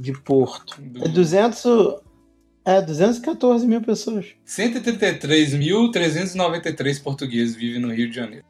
de 0.02 0.14
Porto. 0.14 0.82
É 1.02 1.08
200. 1.08 2.02
É, 2.66 2.82
214 2.82 3.66
mil 3.68 3.82
pessoas. 3.82 4.26
133.393 4.46 7.02
portugueses 7.02 7.56
vivem 7.56 7.80
no 7.82 7.94
Rio 7.94 8.10
de 8.10 8.16
Janeiro. 8.16 8.46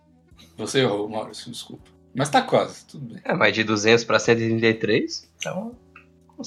Você 0.58 0.80
errou, 0.80 1.08
Maurício, 1.08 1.52
desculpa. 1.52 1.84
Mas 2.14 2.30
tá 2.30 2.42
quase, 2.42 2.84
tudo 2.86 3.06
bem. 3.06 3.22
É, 3.24 3.34
mas 3.34 3.54
de 3.54 3.64
200 3.64 4.04
pra 4.04 4.20
133, 4.20 5.30
então... 5.38 5.72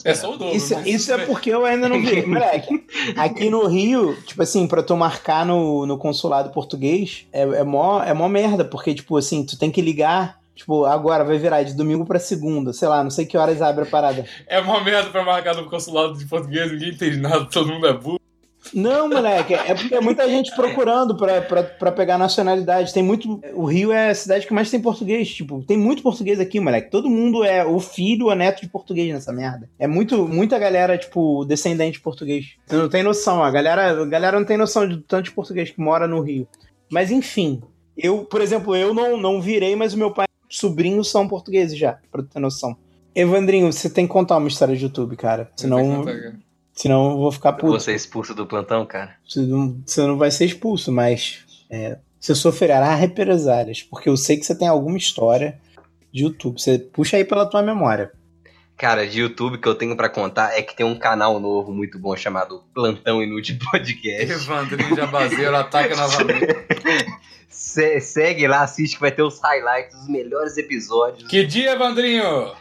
É 0.04 0.12
só 0.12 0.34
o 0.34 0.36
dobro. 0.36 0.54
Isso, 0.56 0.74
mas 0.74 0.86
isso 0.86 1.12
é 1.12 1.18
bem. 1.18 1.26
porque 1.26 1.50
eu 1.50 1.64
ainda 1.64 1.88
não 1.88 2.02
vi. 2.02 2.20
Moleque, 2.26 2.84
aqui 3.16 3.48
no 3.48 3.64
Rio, 3.68 4.20
tipo 4.22 4.42
assim, 4.42 4.66
pra 4.66 4.82
tu 4.82 4.96
marcar 4.96 5.46
no, 5.46 5.86
no 5.86 5.96
consulado 5.96 6.50
português, 6.50 7.28
é, 7.32 7.42
é, 7.42 7.62
mó, 7.62 8.02
é 8.02 8.12
mó 8.12 8.28
merda, 8.28 8.64
porque, 8.64 8.92
tipo 8.92 9.16
assim, 9.16 9.46
tu 9.46 9.56
tem 9.56 9.70
que 9.70 9.80
ligar. 9.80 10.40
Tipo, 10.54 10.84
agora 10.84 11.24
vai 11.24 11.36
virar 11.36 11.62
de 11.64 11.74
domingo 11.74 12.04
pra 12.04 12.18
segunda, 12.18 12.72
sei 12.72 12.86
lá, 12.86 13.02
não 13.02 13.10
sei 13.10 13.26
que 13.26 13.36
horas 13.36 13.60
abre 13.60 13.82
a 13.82 13.86
parada. 13.86 14.24
É 14.46 14.60
uma 14.60 14.82
merda 14.82 15.10
pra 15.10 15.24
marcar 15.24 15.54
no 15.56 15.68
consulado 15.68 16.16
de 16.16 16.26
português, 16.26 16.70
ninguém 16.70 16.90
entende 16.90 17.16
nada, 17.16 17.44
todo 17.46 17.72
mundo 17.72 17.86
é 17.86 17.92
burro. 17.92 18.20
Não, 18.72 19.08
moleque, 19.08 19.52
é 19.52 19.74
porque 19.74 19.94
é 19.94 20.00
muita 20.00 20.28
gente 20.28 20.54
procurando 20.54 21.16
pra, 21.16 21.42
pra, 21.42 21.62
pra 21.62 21.92
pegar 21.92 22.16
nacionalidade. 22.16 22.94
Tem 22.94 23.02
muito. 23.02 23.40
O 23.52 23.64
Rio 23.64 23.92
é 23.92 24.10
a 24.10 24.14
cidade 24.14 24.46
que 24.46 24.54
mais 24.54 24.70
tem 24.70 24.80
português. 24.80 25.28
Tipo, 25.34 25.62
tem 25.62 25.76
muito 25.76 26.02
português 26.02 26.40
aqui, 26.40 26.58
moleque. 26.60 26.90
Todo 26.90 27.10
mundo 27.10 27.44
é 27.44 27.64
o 27.64 27.78
filho 27.78 28.26
ou 28.26 28.34
neto 28.34 28.62
de 28.62 28.68
português 28.68 29.12
nessa 29.12 29.32
merda. 29.32 29.68
É 29.78 29.86
muito, 29.86 30.26
muita 30.26 30.58
galera, 30.58 30.96
tipo, 30.96 31.44
descendente 31.44 31.98
de 31.98 32.02
português. 32.02 32.54
Você 32.66 32.76
não 32.76 32.88
tem 32.88 33.02
noção. 33.02 33.44
A 33.44 33.50
galera, 33.50 34.02
a 34.02 34.06
galera 34.06 34.38
não 34.38 34.46
tem 34.46 34.56
noção 34.56 34.88
de 34.88 34.96
tanto 34.98 35.24
de 35.24 35.32
português 35.32 35.70
que 35.70 35.80
mora 35.80 36.08
no 36.08 36.20
Rio. 36.20 36.48
Mas 36.90 37.10
enfim, 37.10 37.62
eu, 37.96 38.24
por 38.24 38.40
exemplo, 38.40 38.74
eu 38.74 38.94
não, 38.94 39.16
não 39.16 39.40
virei, 39.40 39.76
mas 39.76 39.94
o 39.94 39.98
meu 39.98 40.10
pai 40.10 40.26
e 40.54 40.56
sobrinho 40.56 41.02
são 41.02 41.26
portugueses 41.26 41.76
já, 41.76 41.98
pra 42.12 42.22
tu 42.22 42.28
ter 42.28 42.38
noção. 42.38 42.76
Evandrinho, 43.14 43.72
você 43.72 43.90
tem 43.90 44.06
que 44.06 44.12
contar 44.12 44.36
uma 44.36 44.48
história 44.48 44.76
de 44.76 44.84
YouTube, 44.84 45.16
cara. 45.16 45.50
Senão. 45.56 45.98
Contar, 45.98 46.12
cara. 46.14 46.36
Senão 46.72 47.10
eu 47.12 47.16
vou 47.18 47.32
ficar 47.32 47.50
Eu 47.50 47.58
vou 47.58 47.70
puto. 47.72 47.82
ser 47.82 47.94
expulso 47.94 48.34
do 48.34 48.46
plantão, 48.46 48.84
cara. 48.84 49.14
Você 49.28 49.40
não, 49.40 49.80
você 49.84 50.02
não 50.02 50.16
vai 50.18 50.30
ser 50.30 50.44
expulso, 50.46 50.90
mas 50.90 51.44
é, 51.70 51.98
você 52.18 52.34
sofrerá 52.34 52.94
represálias, 52.94 53.82
porque 53.82 54.08
eu 54.08 54.16
sei 54.16 54.36
que 54.36 54.44
você 54.44 54.56
tem 54.56 54.66
alguma 54.66 54.96
história 54.96 55.60
de 56.12 56.24
YouTube. 56.24 56.60
Você 56.60 56.78
puxa 56.78 57.16
aí 57.16 57.24
pela 57.24 57.46
tua 57.46 57.62
memória. 57.62 58.12
Cara, 58.76 59.06
de 59.06 59.20
YouTube 59.20 59.58
que 59.58 59.68
eu 59.68 59.74
tenho 59.74 59.96
pra 59.96 60.08
contar 60.08 60.58
é 60.58 60.62
que 60.62 60.74
tem 60.76 60.84
um 60.84 60.98
canal 60.98 61.38
novo 61.38 61.72
muito 61.72 61.98
bom 61.98 62.16
chamado 62.16 62.62
Plantão 62.74 63.22
Inútil 63.22 63.56
Podcast. 63.70 64.32
Evandrinho 64.32 64.96
Jabazeiro 64.96 65.56
ataca 65.56 65.94
novamente. 65.96 66.46
Se- 67.48 68.00
segue 68.00 68.48
lá, 68.48 68.62
assiste 68.62 68.96
que 68.96 69.00
vai 69.00 69.12
ter 69.12 69.22
os 69.22 69.40
highlights, 69.40 69.94
os 69.94 70.08
melhores 70.08 70.56
episódios. 70.58 71.28
Que 71.28 71.44
dia, 71.44 71.72
Evandrinho? 71.72 72.52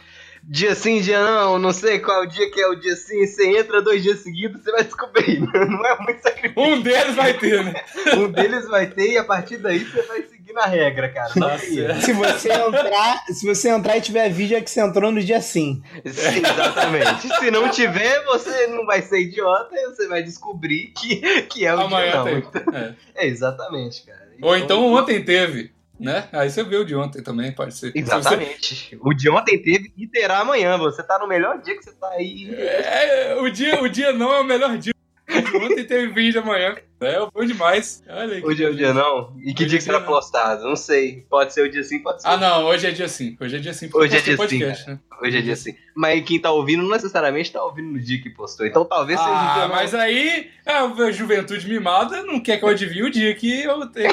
Dia 0.46 0.74
sim, 0.74 1.00
dia 1.00 1.22
não, 1.24 1.58
não 1.58 1.72
sei 1.72 1.98
qual 1.98 2.26
dia 2.26 2.50
que 2.50 2.60
é 2.60 2.68
o 2.68 2.74
dia 2.74 2.94
sim. 2.96 3.26
Você 3.26 3.56
entra 3.58 3.80
dois 3.80 4.02
dias 4.02 4.18
seguidos, 4.20 4.62
você 4.62 4.70
vai 4.70 4.84
descobrir. 4.84 5.40
Não 5.54 5.86
é 5.86 5.98
muito 6.00 6.22
sacrifício. 6.22 6.62
Um 6.62 6.80
deles 6.82 7.14
vai 7.14 7.34
ter, 7.34 7.64
né? 7.64 7.74
Um 8.16 8.30
deles 8.30 8.68
vai 8.68 8.86
ter 8.86 9.12
e 9.12 9.18
a 9.18 9.24
partir 9.24 9.56
daí 9.56 9.78
você 9.78 10.02
vai 10.02 10.22
seguir 10.22 10.52
na 10.52 10.66
regra, 10.66 11.08
cara. 11.08 11.32
Não 11.34 11.48
Tá 11.48 11.64
erro. 11.64 12.00
Se 12.02 12.12
você 12.12 12.52
entrar, 12.52 13.24
se 13.26 13.46
você 13.46 13.68
entrar 13.70 13.96
e 13.96 14.00
tiver 14.02 14.28
vídeo, 14.28 14.56
é 14.56 14.60
que 14.60 14.70
você 14.70 14.80
entrou 14.80 15.10
no 15.10 15.22
dia 15.22 15.40
sim. 15.40 15.82
Sim, 16.04 16.38
exatamente. 16.38 17.28
Se 17.40 17.50
não 17.50 17.68
tiver, 17.70 18.22
você 18.24 18.66
não 18.66 18.84
vai 18.84 19.00
ser 19.02 19.20
idiota 19.20 19.74
e 19.74 19.86
você 19.86 20.06
vai 20.06 20.22
descobrir 20.22 20.92
que, 20.96 21.42
que 21.42 21.64
é 21.64 21.74
o 21.74 21.80
Amanhã 21.80 22.22
dia 22.22 22.34
não. 22.34 22.40
tem. 22.50 22.74
É. 22.74 22.94
É, 23.14 23.26
exatamente, 23.26 24.04
cara. 24.04 24.24
Ou 24.42 24.56
então 24.56 24.92
ontem 24.92 25.24
teve, 25.24 25.70
né? 25.98 26.28
Aí 26.32 26.50
você 26.50 26.62
viu 26.64 26.80
o 26.80 26.84
de 26.84 26.94
ontem 26.94 27.22
também, 27.22 27.52
pode 27.52 27.74
ser. 27.74 27.88
Se 27.88 27.92
você- 27.92 27.98
Exatamente. 28.00 28.98
O 29.00 29.12
de 29.14 29.28
ontem 29.30 29.60
teve 29.60 29.92
e 29.96 30.06
terá 30.06 30.38
amanhã. 30.40 30.76
Você 30.78 31.02
tá 31.02 31.18
no 31.18 31.26
melhor 31.26 31.60
dia 31.60 31.76
que 31.76 31.84
você 31.84 31.92
tá 31.92 32.08
aí. 32.10 32.54
É, 32.54 33.36
o 33.40 33.50
dia, 33.50 33.82
o 33.82 33.88
dia 33.88 34.12
não 34.12 34.32
é 34.32 34.40
o 34.40 34.44
melhor 34.44 34.76
dia. 34.78 34.93
Ontem 35.62 35.84
teve 35.84 36.08
vídeo 36.12 36.40
amanhã. 36.42 36.76
É 37.00 37.18
bom 37.18 37.44
demais. 37.44 38.02
Olha 38.08 38.34
aí. 38.34 38.40
que 38.40 38.46
Hoje 38.46 38.64
é 38.64 38.68
o 38.68 38.74
dia 38.74 38.94
não? 38.94 39.34
E 39.42 39.52
que 39.52 39.62
Hoje 39.64 39.68
dia 39.70 39.76
é 39.76 39.78
que 39.78 39.84
será 39.84 40.00
não. 40.00 40.06
postado? 40.06 40.64
Não 40.64 40.76
sei. 40.76 41.24
Pode 41.28 41.52
ser 41.52 41.62
o 41.66 41.70
dia 41.70 41.82
sim, 41.82 41.98
pode 42.00 42.22
ser. 42.22 42.28
Ah, 42.28 42.36
não, 42.36 42.64
hoje 42.64 42.86
é 42.86 42.90
dia 42.90 43.08
sim. 43.08 43.36
Hoje 43.40 43.56
é 43.56 43.58
dia 43.58 43.72
sim. 43.74 43.90
Hoje 43.92 44.16
é 44.16 44.20
dia 44.20 44.36
podcast, 44.36 44.88
né? 44.88 44.98
Hoje 45.22 45.38
é 45.38 45.40
dia 45.42 45.56
sim. 45.56 45.74
Mas 45.94 46.24
quem 46.24 46.38
tá 46.40 46.50
ouvindo 46.50 46.82
não 46.82 46.90
necessariamente 46.90 47.52
tá 47.52 47.62
ouvindo 47.62 47.92
no 47.92 48.00
dia 48.00 48.20
que 48.22 48.30
postou. 48.30 48.66
Então 48.66 48.84
talvez 48.84 49.18
seja 49.18 49.30
o 49.30 49.34
Ah, 49.34 49.52
dia 49.54 49.68
não. 49.68 49.74
mas 49.74 49.94
aí 49.94 50.50
a 50.66 51.10
juventude 51.10 51.68
mimada 51.68 52.22
não 52.22 52.40
quer 52.40 52.58
que 52.58 52.64
eu 52.64 52.68
adivinhe 52.68 53.02
o 53.04 53.10
dia 53.10 53.34
que 53.34 53.62
eu 53.64 53.86
tenho. 53.86 54.10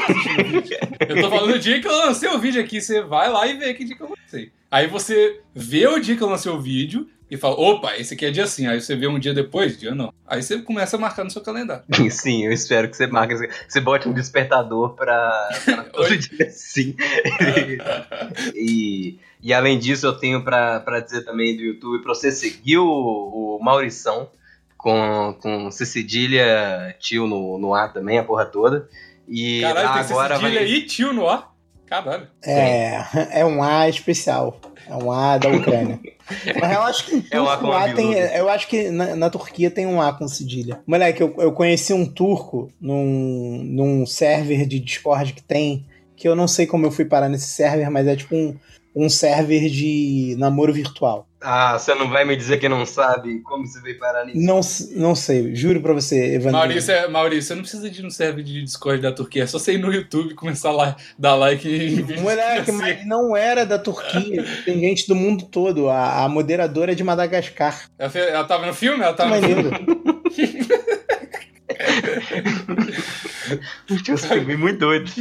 Eu 1.07 1.22
tô 1.22 1.30
falando 1.30 1.55
o 1.55 1.59
dia 1.59 1.80
que 1.82 1.88
eu 1.88 1.95
lancei 1.95 2.30
o 2.30 2.39
vídeo 2.39 2.62
aqui. 2.62 2.82
Você 2.82 3.01
vai 3.01 3.30
lá 3.30 3.47
e 3.47 3.57
vê 3.57 3.74
que 3.74 3.84
dia 3.86 3.95
que 3.95 4.01
eu 4.03 4.09
lancei. 4.09 4.51
Aí 4.70 4.88
você 4.88 5.39
vê 5.53 5.88
o 5.88 5.99
dia 5.99 6.16
que 6.16 6.24
eu 6.24 6.30
lancei 6.30 6.51
o 6.51 6.59
vídeo 6.59 7.09
e 7.32 7.38
fala, 7.38 7.55
opa, 7.55 7.95
esse 7.95 8.13
aqui 8.13 8.25
é 8.25 8.29
dia 8.29 8.45
sim. 8.45 8.67
Aí 8.67 8.82
você 8.82 8.93
vê 8.93 9.07
um 9.07 9.17
dia 9.17 9.34
depois, 9.34 9.79
dia 9.79 9.95
não. 9.95 10.13
Aí 10.27 10.43
você 10.43 10.61
começa 10.61 10.97
a 10.97 10.99
marcar 10.99 11.23
no 11.23 11.32
seu 11.32 11.41
calendário. 11.41 11.86
Sim, 12.11 12.45
eu 12.45 12.51
espero 12.51 12.89
que 12.89 12.97
você 12.97 13.07
marque. 13.07 13.36
Você 13.69 13.79
bote 13.79 14.09
um 14.09 14.11
despertador 14.11 14.95
pra, 14.95 15.49
pra 15.63 15.84
todo 15.95 16.17
dia 16.17 16.49
sim. 16.49 16.93
e, 18.53 19.17
e 19.41 19.53
além 19.53 19.79
disso, 19.79 20.05
eu 20.05 20.17
tenho 20.17 20.43
pra, 20.43 20.82
pra 20.82 20.99
dizer 20.99 21.23
também 21.23 21.55
do 21.55 21.63
YouTube 21.63 22.03
pra 22.03 22.13
você 22.13 22.34
seguir 22.34 22.79
o, 22.79 22.86
o 22.86 23.63
Maurição 23.63 24.29
com, 24.77 25.34
com 25.41 25.71
cedilha 25.71 26.93
tio 26.99 27.27
no, 27.27 27.57
no 27.57 27.73
ar 27.73 27.93
também, 27.93 28.19
a 28.19 28.23
porra 28.25 28.45
toda. 28.45 28.89
E 29.25 29.61
Caralho, 29.61 29.88
tem 29.93 30.11
agora 30.11 30.36
cedilha 30.36 30.59
vai. 30.59 30.67
aí, 30.67 30.86
tio 30.86 31.13
no 31.13 31.29
ar. 31.29 31.51
Caralho. 31.92 32.26
É, 32.42 33.04
é 33.42 33.46
um 33.46 33.62
A 33.62 33.89
especial. 33.89 34.58
É 34.88 34.96
um 34.96 35.12
A 35.12 35.38
da 35.38 35.50
Ucrânia. 35.50 36.00
Mas 36.58 36.72
eu 36.72 36.82
acho 36.84 37.06
que 37.06 37.26
É 37.30 37.42
um 37.42 37.50
A 37.50 37.94
tem. 37.94 38.14
Eu 38.14 38.48
acho 38.48 38.66
que 38.70 38.89
na, 38.89 39.14
na 39.14 39.30
Turquia 39.30 39.70
tem 39.70 39.86
um 39.86 40.02
A 40.02 40.14
com 40.14 40.26
cedilha. 40.26 40.82
Moleque, 40.88 41.22
eu, 41.22 41.36
eu 41.38 41.52
conheci 41.52 41.92
um 41.92 42.06
turco 42.06 42.72
num, 42.80 43.62
num 43.66 44.06
server 44.06 44.66
de 44.66 44.80
Discord 44.80 45.34
que 45.34 45.44
tem. 45.44 45.86
Que 46.16 46.30
eu 46.30 46.36
não 46.36 46.48
sei 46.48 46.66
como 46.66 46.86
eu 46.86 46.92
fui 46.92 47.04
parar 47.04 47.28
nesse 47.28 47.48
server, 47.48 47.92
mas 47.92 48.08
é 48.08 48.16
tipo 48.16 48.34
um, 48.36 48.56
um 48.96 49.10
server 49.10 49.68
de 49.68 50.36
namoro 50.39 50.72
virtual. 50.72 51.28
Ah, 51.44 51.78
você 51.80 51.96
não 51.96 52.08
vai 52.08 52.24
me 52.24 52.36
dizer 52.36 52.58
que 52.60 52.70
não 52.70 52.86
sabe 52.86 53.39
como 53.42 53.66
você 53.66 53.82
veio 53.82 53.98
parar 53.98 54.26
nisso? 54.26 54.39
Não, 54.39 54.62
não 55.02 55.16
sei, 55.16 55.56
juro 55.56 55.82
pra 55.82 55.92
você, 55.92 56.36
Evandro. 56.36 56.60
Maurício, 56.60 56.92
é- 56.94 57.08
Maurício, 57.08 57.48
você 57.48 57.56
não 57.56 57.62
precisa 57.64 57.89
de 57.89 58.04
no 58.04 58.12
server 58.12 58.44
de 58.44 58.62
Discord 58.64 59.02
da 59.02 59.12
Turquia. 59.12 59.44
É 59.44 59.48
só 59.48 59.58
você 59.58 59.74
ir 59.74 59.80
no 59.80 59.92
YouTube 59.92 60.32
e 60.32 60.36
começar 60.36 60.70
a 60.70 60.74
lá, 60.74 60.96
dar 61.18 61.34
like 61.36 61.68
em 61.68 61.96
vídeos. 61.96 62.22
Moleque, 62.22 62.72
mas 62.72 63.06
não 63.08 63.36
era 63.36 63.66
da 63.66 63.80
Turquia. 63.80 64.46
Tem 64.66 64.80
gente 64.80 65.08
do 65.08 65.16
mundo 65.16 65.46
todo. 65.46 65.89
A, 65.89 66.24
a 66.26 66.30
moderadora 66.30 66.92
é 66.92 66.96
de 66.96 67.04
Madagascar. 67.04 67.89
Ela, 67.98 68.12
ela 68.20 68.44
tava 68.44 68.68
no 68.68 68.74
filme? 68.74 69.04
Ela 69.04 69.14
Que 69.14 69.18
tava 69.18 69.36
no 69.36 69.42
filme. 69.42 69.64
maneiro. 69.64 70.02
Tinha 74.04 74.16
uns 74.16 74.26
pinguins 74.26 74.60
muito 74.60 74.80
doidos. 74.80 75.14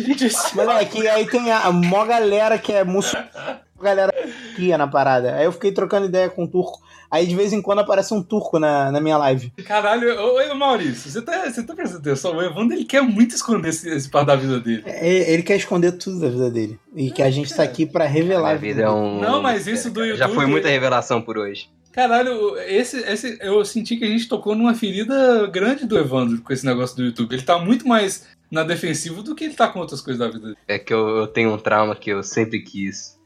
Moleque, 0.54 1.00
e 1.00 1.08
aí 1.08 1.26
tem 1.26 1.50
a, 1.50 1.60
a 1.60 1.72
mó 1.72 2.04
galera 2.04 2.58
que 2.58 2.72
é 2.72 2.84
muçulmana, 2.84 3.30
galera 3.80 4.12
turquia 4.12 4.76
na 4.78 4.86
parada. 4.86 5.36
Aí 5.36 5.44
eu 5.44 5.52
fiquei 5.52 5.72
trocando 5.72 6.06
ideia 6.06 6.28
com 6.28 6.44
um 6.44 6.46
turco. 6.46 6.80
Aí 7.10 7.26
de 7.26 7.34
vez 7.34 7.52
em 7.52 7.60
quando 7.60 7.80
aparece 7.80 8.14
um 8.14 8.22
turco 8.22 8.58
na, 8.60 8.92
na 8.92 9.00
minha 9.00 9.16
live. 9.18 9.52
Caralho, 9.64 10.16
ô, 10.20 10.36
ô, 10.52 10.54
Maurício, 10.54 11.10
você 11.10 11.20
tá, 11.20 11.50
você 11.50 11.60
tá 11.62 11.74
prestando 11.74 11.98
atenção? 12.00 12.36
O 12.36 12.42
Evandro 12.42 12.76
ele 12.76 12.84
quer 12.84 13.02
muito 13.02 13.34
esconder 13.34 13.70
esse, 13.70 13.88
esse 13.88 14.08
parte 14.08 14.28
da 14.28 14.36
vida 14.36 14.60
dele. 14.60 14.84
É, 14.86 15.32
Ele 15.32 15.42
quer 15.42 15.56
esconder 15.56 15.92
tudo 15.92 16.20
da 16.20 16.28
vida 16.28 16.50
dele. 16.50 16.78
E 16.94 17.10
que 17.10 17.20
a 17.22 17.30
gente 17.30 17.52
tá 17.52 17.64
aqui 17.64 17.84
pra 17.84 18.06
revelar. 18.06 18.50
Minha 18.50 18.58
vida 18.58 18.82
é 18.82 18.90
um. 18.90 19.20
Não, 19.20 19.42
mas 19.42 19.66
isso 19.66 19.90
do 19.90 20.00
Já 20.06 20.24
YouTube- 20.26 20.34
foi 20.34 20.46
muita 20.46 20.68
revelação 20.68 21.20
por 21.20 21.36
hoje. 21.36 21.68
Caralho, 21.92 22.56
esse, 22.60 22.98
esse, 22.98 23.36
eu 23.40 23.64
senti 23.64 23.96
que 23.96 24.04
a 24.04 24.08
gente 24.08 24.28
tocou 24.28 24.54
numa 24.54 24.74
ferida 24.74 25.48
grande 25.48 25.84
do 25.86 25.98
Evandro 25.98 26.40
com 26.40 26.52
esse 26.52 26.64
negócio 26.64 26.96
do 26.96 27.02
YouTube. 27.02 27.32
Ele 27.34 27.42
tá 27.42 27.58
muito 27.58 27.88
mais 27.88 28.28
na 28.48 28.62
defensiva 28.62 29.20
do 29.22 29.34
que 29.34 29.42
ele 29.44 29.54
tá 29.54 29.66
com 29.66 29.80
outras 29.80 30.00
coisas 30.00 30.20
da 30.20 30.28
vida 30.28 30.38
dele. 30.40 30.56
É 30.68 30.78
que 30.78 30.94
eu, 30.94 31.08
eu 31.08 31.26
tenho 31.26 31.52
um 31.52 31.58
trauma 31.58 31.96
que 31.96 32.10
eu 32.10 32.22
sempre 32.22 32.60
quis. 32.60 33.18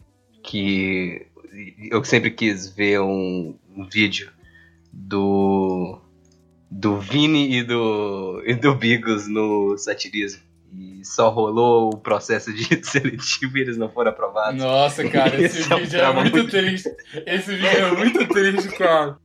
Que. 0.45 1.27
Eu 1.91 2.05
sempre 2.05 2.31
quis 2.31 2.69
ver 2.69 3.01
um, 3.01 3.57
um 3.77 3.89
vídeo 3.89 4.31
do. 4.93 5.99
Do 6.71 6.99
Vini 6.99 7.57
e 7.59 7.63
do. 7.63 8.43
e 8.45 8.55
do 8.55 8.75
Bigos 8.75 9.27
no 9.29 9.77
satirismo. 9.79 10.43
E 10.77 11.05
só 11.05 11.31
rolou 11.31 11.91
o 11.95 11.97
processo 11.99 12.53
de 12.53 12.65
seletivo 12.85 13.57
e 13.59 13.61
eles 13.61 13.77
não 13.77 13.89
foram 13.89 14.11
aprovados. 14.11 14.61
Nossa, 14.61 15.09
cara, 15.09 15.41
esse, 15.41 15.61
Esse 15.61 15.73
é 15.73 15.77
um 15.77 15.79
vídeo 15.79 15.97
é 15.97 15.99
trauma 16.01 16.21
muito, 16.23 16.37
muito 16.37 16.51
triste. 16.51 16.91
Esse 17.27 17.55
vídeo 17.55 17.69
é 17.69 17.91
muito 17.93 18.27
triste, 18.27 18.69
cara. 18.77 19.17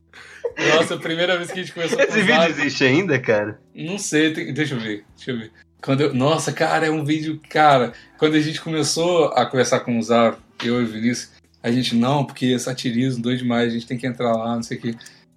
Nossa, 0.76 0.94
a 0.94 0.98
primeira 0.98 1.36
vez 1.36 1.50
que 1.50 1.58
a 1.58 1.62
gente 1.62 1.74
começou 1.74 1.98
a 1.98 2.04
Esse 2.04 2.22
vídeo 2.22 2.42
existe 2.44 2.84
ainda, 2.84 3.18
cara? 3.18 3.60
Não 3.74 3.98
sei, 3.98 4.32
tem- 4.32 4.52
deixa 4.54 4.74
eu 4.74 4.80
ver, 4.80 5.04
deixa 5.16 5.30
eu 5.32 5.38
ver. 5.38 5.50
Quando 5.82 6.02
eu- 6.02 6.14
nossa, 6.14 6.52
cara, 6.52 6.86
é 6.86 6.90
um 6.90 7.04
vídeo, 7.04 7.40
cara. 7.50 7.92
Quando 8.18 8.34
a 8.36 8.40
gente 8.40 8.60
começou 8.60 9.26
a 9.28 9.44
conversar 9.46 9.80
com 9.80 9.98
o 9.98 10.02
Zaro, 10.02 10.36
eu 10.68 10.80
e 10.80 10.84
o 10.84 10.86
Vinícius, 10.86 11.30
a 11.62 11.70
gente, 11.70 11.94
não, 11.94 12.24
porque 12.24 12.46
é 12.46 12.58
satirismo, 12.58 13.22
doido 13.22 13.38
demais, 13.38 13.68
a 13.68 13.74
gente 13.74 13.86
tem 13.86 13.98
que 13.98 14.06
entrar 14.06 14.32
lá, 14.32 14.54
não 14.54 14.62
sei 14.62 14.78
o 14.78 14.80
quê. 14.80 14.94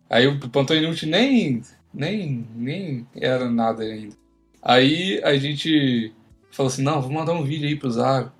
Aí 0.09 0.28
o 0.28 0.39
Plantão 0.39 0.76
Inútil 0.76 1.09
nem, 1.09 1.61
nem, 1.93 2.47
nem 2.55 3.07
era 3.15 3.49
nada 3.49 3.84
ainda. 3.84 4.15
Aí 4.61 5.21
a 5.24 5.36
gente 5.36 6.13
falou 6.51 6.71
assim, 6.71 6.84
não, 6.84 7.01
vou 7.01 7.11
mandar 7.11 7.34
um 7.34 7.43
vídeo 7.43 7.67
aí 7.67 7.76
pro 7.76 7.91
Zaro. 7.91 8.32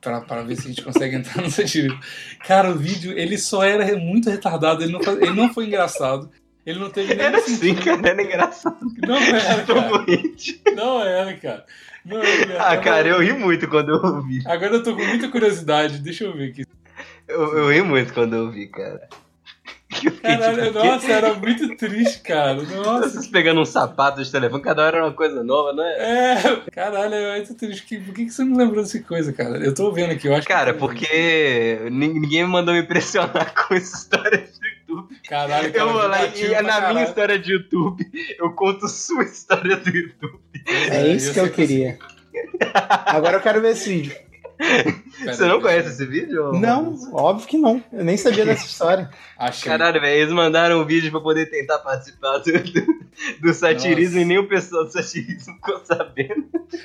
Pra, 0.00 0.20
pra 0.20 0.42
ver 0.42 0.56
se 0.56 0.66
a 0.66 0.68
gente 0.68 0.82
consegue 0.82 1.16
entrar 1.16 1.42
no 1.42 1.50
satirismo. 1.50 1.98
Cara, 2.46 2.70
o 2.70 2.78
vídeo, 2.78 3.16
ele 3.16 3.38
só 3.38 3.64
era 3.64 3.96
muito 3.96 4.28
retardado, 4.28 4.82
ele 4.82 4.92
não, 4.92 5.00
ele 5.00 5.32
não 5.32 5.54
foi 5.54 5.66
engraçado. 5.66 6.30
Ele 6.66 6.78
não 6.78 6.90
teve 6.90 7.14
nenhum 7.14 7.26
Era 7.28 7.38
assim, 7.38 7.56
sentido. 7.56 7.84
cara, 7.84 8.08
era 8.08 8.22
engraçado. 8.22 8.78
Não 9.06 9.16
era, 9.16 9.62
Tão 9.64 9.76
cara. 9.76 10.04
Não 10.76 11.02
era, 11.02 11.34
cara. 11.36 11.64
Não 12.04 12.22
era. 12.22 12.62
Ah, 12.70 12.76
cara, 12.78 13.08
eu 13.08 13.20
ri 13.20 13.32
muito 13.34 13.68
quando 13.68 13.90
eu 13.90 14.02
ouvi. 14.02 14.42
Agora 14.46 14.74
eu 14.74 14.82
tô 14.82 14.94
com 14.96 15.04
muita 15.04 15.28
curiosidade. 15.28 15.98
Deixa 15.98 16.24
eu 16.24 16.32
ver 16.34 16.50
aqui. 16.50 16.64
Eu, 17.28 17.58
eu 17.58 17.68
ri 17.70 17.82
muito 17.82 18.12
quando 18.14 18.34
eu 18.36 18.44
ouvi, 18.46 18.66
cara. 18.68 19.08
Caralho, 20.22 20.64
tipo, 20.66 20.78
nossa, 20.84 21.12
era 21.12 21.34
muito 21.34 21.76
triste, 21.76 22.20
cara. 22.22 22.54
Nossa. 22.62 23.10
Vocês 23.10 23.26
pegando 23.28 23.60
um 23.60 23.64
sapato 23.64 24.22
de 24.24 24.30
telefone, 24.30 24.60
cada 24.62 24.82
hora 24.84 24.96
era 24.96 25.06
uma 25.06 25.12
coisa 25.12 25.44
nova, 25.44 25.72
não 25.72 25.84
é? 25.84 26.34
É, 26.34 26.56
caralho, 26.72 27.14
é 27.14 27.36
muito 27.36 27.54
triste. 27.54 27.98
Por 28.00 28.12
que 28.14 28.24
que 28.24 28.30
você 28.30 28.42
não 28.44 28.56
lembrou 28.56 28.82
dessa 28.82 28.98
coisa, 29.00 29.32
cara? 29.32 29.56
Eu 29.64 29.72
tô 29.72 29.92
vendo 29.92 30.10
aqui, 30.12 30.26
eu 30.26 30.34
acho 30.34 30.48
Cara, 30.48 30.72
que. 30.72 30.78
porque 30.80 31.78
nin- 31.92 32.18
ninguém 32.18 32.42
me 32.44 32.50
mandou 32.50 32.74
me 32.74 32.80
impressionar 32.80 33.54
com 33.68 33.74
essa 33.74 33.96
história 33.96 34.38
de 34.38 34.83
YouTube. 34.94 35.20
Caralho, 35.28 35.72
cara. 35.72 35.84
Eu 35.84 35.92
vou 35.92 36.06
lá 36.06 36.26
e 36.26 36.48
pra 36.48 36.62
na 36.62 36.92
minha 36.92 37.04
história 37.04 37.38
de 37.38 37.52
YouTube, 37.52 38.10
eu 38.38 38.52
conto 38.52 38.88
sua 38.88 39.24
história 39.24 39.76
do 39.76 39.90
YouTube. 39.90 40.40
É 40.66 41.08
isso 41.08 41.32
que 41.32 41.40
eu 41.40 41.50
queria. 41.50 41.98
Agora 43.06 43.36
eu 43.36 43.40
quero 43.40 43.60
ver 43.60 43.72
esse 43.72 43.88
vídeo. 43.90 44.16
Você 45.24 45.46
não 45.46 45.60
conhece 45.60 45.88
esse 45.90 46.06
vídeo? 46.06 46.52
Não, 46.54 46.94
óbvio 47.12 47.46
que 47.46 47.58
não. 47.58 47.82
Eu 47.92 48.04
nem 48.04 48.16
sabia 48.16 48.44
dessa 48.46 48.66
história. 48.66 49.08
Achei. 49.38 49.70
Caralho, 49.70 50.00
velho, 50.00 50.20
eles 50.22 50.32
mandaram 50.32 50.80
um 50.80 50.84
vídeo 50.84 51.10
pra 51.10 51.20
poder 51.20 51.46
tentar 51.50 51.78
participar 51.78 52.38
do, 52.38 52.52
do, 52.52 53.04
do 53.40 53.54
satirismo 53.54 54.14
Nossa. 54.14 54.20
e 54.20 54.24
nem 54.24 54.38
o 54.38 54.46
pessoal 54.48 54.84
do 54.84 54.92
satirismo 54.92 55.54
ficou 55.54 55.80
sabendo. 55.84 56.44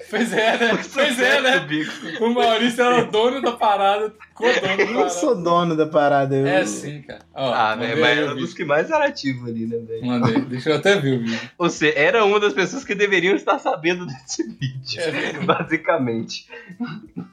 Pois 0.09 0.33
é, 0.33 0.57
né? 0.57 0.79
Pois 0.93 1.19
é, 1.19 1.41
né? 1.41 1.59
Bico. 1.59 1.91
O 2.23 2.33
Maurício 2.33 2.83
era 2.83 3.03
o 3.03 3.11
dono 3.11 3.41
da 3.41 3.51
parada, 3.53 4.13
co-dono 4.33 4.61
da 4.61 4.71
Eu 4.71 4.77
não 4.87 4.93
parada. 4.93 5.09
sou 5.09 5.35
dono 5.35 5.75
da 5.75 5.85
parada. 5.85 6.35
Eu... 6.35 6.47
É 6.47 6.65
sim, 6.65 7.01
cara. 7.03 7.21
Ó, 7.35 7.53
Ah, 7.53 7.75
velho, 7.75 7.99
mas 8.01 8.17
era 8.17 8.31
um 8.33 8.35
dos 8.35 8.53
que 8.53 8.65
mais 8.65 8.89
era 8.89 9.05
ativo 9.05 9.47
ali, 9.47 9.65
né, 9.67 9.77
velho? 9.77 10.05
Mandei, 10.05 10.41
deixa 10.41 10.69
eu 10.71 10.75
até 10.77 10.95
ver 10.99 11.17
o 11.19 11.23
vídeo. 11.23 11.39
Ou 11.57 11.69
seja, 11.69 11.93
era 11.97 12.25
uma 12.25 12.39
das 12.39 12.53
pessoas 12.53 12.83
que 12.83 12.95
deveriam 12.95 13.35
estar 13.35 13.59
sabendo 13.59 14.05
desse 14.07 14.43
vídeo, 14.47 15.01
É. 15.01 15.33
basicamente. 15.45 16.47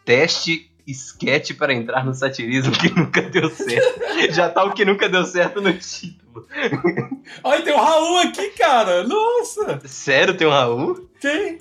Teste 0.05 0.26
sketch 0.27 1.55
para 1.57 1.73
entrar 1.75 2.05
no 2.05 2.15
satirismo 2.15 2.73
que 2.73 2.89
nunca 2.95 3.23
deu 3.23 3.49
certo. 3.51 4.01
Já 4.31 4.49
tá 4.49 4.65
o 4.65 4.73
que 4.73 4.85
nunca 4.85 5.09
deu 5.09 5.25
certo 5.25 5.61
no 5.61 5.73
título. 5.73 6.47
Olha, 7.43 7.63
tem 7.63 7.75
o 7.75 7.79
Raul 7.81 8.19
aqui, 8.19 8.51
cara. 8.51 9.03
Nossa, 9.05 9.81
Sério, 9.85 10.37
tem 10.37 10.47
um 10.47 10.51
Raul? 10.51 11.09
tem. 11.21 11.59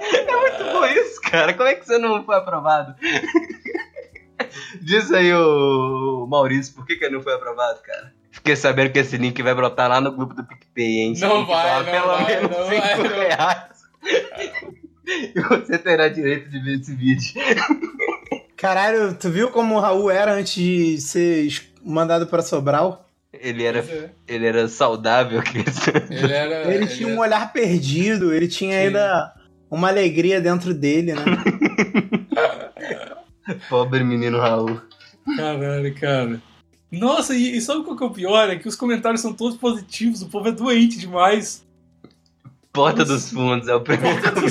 Muito 0.00 0.64
bom 0.72 0.84
isso, 0.86 1.20
cara. 1.22 1.54
Como 1.54 1.68
é 1.68 1.74
que 1.74 1.86
você 1.86 1.98
não 1.98 2.24
foi 2.24 2.36
aprovado? 2.36 2.94
Diz 4.80 5.12
aí, 5.12 5.32
o 5.32 6.26
Maurício, 6.28 6.74
por 6.74 6.86
que, 6.86 6.96
que 6.96 7.04
ele 7.04 7.16
não 7.16 7.22
foi 7.22 7.34
aprovado, 7.34 7.80
cara? 7.82 8.12
Fiquei 8.32 8.56
sabendo 8.56 8.90
que 8.92 8.98
esse 8.98 9.16
link 9.16 9.40
vai 9.42 9.54
brotar 9.54 9.88
lá 9.88 10.00
no 10.00 10.12
grupo 10.12 10.34
do 10.34 10.44
PicPay, 10.44 11.00
hein? 11.00 11.14
Não 11.18 11.44
vai, 11.46 11.78
não 11.78 11.84
pelo 11.90 12.06
vai, 12.06 12.24
menos 12.26 12.50
não 12.50 12.68
5 12.68 12.80
vai, 13.08 13.68
não. 14.68 14.89
E 15.34 15.40
você 15.40 15.78
terá 15.78 16.08
direito 16.08 16.48
de 16.48 16.58
ver 16.60 16.80
esse 16.80 16.94
vídeo. 16.94 17.32
Caralho, 18.56 19.14
tu 19.14 19.30
viu 19.30 19.48
como 19.50 19.76
o 19.76 19.80
Raul 19.80 20.10
era 20.10 20.34
antes 20.34 20.54
de 20.54 21.00
ser 21.00 21.48
mandado 21.84 22.26
pra 22.26 22.42
Sobral? 22.42 23.06
Ele 23.32 23.64
era, 23.64 23.78
é. 23.78 24.10
ele 24.28 24.46
era 24.46 24.68
saudável. 24.68 25.42
Ele 26.10 26.32
era. 26.32 26.72
Ele 26.74 26.86
tinha 26.86 27.08
um 27.08 27.12
era- 27.12 27.20
olhar 27.22 27.52
perdido, 27.52 28.34
ele 28.34 28.48
tinha 28.48 28.72
Sim. 28.74 28.78
ainda 28.86 29.32
uma 29.70 29.88
alegria 29.88 30.40
dentro 30.40 30.74
dele, 30.74 31.14
né? 31.14 31.24
Pobre 33.68 34.04
menino 34.04 34.38
Raul. 34.38 34.80
Caralho, 35.36 35.94
cara. 35.94 36.40
Nossa, 36.90 37.34
e, 37.34 37.56
e 37.56 37.60
sabe 37.60 37.84
qual 37.84 37.96
que 37.96 38.02
é 38.02 38.06
o 38.06 38.10
pior? 38.10 38.50
É 38.50 38.56
que 38.56 38.68
os 38.68 38.76
comentários 38.76 39.20
são 39.20 39.32
todos 39.32 39.56
positivos, 39.56 40.22
o 40.22 40.28
povo 40.28 40.48
é 40.48 40.52
doente 40.52 40.98
demais. 40.98 41.64
Porta 42.72 43.04
dos 43.04 43.30
Fundos 43.30 43.68
é 43.68 43.74
o 43.74 43.80
primeiro 43.80 44.20
comentário. 44.22 44.48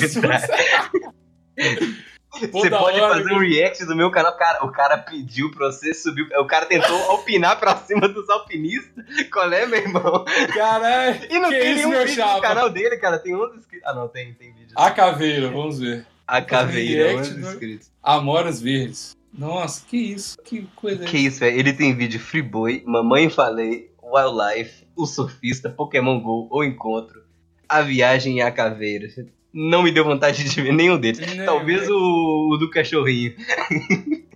Você 2.52 2.70
pode 2.70 3.00
hora, 3.00 3.14
fazer 3.16 3.32
um 3.32 3.38
react 3.38 3.84
do 3.86 3.96
meu 3.96 4.10
canal. 4.10 4.36
Cara, 4.36 4.64
o 4.64 4.70
cara 4.70 4.98
pediu 4.98 5.50
pra 5.50 5.66
você 5.66 5.92
subir. 5.92 6.26
O 6.38 6.46
cara 6.46 6.64
tentou 6.66 6.96
alpinar 7.10 7.58
pra 7.58 7.76
cima 7.76 8.08
dos 8.08 8.28
alpinistas. 8.30 9.04
Qual 9.32 9.52
é, 9.52 9.66
meu 9.66 9.80
irmão? 9.80 10.24
Caralho. 10.54 11.20
E 11.28 11.38
não 11.38 11.48
que 11.50 11.58
tem 11.58 11.72
isso, 11.76 11.88
nenhum 11.88 12.00
vídeo 12.04 12.14
chapa? 12.14 12.34
no 12.36 12.40
canal 12.40 12.70
dele, 12.70 12.96
cara. 12.98 13.18
Tem 13.18 13.34
11 13.34 13.58
inscritos. 13.58 13.88
Ah, 13.88 13.94
não, 13.94 14.06
tem, 14.08 14.32
tem 14.34 14.52
vídeo. 14.52 14.74
A 14.76 14.90
caveira, 14.90 15.48
vamos 15.50 15.80
ver. 15.80 16.06
A 16.26 16.40
caveira, 16.40 17.08
react 17.10 17.30
11 17.30 17.34
do- 17.40 17.48
inscritos. 17.48 17.90
Amoras 18.02 18.60
verdes. 18.62 19.16
Nossa, 19.36 19.84
que 19.86 19.96
isso? 19.96 20.38
Que 20.42 20.68
coisa 20.76 21.04
Que 21.04 21.18
isso, 21.18 21.40
velho. 21.40 21.58
Ele 21.58 21.72
tem 21.72 21.94
vídeo 21.94 22.18
Freeboy, 22.20 22.82
Mamãe 22.86 23.28
Falei, 23.28 23.90
Wildlife, 24.02 24.86
O 24.96 25.06
Surfista, 25.06 25.68
Pokémon 25.70 26.20
GO, 26.20 26.48
O 26.50 26.64
Encontro, 26.64 27.22
A 27.70 27.82
Viagem 27.82 28.38
e 28.38 28.42
a 28.42 28.50
Caveira. 28.50 29.08
Não 29.52 29.82
me 29.82 29.92
deu 29.92 30.04
vontade 30.04 30.42
de 30.42 30.60
ver 30.60 30.72
nenhum 30.72 30.98
deles. 30.98 31.20
Nem, 31.20 31.46
Talvez 31.46 31.82
nem. 31.82 31.90
o, 31.90 32.50
o 32.52 32.56
do 32.56 32.68
cachorrinho. 32.68 33.34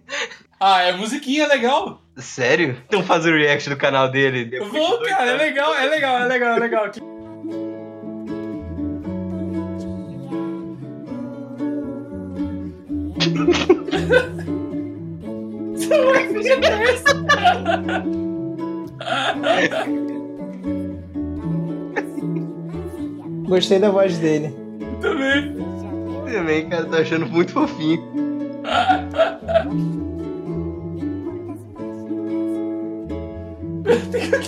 Ah, 0.66 0.80
é 0.82 0.92
musiquinha 0.92 1.46
legal. 1.46 2.00
Sério? 2.16 2.78
Então 2.86 3.02
faz 3.02 3.26
o 3.26 3.30
react 3.30 3.68
do 3.68 3.76
canal 3.76 4.08
dele. 4.08 4.44
Eu 4.44 4.50
depois 4.64 4.72
de 4.72 4.78
vou, 4.78 4.98
dois 4.98 5.10
cara, 5.10 5.26
é 5.26 5.30
anos. 5.30 5.42
legal, 5.42 5.74
é 5.74 5.86
legal, 5.86 6.18
é 6.20 6.26
legal, 6.26 6.56
é 6.56 6.60
legal. 6.60 6.90
Gostei 23.44 23.78
da 23.78 23.90
voz 23.90 24.18
dele. 24.18 24.54
Também. 25.00 25.56
Também, 26.30 26.68
cara, 26.68 26.84
tô 26.84 26.96
achando 26.96 27.26
muito 27.26 27.52
fofinho. 27.52 28.02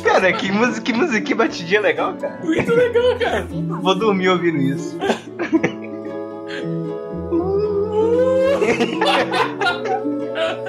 Cara, 0.02 0.32
que 0.32 0.50
música, 0.50 0.80
que 0.80 0.92
música, 0.92 1.20
que 1.20 1.34
batidinha 1.34 1.80
legal, 1.80 2.14
cara. 2.14 2.40
Muito 2.42 2.74
legal, 2.74 3.18
cara. 3.18 3.46
Vou 3.82 3.94
dormir 3.94 4.30
ouvindo 4.30 4.58
isso. 4.58 4.96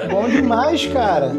Bom 0.10 0.30
demais, 0.30 0.86
cara. 0.88 1.32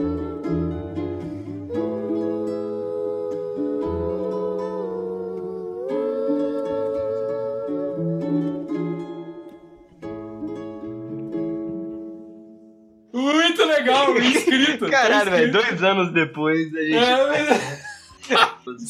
Legal, 14.15 14.31
inscrito. 14.31 14.89
Caralho, 14.89 15.25
Tá 15.31 15.37
velho, 15.37 15.49
inscrito. 15.49 15.69
dois 15.69 15.83
anos 15.83 16.13
depois 16.13 16.75
a 16.75 16.81
gente. 16.81 16.95
É, 16.95 17.27
mas- 17.27 17.89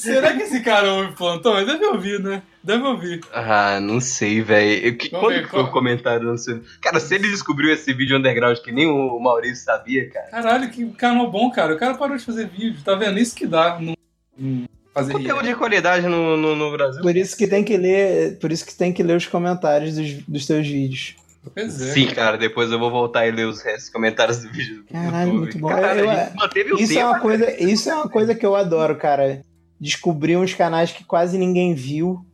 Será 0.00 0.32
que 0.36 0.42
esse 0.42 0.60
cara 0.60 0.92
ouve 0.92 1.12
plantão? 1.14 1.56
Ele 1.56 1.66
deve 1.66 1.84
ouvir, 1.86 2.18
né? 2.20 2.42
Deve 2.62 2.82
ouvir. 2.82 3.20
Ah, 3.32 3.78
não 3.80 4.00
sei, 4.00 4.42
velho. 4.42 4.98
Quando 5.10 5.28
ver, 5.28 5.44
que 5.44 5.48
foi 5.50 5.60
o 5.62 5.70
comentário? 5.70 6.26
Não 6.26 6.36
sei. 6.36 6.60
Cara, 6.82 6.98
se 6.98 7.14
ele 7.14 7.28
descobriu 7.28 7.72
esse 7.72 7.92
vídeo 7.94 8.18
underground 8.18 8.58
que 8.58 8.72
nem 8.72 8.88
o 8.88 9.18
Maurício 9.20 9.64
sabia, 9.64 10.10
cara. 10.10 10.26
Caralho, 10.30 10.68
que 10.70 10.84
canal 10.90 11.30
bom, 11.30 11.50
cara. 11.52 11.72
O 11.74 11.78
cara 11.78 11.94
parou 11.94 12.16
de 12.16 12.24
fazer 12.24 12.48
vídeo. 12.48 12.80
Tá 12.84 12.96
vendo? 12.96 13.16
Isso 13.18 13.36
que 13.36 13.46
dá. 13.46 13.78
Não, 13.80 13.94
não 14.36 14.64
fazer 14.92 15.12
Conteúdo 15.12 15.44
de 15.44 15.54
qualidade 15.54 16.08
no, 16.08 16.36
no, 16.36 16.56
no 16.56 16.72
Brasil. 16.72 17.00
Por 17.00 17.16
isso 17.16 17.36
que 17.36 17.46
tem 17.46 17.62
que 17.62 17.76
ler, 17.76 18.36
por 18.40 18.50
isso 18.50 18.66
que 18.66 18.74
tem 18.74 18.92
que 18.92 19.04
ler 19.04 19.16
os 19.16 19.26
comentários 19.26 19.94
dos, 19.94 20.14
dos 20.26 20.46
teus 20.46 20.66
vídeos. 20.66 21.14
Pois 21.54 21.80
é. 21.80 21.92
Sim, 21.92 22.06
cara, 22.08 22.36
depois 22.36 22.70
eu 22.70 22.78
vou 22.78 22.90
voltar 22.90 23.26
e 23.26 23.30
ler 23.30 23.46
os 23.46 23.60
restos 23.62 23.90
comentários 23.90 24.38
do 24.38 24.50
vídeo. 24.50 24.78
do 24.78 24.84
Caralho, 24.92 25.26
YouTube. 25.32 25.38
muito 25.40 25.58
bom. 25.58 25.68
Caralho, 25.68 26.00
Eu- 26.00 26.36
manteve 26.36 26.72
o 26.74 26.78
Isso 26.78 26.98
é 26.98 27.04
uma 27.04 27.20
coisa, 27.20 27.62
isso 27.62 27.90
é 27.90 27.94
uma 27.94 28.08
coisa 28.08 28.34
que 28.34 28.44
eu 28.46 28.54
adoro, 28.56 28.96
cara. 28.96 29.42
Descobrir 29.80 30.36
uns 30.36 30.54
canais 30.54 30.90
que 30.92 31.04
quase 31.04 31.38
ninguém 31.38 31.74
viu 31.74 32.24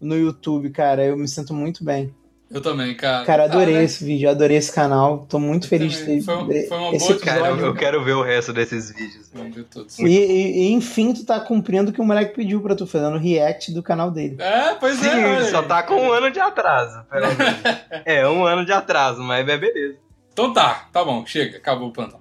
no 0.00 0.16
YouTube, 0.16 0.70
cara. 0.70 1.04
Eu 1.04 1.16
me 1.16 1.28
sinto 1.28 1.52
muito 1.54 1.84
bem. 1.84 2.14
Eu 2.48 2.60
também, 2.60 2.94
cara. 2.94 3.24
Cara, 3.24 3.44
adorei 3.44 3.74
Ah, 3.74 3.78
né? 3.78 3.84
esse 3.84 4.04
vídeo, 4.04 4.30
adorei 4.30 4.56
esse 4.56 4.72
canal. 4.72 5.26
Tô 5.28 5.36
muito 5.38 5.68
feliz 5.68 5.94
de 5.94 5.98
também. 6.00 6.18
ter 6.20 6.24
Foi 6.24 6.36
um- 6.36 6.46
foi 6.68 6.78
uma 6.78 6.94
esse 6.94 7.08
boa 7.08 7.20
Cara, 7.20 7.48
eu, 7.48 7.56
eu 7.58 7.74
quero 7.74 8.04
ver 8.04 8.12
o 8.12 8.22
resto 8.22 8.52
desses 8.52 8.90
vídeos. 8.92 9.28
Vamos 9.34 9.54
ver 9.54 9.64
todos. 9.64 9.98
E, 9.98 10.04
e- 10.04 10.58
e, 10.68 10.72
enfim, 10.72 11.12
tu 11.12 11.24
tá 11.26 11.40
cumprindo 11.40 11.90
o 11.90 11.92
que 11.92 12.00
o 12.00 12.04
moleque 12.04 12.34
pediu 12.36 12.60
pra 12.60 12.76
tu, 12.76 12.86
fazendo 12.86 13.18
react 13.18 13.72
do 13.72 13.82
canal 13.82 14.12
dele. 14.12 14.36
É, 14.38 14.74
pois 14.74 14.96
Sim, 14.98 15.08
é. 15.08 15.36
olha 15.38 15.44
só 15.50 15.60
tá 15.62 15.82
com 15.82 15.94
um 15.96 16.12
ano 16.12 16.30
de 16.30 16.38
atraso, 16.38 17.04
pelo 17.10 17.26
menos. 17.26 17.60
é, 18.06 18.28
um 18.28 18.46
ano 18.46 18.64
de 18.64 18.72
atraso, 18.72 19.22
mas 19.24 19.46
é 19.48 19.58
beleza. 19.58 19.96
Então 20.32 20.52
tá, 20.52 20.88
tá 20.92 21.04
bom, 21.04 21.26
chega, 21.26 21.56
acabou 21.58 21.88
o 21.88 21.92
plantão. 21.92 22.20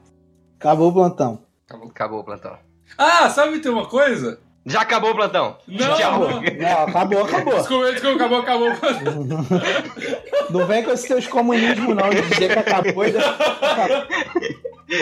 Acabou 0.60 0.90
o 0.90 0.94
plantão. 0.94 1.40
Acabou. 1.68 1.88
Acabou 1.90 2.20
o 2.22 2.24
plantão. 2.24 2.58
Ah, 2.98 3.30
sabe 3.30 3.60
ter 3.60 3.70
uma 3.70 3.86
coisa? 3.86 4.40
Já 4.68 4.82
acabou 4.82 5.12
o 5.12 5.16
plantão. 5.16 5.58
Não, 5.68 5.96
Já 5.96 6.12
não. 6.12 6.42
Não, 6.42 6.84
acabou, 6.88 7.24
acabou. 7.24 7.54
Desculpa, 7.56 7.92
desculpa, 7.92 8.16
acabou, 8.16 8.40
acabou. 8.40 8.72
o 8.72 8.76
plantão. 8.78 9.46
Não 10.50 10.66
vem 10.66 10.84
com 10.84 10.92
esses 10.92 11.08
teus 11.08 11.28
comunismos, 11.28 11.96
não, 11.96 12.10
de 12.10 12.22
dizer 12.22 12.52
que 12.54 12.60
acabou. 12.60 13.04
e 13.06 13.12
já- 13.12 13.36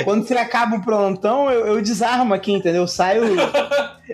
Quando 0.05 0.25
você 0.25 0.33
acaba 0.35 0.77
o 0.77 0.81
plantão, 0.83 1.51
eu, 1.51 1.67
eu 1.67 1.81
desarmo 1.81 2.33
aqui, 2.33 2.51
entendeu? 2.53 2.83
Eu 2.83 2.87
saio. 2.87 3.23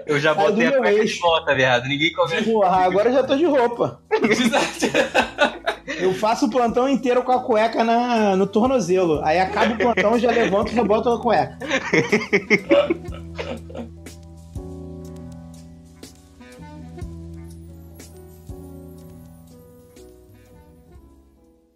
Eu 0.08 0.20
já 0.20 0.34
Sai 0.36 0.46
do 0.46 0.52
botei 0.52 0.68
a 0.68 0.72
meu 0.72 0.80
cueca 0.82 0.96
de 0.96 1.02
eixo. 1.02 1.22
volta, 1.22 1.54
viado. 1.56 1.86
Ninguém 1.88 2.12
começa. 2.14 2.44
Porra, 2.44 2.78
agora 2.86 3.10
eu 3.10 3.14
já 3.14 3.24
tô 3.24 3.36
de 3.36 3.46
roupa. 3.46 4.00
Eu 6.00 6.14
faço 6.14 6.46
o 6.48 6.50
plantão 6.50 6.88
inteiro 6.90 7.22
com 7.24 7.32
a 7.32 7.44
cueca 7.44 7.84
na, 7.84 8.36
no 8.36 8.48
tornozelo. 8.48 9.22
Aí 9.24 9.40
acaba 9.40 9.74
o 9.74 9.78
plantão, 9.78 10.18
já 10.20 10.32
levanto 10.32 10.72
e 10.72 10.76
já 10.76 10.84
boto 10.84 11.10
a 11.10 11.20
cueca. 11.22 11.58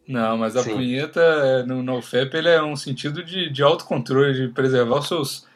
Não, 0.07 0.37
mas 0.37 0.55
a 0.57 0.63
Sim. 0.63 0.73
punheta 0.73 1.21
é, 1.21 1.63
no 1.63 1.81
NoFap 1.81 2.35
ele 2.35 2.49
é 2.49 2.61
um 2.61 2.75
sentido 2.75 3.23
de, 3.23 3.49
de 3.49 3.63
autocontrole, 3.63 4.33
de 4.33 4.53
preservar 4.53 4.99
os 4.99 5.07
seus, 5.07 5.47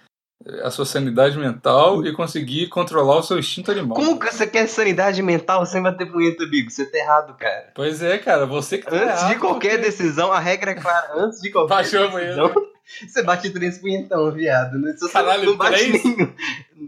a 0.63 0.71
sua 0.71 0.85
sanidade 0.85 1.37
mental 1.37 2.05
e 2.05 2.13
conseguir 2.13 2.67
controlar 2.67 3.17
o 3.17 3.23
seu 3.23 3.37
instinto 3.37 3.71
animal. 3.71 3.95
Como 3.97 4.17
que 4.19 4.31
você 4.33 4.47
quer 4.47 4.67
sanidade 4.67 5.21
mental 5.21 5.65
sem 5.65 5.81
bater 5.83 6.09
punheta, 6.11 6.45
Bigo? 6.45 6.71
Você 6.71 6.85
tá 6.85 6.97
errado, 6.97 7.35
cara. 7.37 7.71
Pois 7.75 8.01
é, 8.01 8.17
cara, 8.17 8.45
você 8.45 8.77
que 8.77 8.85
tá 8.85 8.95
Antes 8.95 9.07
errado, 9.21 9.33
de 9.33 9.39
qualquer 9.39 9.69
porque- 9.71 9.85
decisão, 9.85 10.31
a 10.31 10.39
regra 10.39 10.71
é 10.71 10.75
clara. 10.75 11.07
Antes 11.15 11.41
de 11.41 11.51
qualquer 11.51 11.73
Baixou 11.75 12.05
a 12.07 12.07
decisão, 12.07 12.53
Você 13.05 13.21
bate 13.21 13.49
três 13.49 13.79
punhetão, 13.79 14.31
viado. 14.31 14.79
Né? 14.79 14.93
Você 14.97 15.11
Caralho, 15.11 15.43
não 15.43 15.57
bate 15.57 15.77
três? 15.89 16.05
nenhum. 16.05 16.33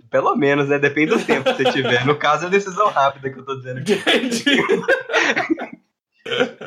Pelo 0.10 0.34
menos, 0.34 0.70
né? 0.70 0.80
Depende 0.80 1.12
do 1.14 1.22
tempo 1.26 1.44
que 1.54 1.62
você 1.62 1.74
tiver. 1.74 2.06
No 2.06 2.16
caso, 2.16 2.46
é 2.46 2.50
decisão 2.50 2.88
rápida 2.88 3.30
que 3.30 3.38
eu 3.38 3.44
tô 3.44 3.58
dizendo 3.58 3.80
aqui. 3.80 3.96
Entendi. 4.08 4.64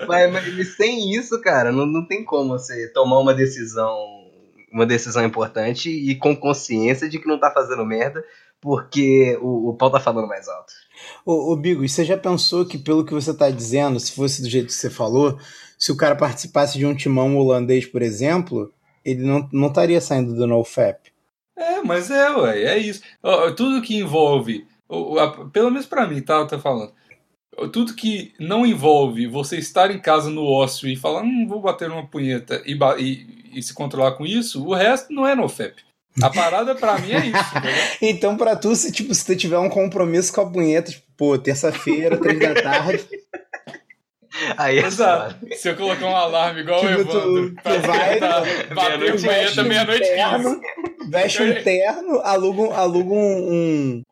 Mas, 0.07 0.33
mas 0.33 0.77
sem 0.77 1.13
isso, 1.15 1.41
cara, 1.41 1.73
não, 1.73 1.87
não 1.87 2.07
tem 2.07 2.25
como 2.25 2.51
você 2.51 2.89
tomar 2.89 3.19
uma 3.19 3.35
decisão, 3.35 3.97
uma 4.73 4.87
decisão 4.87 5.25
importante 5.25 5.91
e 5.91 6.15
com 6.15 6.35
consciência 6.37 7.09
de 7.09 7.19
que 7.19 7.29
não 7.29 7.39
tá 7.39 7.51
fazendo 7.51 7.85
merda, 7.85 8.25
porque 8.61 9.39
o, 9.41 9.71
o 9.71 9.75
pau 9.75 9.91
tá 9.91 9.99
falando 9.99 10.29
mais 10.29 10.49
alto. 10.49 10.73
Ô, 11.27 11.53
ô 11.53 11.57
Bigo, 11.57 11.85
e 11.85 11.89
você 11.89 12.05
já 12.05 12.17
pensou 12.17 12.65
que, 12.65 12.79
pelo 12.79 13.05
que 13.05 13.13
você 13.13 13.35
tá 13.35 13.51
dizendo, 13.51 13.99
se 13.99 14.13
fosse 14.13 14.41
do 14.41 14.49
jeito 14.49 14.67
que 14.67 14.73
você 14.73 14.89
falou, 14.89 15.39
se 15.79 15.91
o 15.91 15.97
cara 15.97 16.15
participasse 16.15 16.79
de 16.79 16.87
um 16.87 16.95
timão 16.95 17.37
holandês, 17.37 17.87
por 17.87 18.03
exemplo, 18.03 18.73
ele 19.05 19.23
não, 19.23 19.49
não 19.53 19.69
estaria 19.69 20.01
saindo 20.01 20.35
do 20.35 20.47
NoFap? 20.47 21.13
É, 21.57 21.83
mas 21.83 22.11
é, 22.11 22.31
ué, 22.31 22.63
é 22.63 22.79
isso. 22.79 23.03
Tudo 23.57 23.83
que 23.83 23.97
envolve, 23.97 24.67
pelo 25.53 25.71
menos 25.71 25.87
pra 25.87 26.07
mim, 26.07 26.21
tá? 26.21 26.35
Eu 26.35 26.47
tô 26.47 26.59
falando. 26.59 26.93
Tudo 27.73 27.95
que 27.95 28.33
não 28.41 28.65
envolve 28.65 29.27
você 29.27 29.57
estar 29.59 29.91
em 29.91 29.99
casa 29.99 30.31
no 30.31 30.45
ócio 30.45 30.89
e 30.89 30.97
falar, 30.97 31.23
hum, 31.23 31.47
vou 31.49 31.61
bater 31.61 31.91
uma 31.91 32.07
punheta 32.07 32.63
e, 32.65 32.77
e- 32.99 33.27
e 33.59 33.63
se 33.63 33.75
controlar 33.75 34.13
com 34.13 34.25
isso, 34.25 34.67
o 34.67 34.75
resto 34.75 35.13
não 35.13 35.27
é 35.27 35.35
no 35.35 35.49
FEP. 35.49 35.83
A 36.23 36.31
parada 36.31 36.75
pra 36.75 36.99
mim 36.99 37.13
é 37.13 37.27
isso? 37.27 37.53
Então, 38.01 38.37
pra 38.37 38.57
tu, 38.57 38.75
se, 38.75 38.91
tipo, 38.93 39.15
se 39.15 39.25
tu 39.25 39.37
tiver 39.37 39.59
um 39.59 39.69
compromisso 39.69 40.33
com 40.33 40.41
a 40.41 40.51
punheta, 40.51 40.91
tipo, 40.93 41.05
pô, 41.17 41.39
terça-feira, 41.39 42.17
três 42.19 42.39
da 42.41 42.55
tarde, 42.55 43.05
Aí 44.57 44.79
é 44.79 44.87
Exato. 44.87 45.37
Se 45.57 45.69
eu 45.69 45.77
colocar 45.77 46.07
um 46.07 46.17
alarme 46.17 46.63
igual 46.63 46.83
o 46.83 46.89
Tipo, 46.89 47.05
tu- 47.05 47.19
Evandro, 47.19 47.51
tu 47.55 47.63
pra 47.63 47.79
vai, 47.81 48.15
tentar 48.15 48.41
bater 48.41 48.75
meia-noite, 48.75 49.23
punheta 49.27 49.63
meia-noite 49.63 50.07
e 50.07 50.15
terno, 50.15 50.61
15. 50.99 51.11
veste 51.11 51.43
um 51.43 51.63
terno, 51.63 52.21
aluga, 52.23 52.75
aluga 52.75 53.13
um, 53.13 53.53
um- 53.53 54.03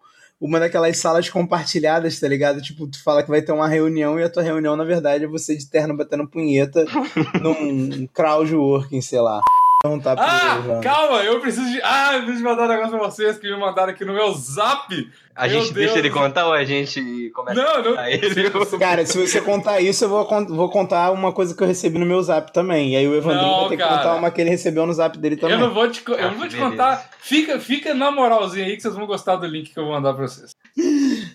uma 0.41 0.59
daquelas 0.59 0.97
salas 0.97 1.28
compartilhadas, 1.28 2.18
tá 2.18 2.26
ligado? 2.26 2.62
Tipo, 2.62 2.86
tu 2.86 3.03
fala 3.03 3.22
que 3.22 3.28
vai 3.28 3.43
ter 3.43 3.53
uma 3.53 3.68
reunião 3.68 4.18
e 4.18 4.22
a 4.22 4.30
tua 4.30 4.43
reunião, 4.43 4.74
na 4.74 4.84
verdade, 4.84 5.24
é 5.24 5.28
você 5.28 5.55
de 5.55 5.68
terno 5.68 5.95
batendo 5.95 6.26
punheta 6.26 6.84
num 7.43 8.07
crowdworking, 8.07 9.03
sei 9.03 9.20
lá. 9.20 9.43
Perguntar 9.83 10.14
pro 10.14 10.24
Ah, 10.26 10.81
calma, 10.83 11.22
eu 11.24 11.41
preciso 11.41 11.64
de. 11.72 11.81
Ah, 11.83 12.11
eu 12.12 12.18
preciso 12.24 12.37
de 12.39 12.45
mandar 12.45 12.64
um 12.64 12.68
negócio 12.68 12.91
pra 12.91 12.99
vocês 12.99 13.39
que 13.39 13.51
me 13.51 13.59
mandaram 13.59 13.89
aqui 13.91 14.05
no 14.05 14.12
meu 14.12 14.31
zap. 14.35 15.11
A 15.35 15.49
Meu 15.49 15.51
gente 15.59 15.72
Deus. 15.72 15.87
deixa 15.87 15.99
ele 16.01 16.11
contar 16.11 16.47
ou 16.49 16.53
a 16.53 16.62
gente 16.64 17.31
começa 17.35 17.62
Não, 17.62 17.83
não. 17.83 17.99
a 17.99 18.11
ele? 18.11 18.51
Cara, 18.78 19.07
se 19.07 19.16
você 19.26 19.41
contar 19.41 19.81
isso, 19.81 20.05
eu 20.05 20.11
vou, 20.11 20.28
vou 20.49 20.68
contar 20.68 21.11
uma 21.12 21.33
coisa 21.33 21.57
que 21.57 21.62
eu 21.62 21.66
recebi 21.66 21.99
no 21.99 22.05
meu 22.05 22.22
zap 22.22 22.53
também. 22.53 22.93
E 22.93 22.97
aí 22.97 23.09
o 23.09 23.14
Evandrinho 23.14 23.47
Não, 23.47 23.61
vai 23.61 23.68
ter 23.70 23.76
que 23.78 23.83
cara. 23.83 23.97
contar 23.97 24.14
uma 24.16 24.31
que 24.31 24.41
ele 24.43 24.51
recebeu 24.51 24.85
no 24.85 24.93
zap 24.93 25.16
dele 25.16 25.37
também. 25.39 25.57
Eu 25.59 25.66
não 25.66 25.72
vou 25.72 25.89
te, 25.91 26.03
eu 26.07 26.14
Ah, 26.14 26.31
não 26.31 26.39
vou 26.39 26.47
te 26.49 26.57
contar. 26.59 27.09
Fica, 27.18 27.59
fica 27.59 27.95
na 27.95 28.11
moralzinha 28.11 28.66
aí 28.66 28.76
que 28.76 28.83
vocês 28.83 28.95
vão 28.95 29.07
gostar 29.07 29.37
do 29.37 29.47
link 29.47 29.72
que 29.72 29.78
eu 29.78 29.85
vou 29.85 29.95
mandar 29.95 30.12
pra 30.12 30.28
vocês. 30.28 30.51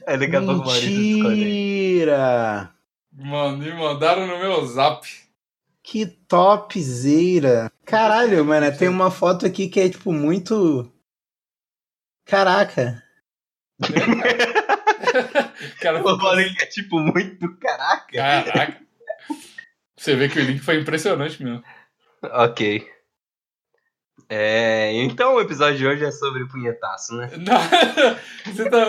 É, 0.06 0.18
daqui 0.18 0.36
a 0.36 0.42
pouco. 0.44 0.68
Mentira! 0.72 2.70
Mano, 3.12 3.58
me 3.58 3.74
mandaram 3.74 4.28
no 4.28 4.38
meu 4.38 4.64
zap. 4.68 5.08
Que 5.86 6.08
topzera! 6.08 7.72
Caralho, 7.86 8.44
mano, 8.44 8.76
tem 8.76 8.90
uma 8.90 9.12
foto 9.12 9.46
aqui 9.46 9.70
que 9.70 9.80
é, 9.80 9.88
tipo, 9.88 10.12
muito... 10.12 10.92
Caraca! 12.26 13.04
Cara, 15.80 16.02
O 16.02 16.18
Maurício 16.18 16.58
é 16.60 16.66
tipo 16.66 17.00
muito 17.00 17.56
caraca. 17.58 18.12
Caraca. 18.12 18.82
Você 19.96 20.16
vê 20.16 20.28
que 20.28 20.40
o 20.40 20.44
link 20.44 20.60
foi 20.60 20.80
impressionante 20.80 21.44
mesmo. 21.44 21.64
Ok. 22.24 22.90
É, 24.30 24.92
então 25.04 25.36
o 25.36 25.42
episódio 25.42 25.78
de 25.78 25.86
hoje 25.88 26.04
é 26.04 26.12
sobre 26.12 26.46
punhetaço, 26.48 27.16
né? 27.16 27.30
Não, 27.38 28.54
você 28.54 28.70
tá, 28.70 28.86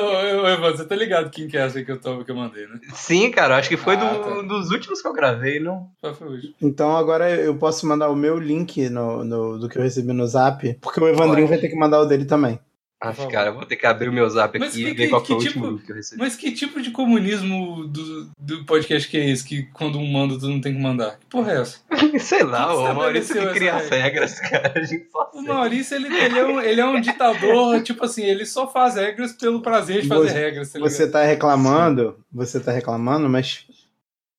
você 0.61 0.85
tá 0.87 0.97
ligado 0.97 1.31
quem 1.31 1.47
que 1.49 1.57
é 1.57 1.61
essa 1.61 1.83
que 1.83 1.91
eu, 1.93 2.01
tô, 2.01 2.25
que 2.25 2.31
eu 2.31 2.37
mandei, 2.37 2.67
né? 2.67 2.81
Sim, 2.95 3.31
cara, 3.31 3.55
eu 3.55 3.59
acho 3.59 3.69
que 3.69 3.77
foi 3.77 3.95
Ah, 3.97 4.15
do- 4.15 4.21
tá. 4.23 4.43
dos 4.43 4.71
últimos 4.71 5.03
que 5.03 5.09
eu 5.09 5.13
gravei, 5.13 5.61
não? 5.61 5.89
Só 6.01 6.15
foi 6.15 6.29
hoje. 6.29 6.55
Então 6.61 6.97
agora 6.97 7.31
eu 7.31 7.57
posso 7.57 7.87
mandar 7.87 8.09
o 8.09 8.17
meu 8.17 8.39
link 8.39 8.89
no, 8.89 9.25
no- 9.25 9.59
do 9.59 9.69
que 9.69 9.77
eu 9.79 9.83
recebi 9.83 10.13
no 10.13 10.27
zap, 10.27 10.75
porque 10.81 11.01
o 11.01 11.09
Evandrinho 11.09 11.49
vai 11.49 11.59
ter 11.59 11.69
que 11.69 11.77
mandar 11.77 12.01
o 12.01 12.07
dele 12.07 12.25
também. 12.25 12.59
Acho, 12.99 13.29
cara, 13.29 13.49
eu 13.51 13.55
vou 13.55 13.67
ter 13.67 13.77
que 13.77 13.85
abrir 13.87 14.09
o 14.09 14.13
meu 14.13 14.29
zap 14.31 14.59
Mas 14.59 14.71
aqui 14.71 14.83
que- 14.85 14.91
e 14.91 14.95
ver 14.95 15.05
que- 15.05 15.09
qual 15.11 15.23
foi 15.25 15.37
que 15.37 15.43
o 15.45 15.47
tipo- 15.47 15.61
último 15.67 15.79
que 15.85 15.93
eu 15.93 15.97
recebi. 15.97 16.19
Mas 16.23 16.35
que 16.35 16.51
tipo 16.51 16.81
de 16.81 16.91
comunismo 16.91 17.87
do, 17.87 18.31
do 18.39 18.65
podcast 18.65 19.07
que 19.11 19.19
é 19.19 19.29
esse? 19.29 19.45
Que 19.45 19.65
quando 19.65 19.99
um 19.99 20.11
manda, 20.11 20.39
tu 20.39 20.49
não 20.49 20.63
tem 20.63 20.73
que 20.75 20.81
mandar? 20.81 21.19
Que 21.19 21.27
porra 21.27 21.53
é 21.53 21.61
essa? 21.61 21.79
Sei 22.19 22.43
lá, 22.43 22.75
o 22.75 22.79
você 22.87 22.93
Maurício 22.95 23.35
que 23.39 23.53
cria 23.55 23.75
as 23.77 23.89
regras, 23.91 24.41
cara. 24.49 24.73
A 24.77 24.83
gente 24.83 25.11
só 25.11 25.31
O. 25.35 25.43
Maurício, 25.43 25.95
ele, 25.95 26.07
ele, 26.17 26.39
é 26.39 26.45
um, 26.47 26.61
ele 26.61 26.81
é 26.81 26.87
um 26.87 26.99
ditador, 27.01 27.83
tipo 27.85 28.03
assim, 28.03 28.25
ele 28.25 28.47
só 28.47 28.67
faz 28.67 28.95
regras 28.95 29.35
pelo 29.35 29.61
prazer 29.61 30.01
de 30.01 30.09
fazer 30.09 30.29
Você- 30.29 30.35
regras, 30.35 30.73
tá? 30.73 30.79
Você 30.79 31.07
tá 31.11 31.23
reclamando, 31.23 32.19
você 32.33 32.59
tá 32.59 32.73
reclamando, 32.73 33.29
mas 33.29 33.67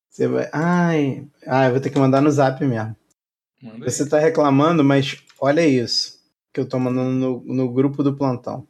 você 0.10 0.28
vai. 0.28 0.50
Ai, 0.52 1.24
ai, 1.46 1.68
eu 1.68 1.72
vou 1.74 1.80
ter 1.80 1.92
que 1.92 2.00
mandar 2.00 2.22
no 2.22 2.32
zap 2.32 2.60
mesmo. 2.66 2.96
Manda 3.62 3.86
aí. 3.86 3.92
Você 3.92 4.10
tá 4.10 4.18
reclamando, 4.18 4.84
mas 4.84 5.16
olha 5.40 5.64
isso 5.66 6.17
que 6.54 6.60
eu 6.60 6.68
tô 6.68 6.80
mandando 6.80 7.12
no, 7.12 7.44
no 7.56 7.72
grupo 7.72 8.04
do 8.04 8.16
plantão. 8.16 8.68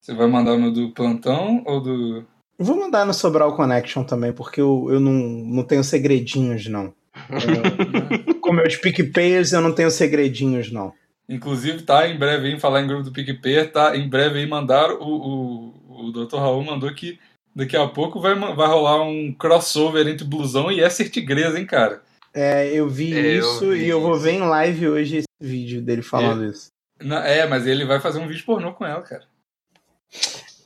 Você 0.00 0.14
vai 0.14 0.26
mandar 0.28 0.56
no 0.56 0.72
do 0.72 0.90
plantão 0.92 1.62
ou 1.66 1.80
do. 1.80 2.26
Vou 2.58 2.76
mandar 2.76 3.04
no 3.04 3.14
Sobral 3.14 3.54
Connection 3.56 4.04
também, 4.04 4.32
porque 4.32 4.60
eu, 4.60 4.86
eu 4.90 4.98
não, 5.00 5.12
não 5.12 5.64
tenho 5.64 5.84
segredinhos, 5.84 6.66
não. 6.66 6.92
Eu- 7.30 8.34
Com 8.40 8.52
meus 8.52 8.76
PicPayers 8.76 9.52
eu 9.52 9.60
não 9.60 9.74
tenho 9.74 9.90
segredinhos, 9.90 10.70
não. 10.72 10.92
Inclusive, 11.28 11.82
tá 11.82 12.08
em 12.08 12.18
breve 12.18 12.48
aí, 12.48 12.58
falar 12.58 12.80
em 12.80 12.86
grupo 12.86 13.02
do 13.02 13.12
PicPay, 13.12 13.68
tá 13.68 13.96
em 13.96 14.08
breve 14.08 14.38
aí 14.38 14.46
mandar 14.48 14.90
o, 14.92 15.04
o, 15.04 16.06
o 16.06 16.12
Dr. 16.12 16.36
Raul 16.36 16.64
mandou 16.64 16.92
que 16.94 17.18
daqui 17.54 17.76
a 17.76 17.86
pouco 17.86 18.18
vai, 18.18 18.34
vai 18.34 18.66
rolar 18.66 19.02
um 19.02 19.32
crossover 19.34 20.06
entre 20.08 20.24
blusão 20.24 20.72
e 20.72 20.80
Esser 20.80 21.10
Tigresa, 21.10 21.58
hein, 21.60 21.66
cara? 21.66 22.02
É, 22.34 22.72
eu 22.72 22.88
vi 22.88 23.14
É, 23.14 23.36
eu 23.36 23.40
isso 23.40 23.70
vi 23.70 23.84
e 23.84 23.88
eu 23.88 24.00
vou 24.00 24.18
ver 24.18 24.32
em 24.32 24.40
live 24.40 24.88
hoje 24.88 25.16
esse 25.18 25.26
vídeo 25.40 25.80
dele 25.82 26.02
falando 26.02 26.44
isso. 26.44 26.68
Na- 27.00 27.26
é, 27.26 27.46
mas 27.46 27.66
ele 27.66 27.84
vai 27.84 28.00
fazer 28.00 28.18
um 28.18 28.26
vídeo 28.28 28.44
pornô 28.44 28.72
com 28.74 28.84
ela, 28.84 29.02
cara. 29.02 29.24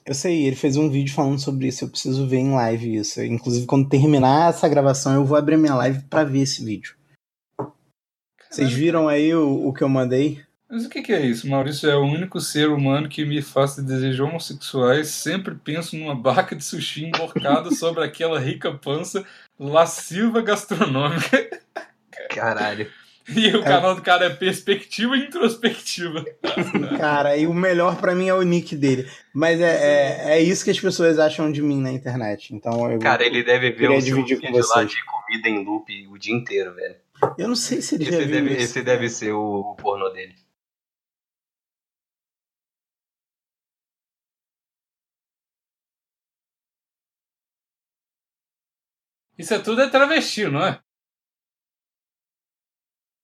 Eu 0.04 0.14
sei, 0.14 0.44
ele 0.46 0.56
fez 0.56 0.76
um 0.76 0.90
vídeo 0.90 1.14
falando 1.14 1.38
sobre 1.38 1.68
isso, 1.68 1.84
eu 1.84 1.88
preciso 1.88 2.26
ver 2.26 2.38
em 2.38 2.52
live 2.52 2.96
isso. 2.96 3.22
Inclusive, 3.22 3.66
quando 3.66 3.88
terminar 3.88 4.50
essa 4.50 4.68
gravação, 4.68 5.14
eu 5.14 5.24
vou 5.24 5.36
abrir 5.36 5.56
minha 5.56 5.74
live 5.76 6.02
pra 6.04 6.24
ver 6.24 6.40
esse 6.40 6.64
vídeo. 6.64 6.96
Vocês 8.50 8.68
Caralho. 8.68 8.76
viram 8.76 9.08
aí 9.08 9.32
o, 9.34 9.68
o 9.68 9.72
que 9.72 9.82
eu 9.84 9.88
mandei? 9.88 10.42
Mas 10.72 10.86
o 10.86 10.88
que, 10.88 11.02
que 11.02 11.12
é 11.12 11.20
isso? 11.20 11.46
Maurício 11.46 11.90
é 11.90 11.94
o 11.94 12.00
único 12.02 12.40
ser 12.40 12.70
humano 12.70 13.06
que 13.06 13.26
me 13.26 13.42
faz 13.42 13.76
desejar 13.76 14.24
homossexuais. 14.24 15.08
Sempre 15.08 15.54
penso 15.54 15.94
numa 15.98 16.14
barca 16.14 16.56
de 16.56 16.64
sushi 16.64 17.04
emborcada 17.04 17.70
sobre 17.76 18.02
aquela 18.02 18.40
rica 18.40 18.72
pança 18.72 19.22
lasciva 19.60 20.40
gastronômica. 20.40 21.60
Caralho. 22.30 22.90
E 23.28 23.54
o 23.54 23.62
canal 23.62 23.94
do 23.94 24.02
cara 24.02 24.24
é 24.24 24.30
Perspectiva 24.30 25.16
e 25.16 25.26
Introspectiva. 25.26 26.24
Cara, 26.98 27.36
e 27.36 27.46
o 27.46 27.54
melhor 27.54 27.96
pra 27.96 28.16
mim 28.16 28.26
é 28.26 28.34
o 28.34 28.42
nick 28.42 28.74
dele. 28.74 29.08
Mas 29.32 29.60
é, 29.60 30.32
é, 30.32 30.38
é 30.38 30.42
isso 30.42 30.64
que 30.64 30.72
as 30.72 30.80
pessoas 30.80 31.20
acham 31.20 31.52
de 31.52 31.62
mim 31.62 31.80
na 31.80 31.92
internet. 31.92 32.52
Então 32.52 32.90
eu, 32.90 32.98
Cara, 32.98 33.24
ele 33.24 33.44
deve 33.44 33.70
ver 33.70 33.90
o 33.90 34.00
seu 34.00 34.16
dividir 34.16 34.40
com 34.40 34.48
vídeo 34.48 34.58
lá 34.68 34.74
vocês. 34.74 34.90
de 34.90 34.96
comida 35.04 35.48
em 35.48 35.64
loop 35.64 36.08
o 36.08 36.18
dia 36.18 36.34
inteiro, 36.34 36.74
velho. 36.74 36.96
eu 37.38 37.46
não 37.46 37.54
sei 37.54 37.80
se 37.80 37.94
ele 37.94 38.06
já 38.06 38.10
Esse 38.10 38.24
viu 38.24 38.34
deve, 38.34 38.50
isso. 38.54 38.60
esse 38.64 38.82
deve 38.82 39.08
ser 39.08 39.30
o, 39.32 39.60
o 39.70 39.76
pornô 39.76 40.08
dele. 40.08 40.34
Isso 49.42 49.54
é 49.54 49.58
tudo 49.58 49.82
é 49.82 49.88
travesti, 49.90 50.44
não 50.44 50.64
é? 50.64 50.80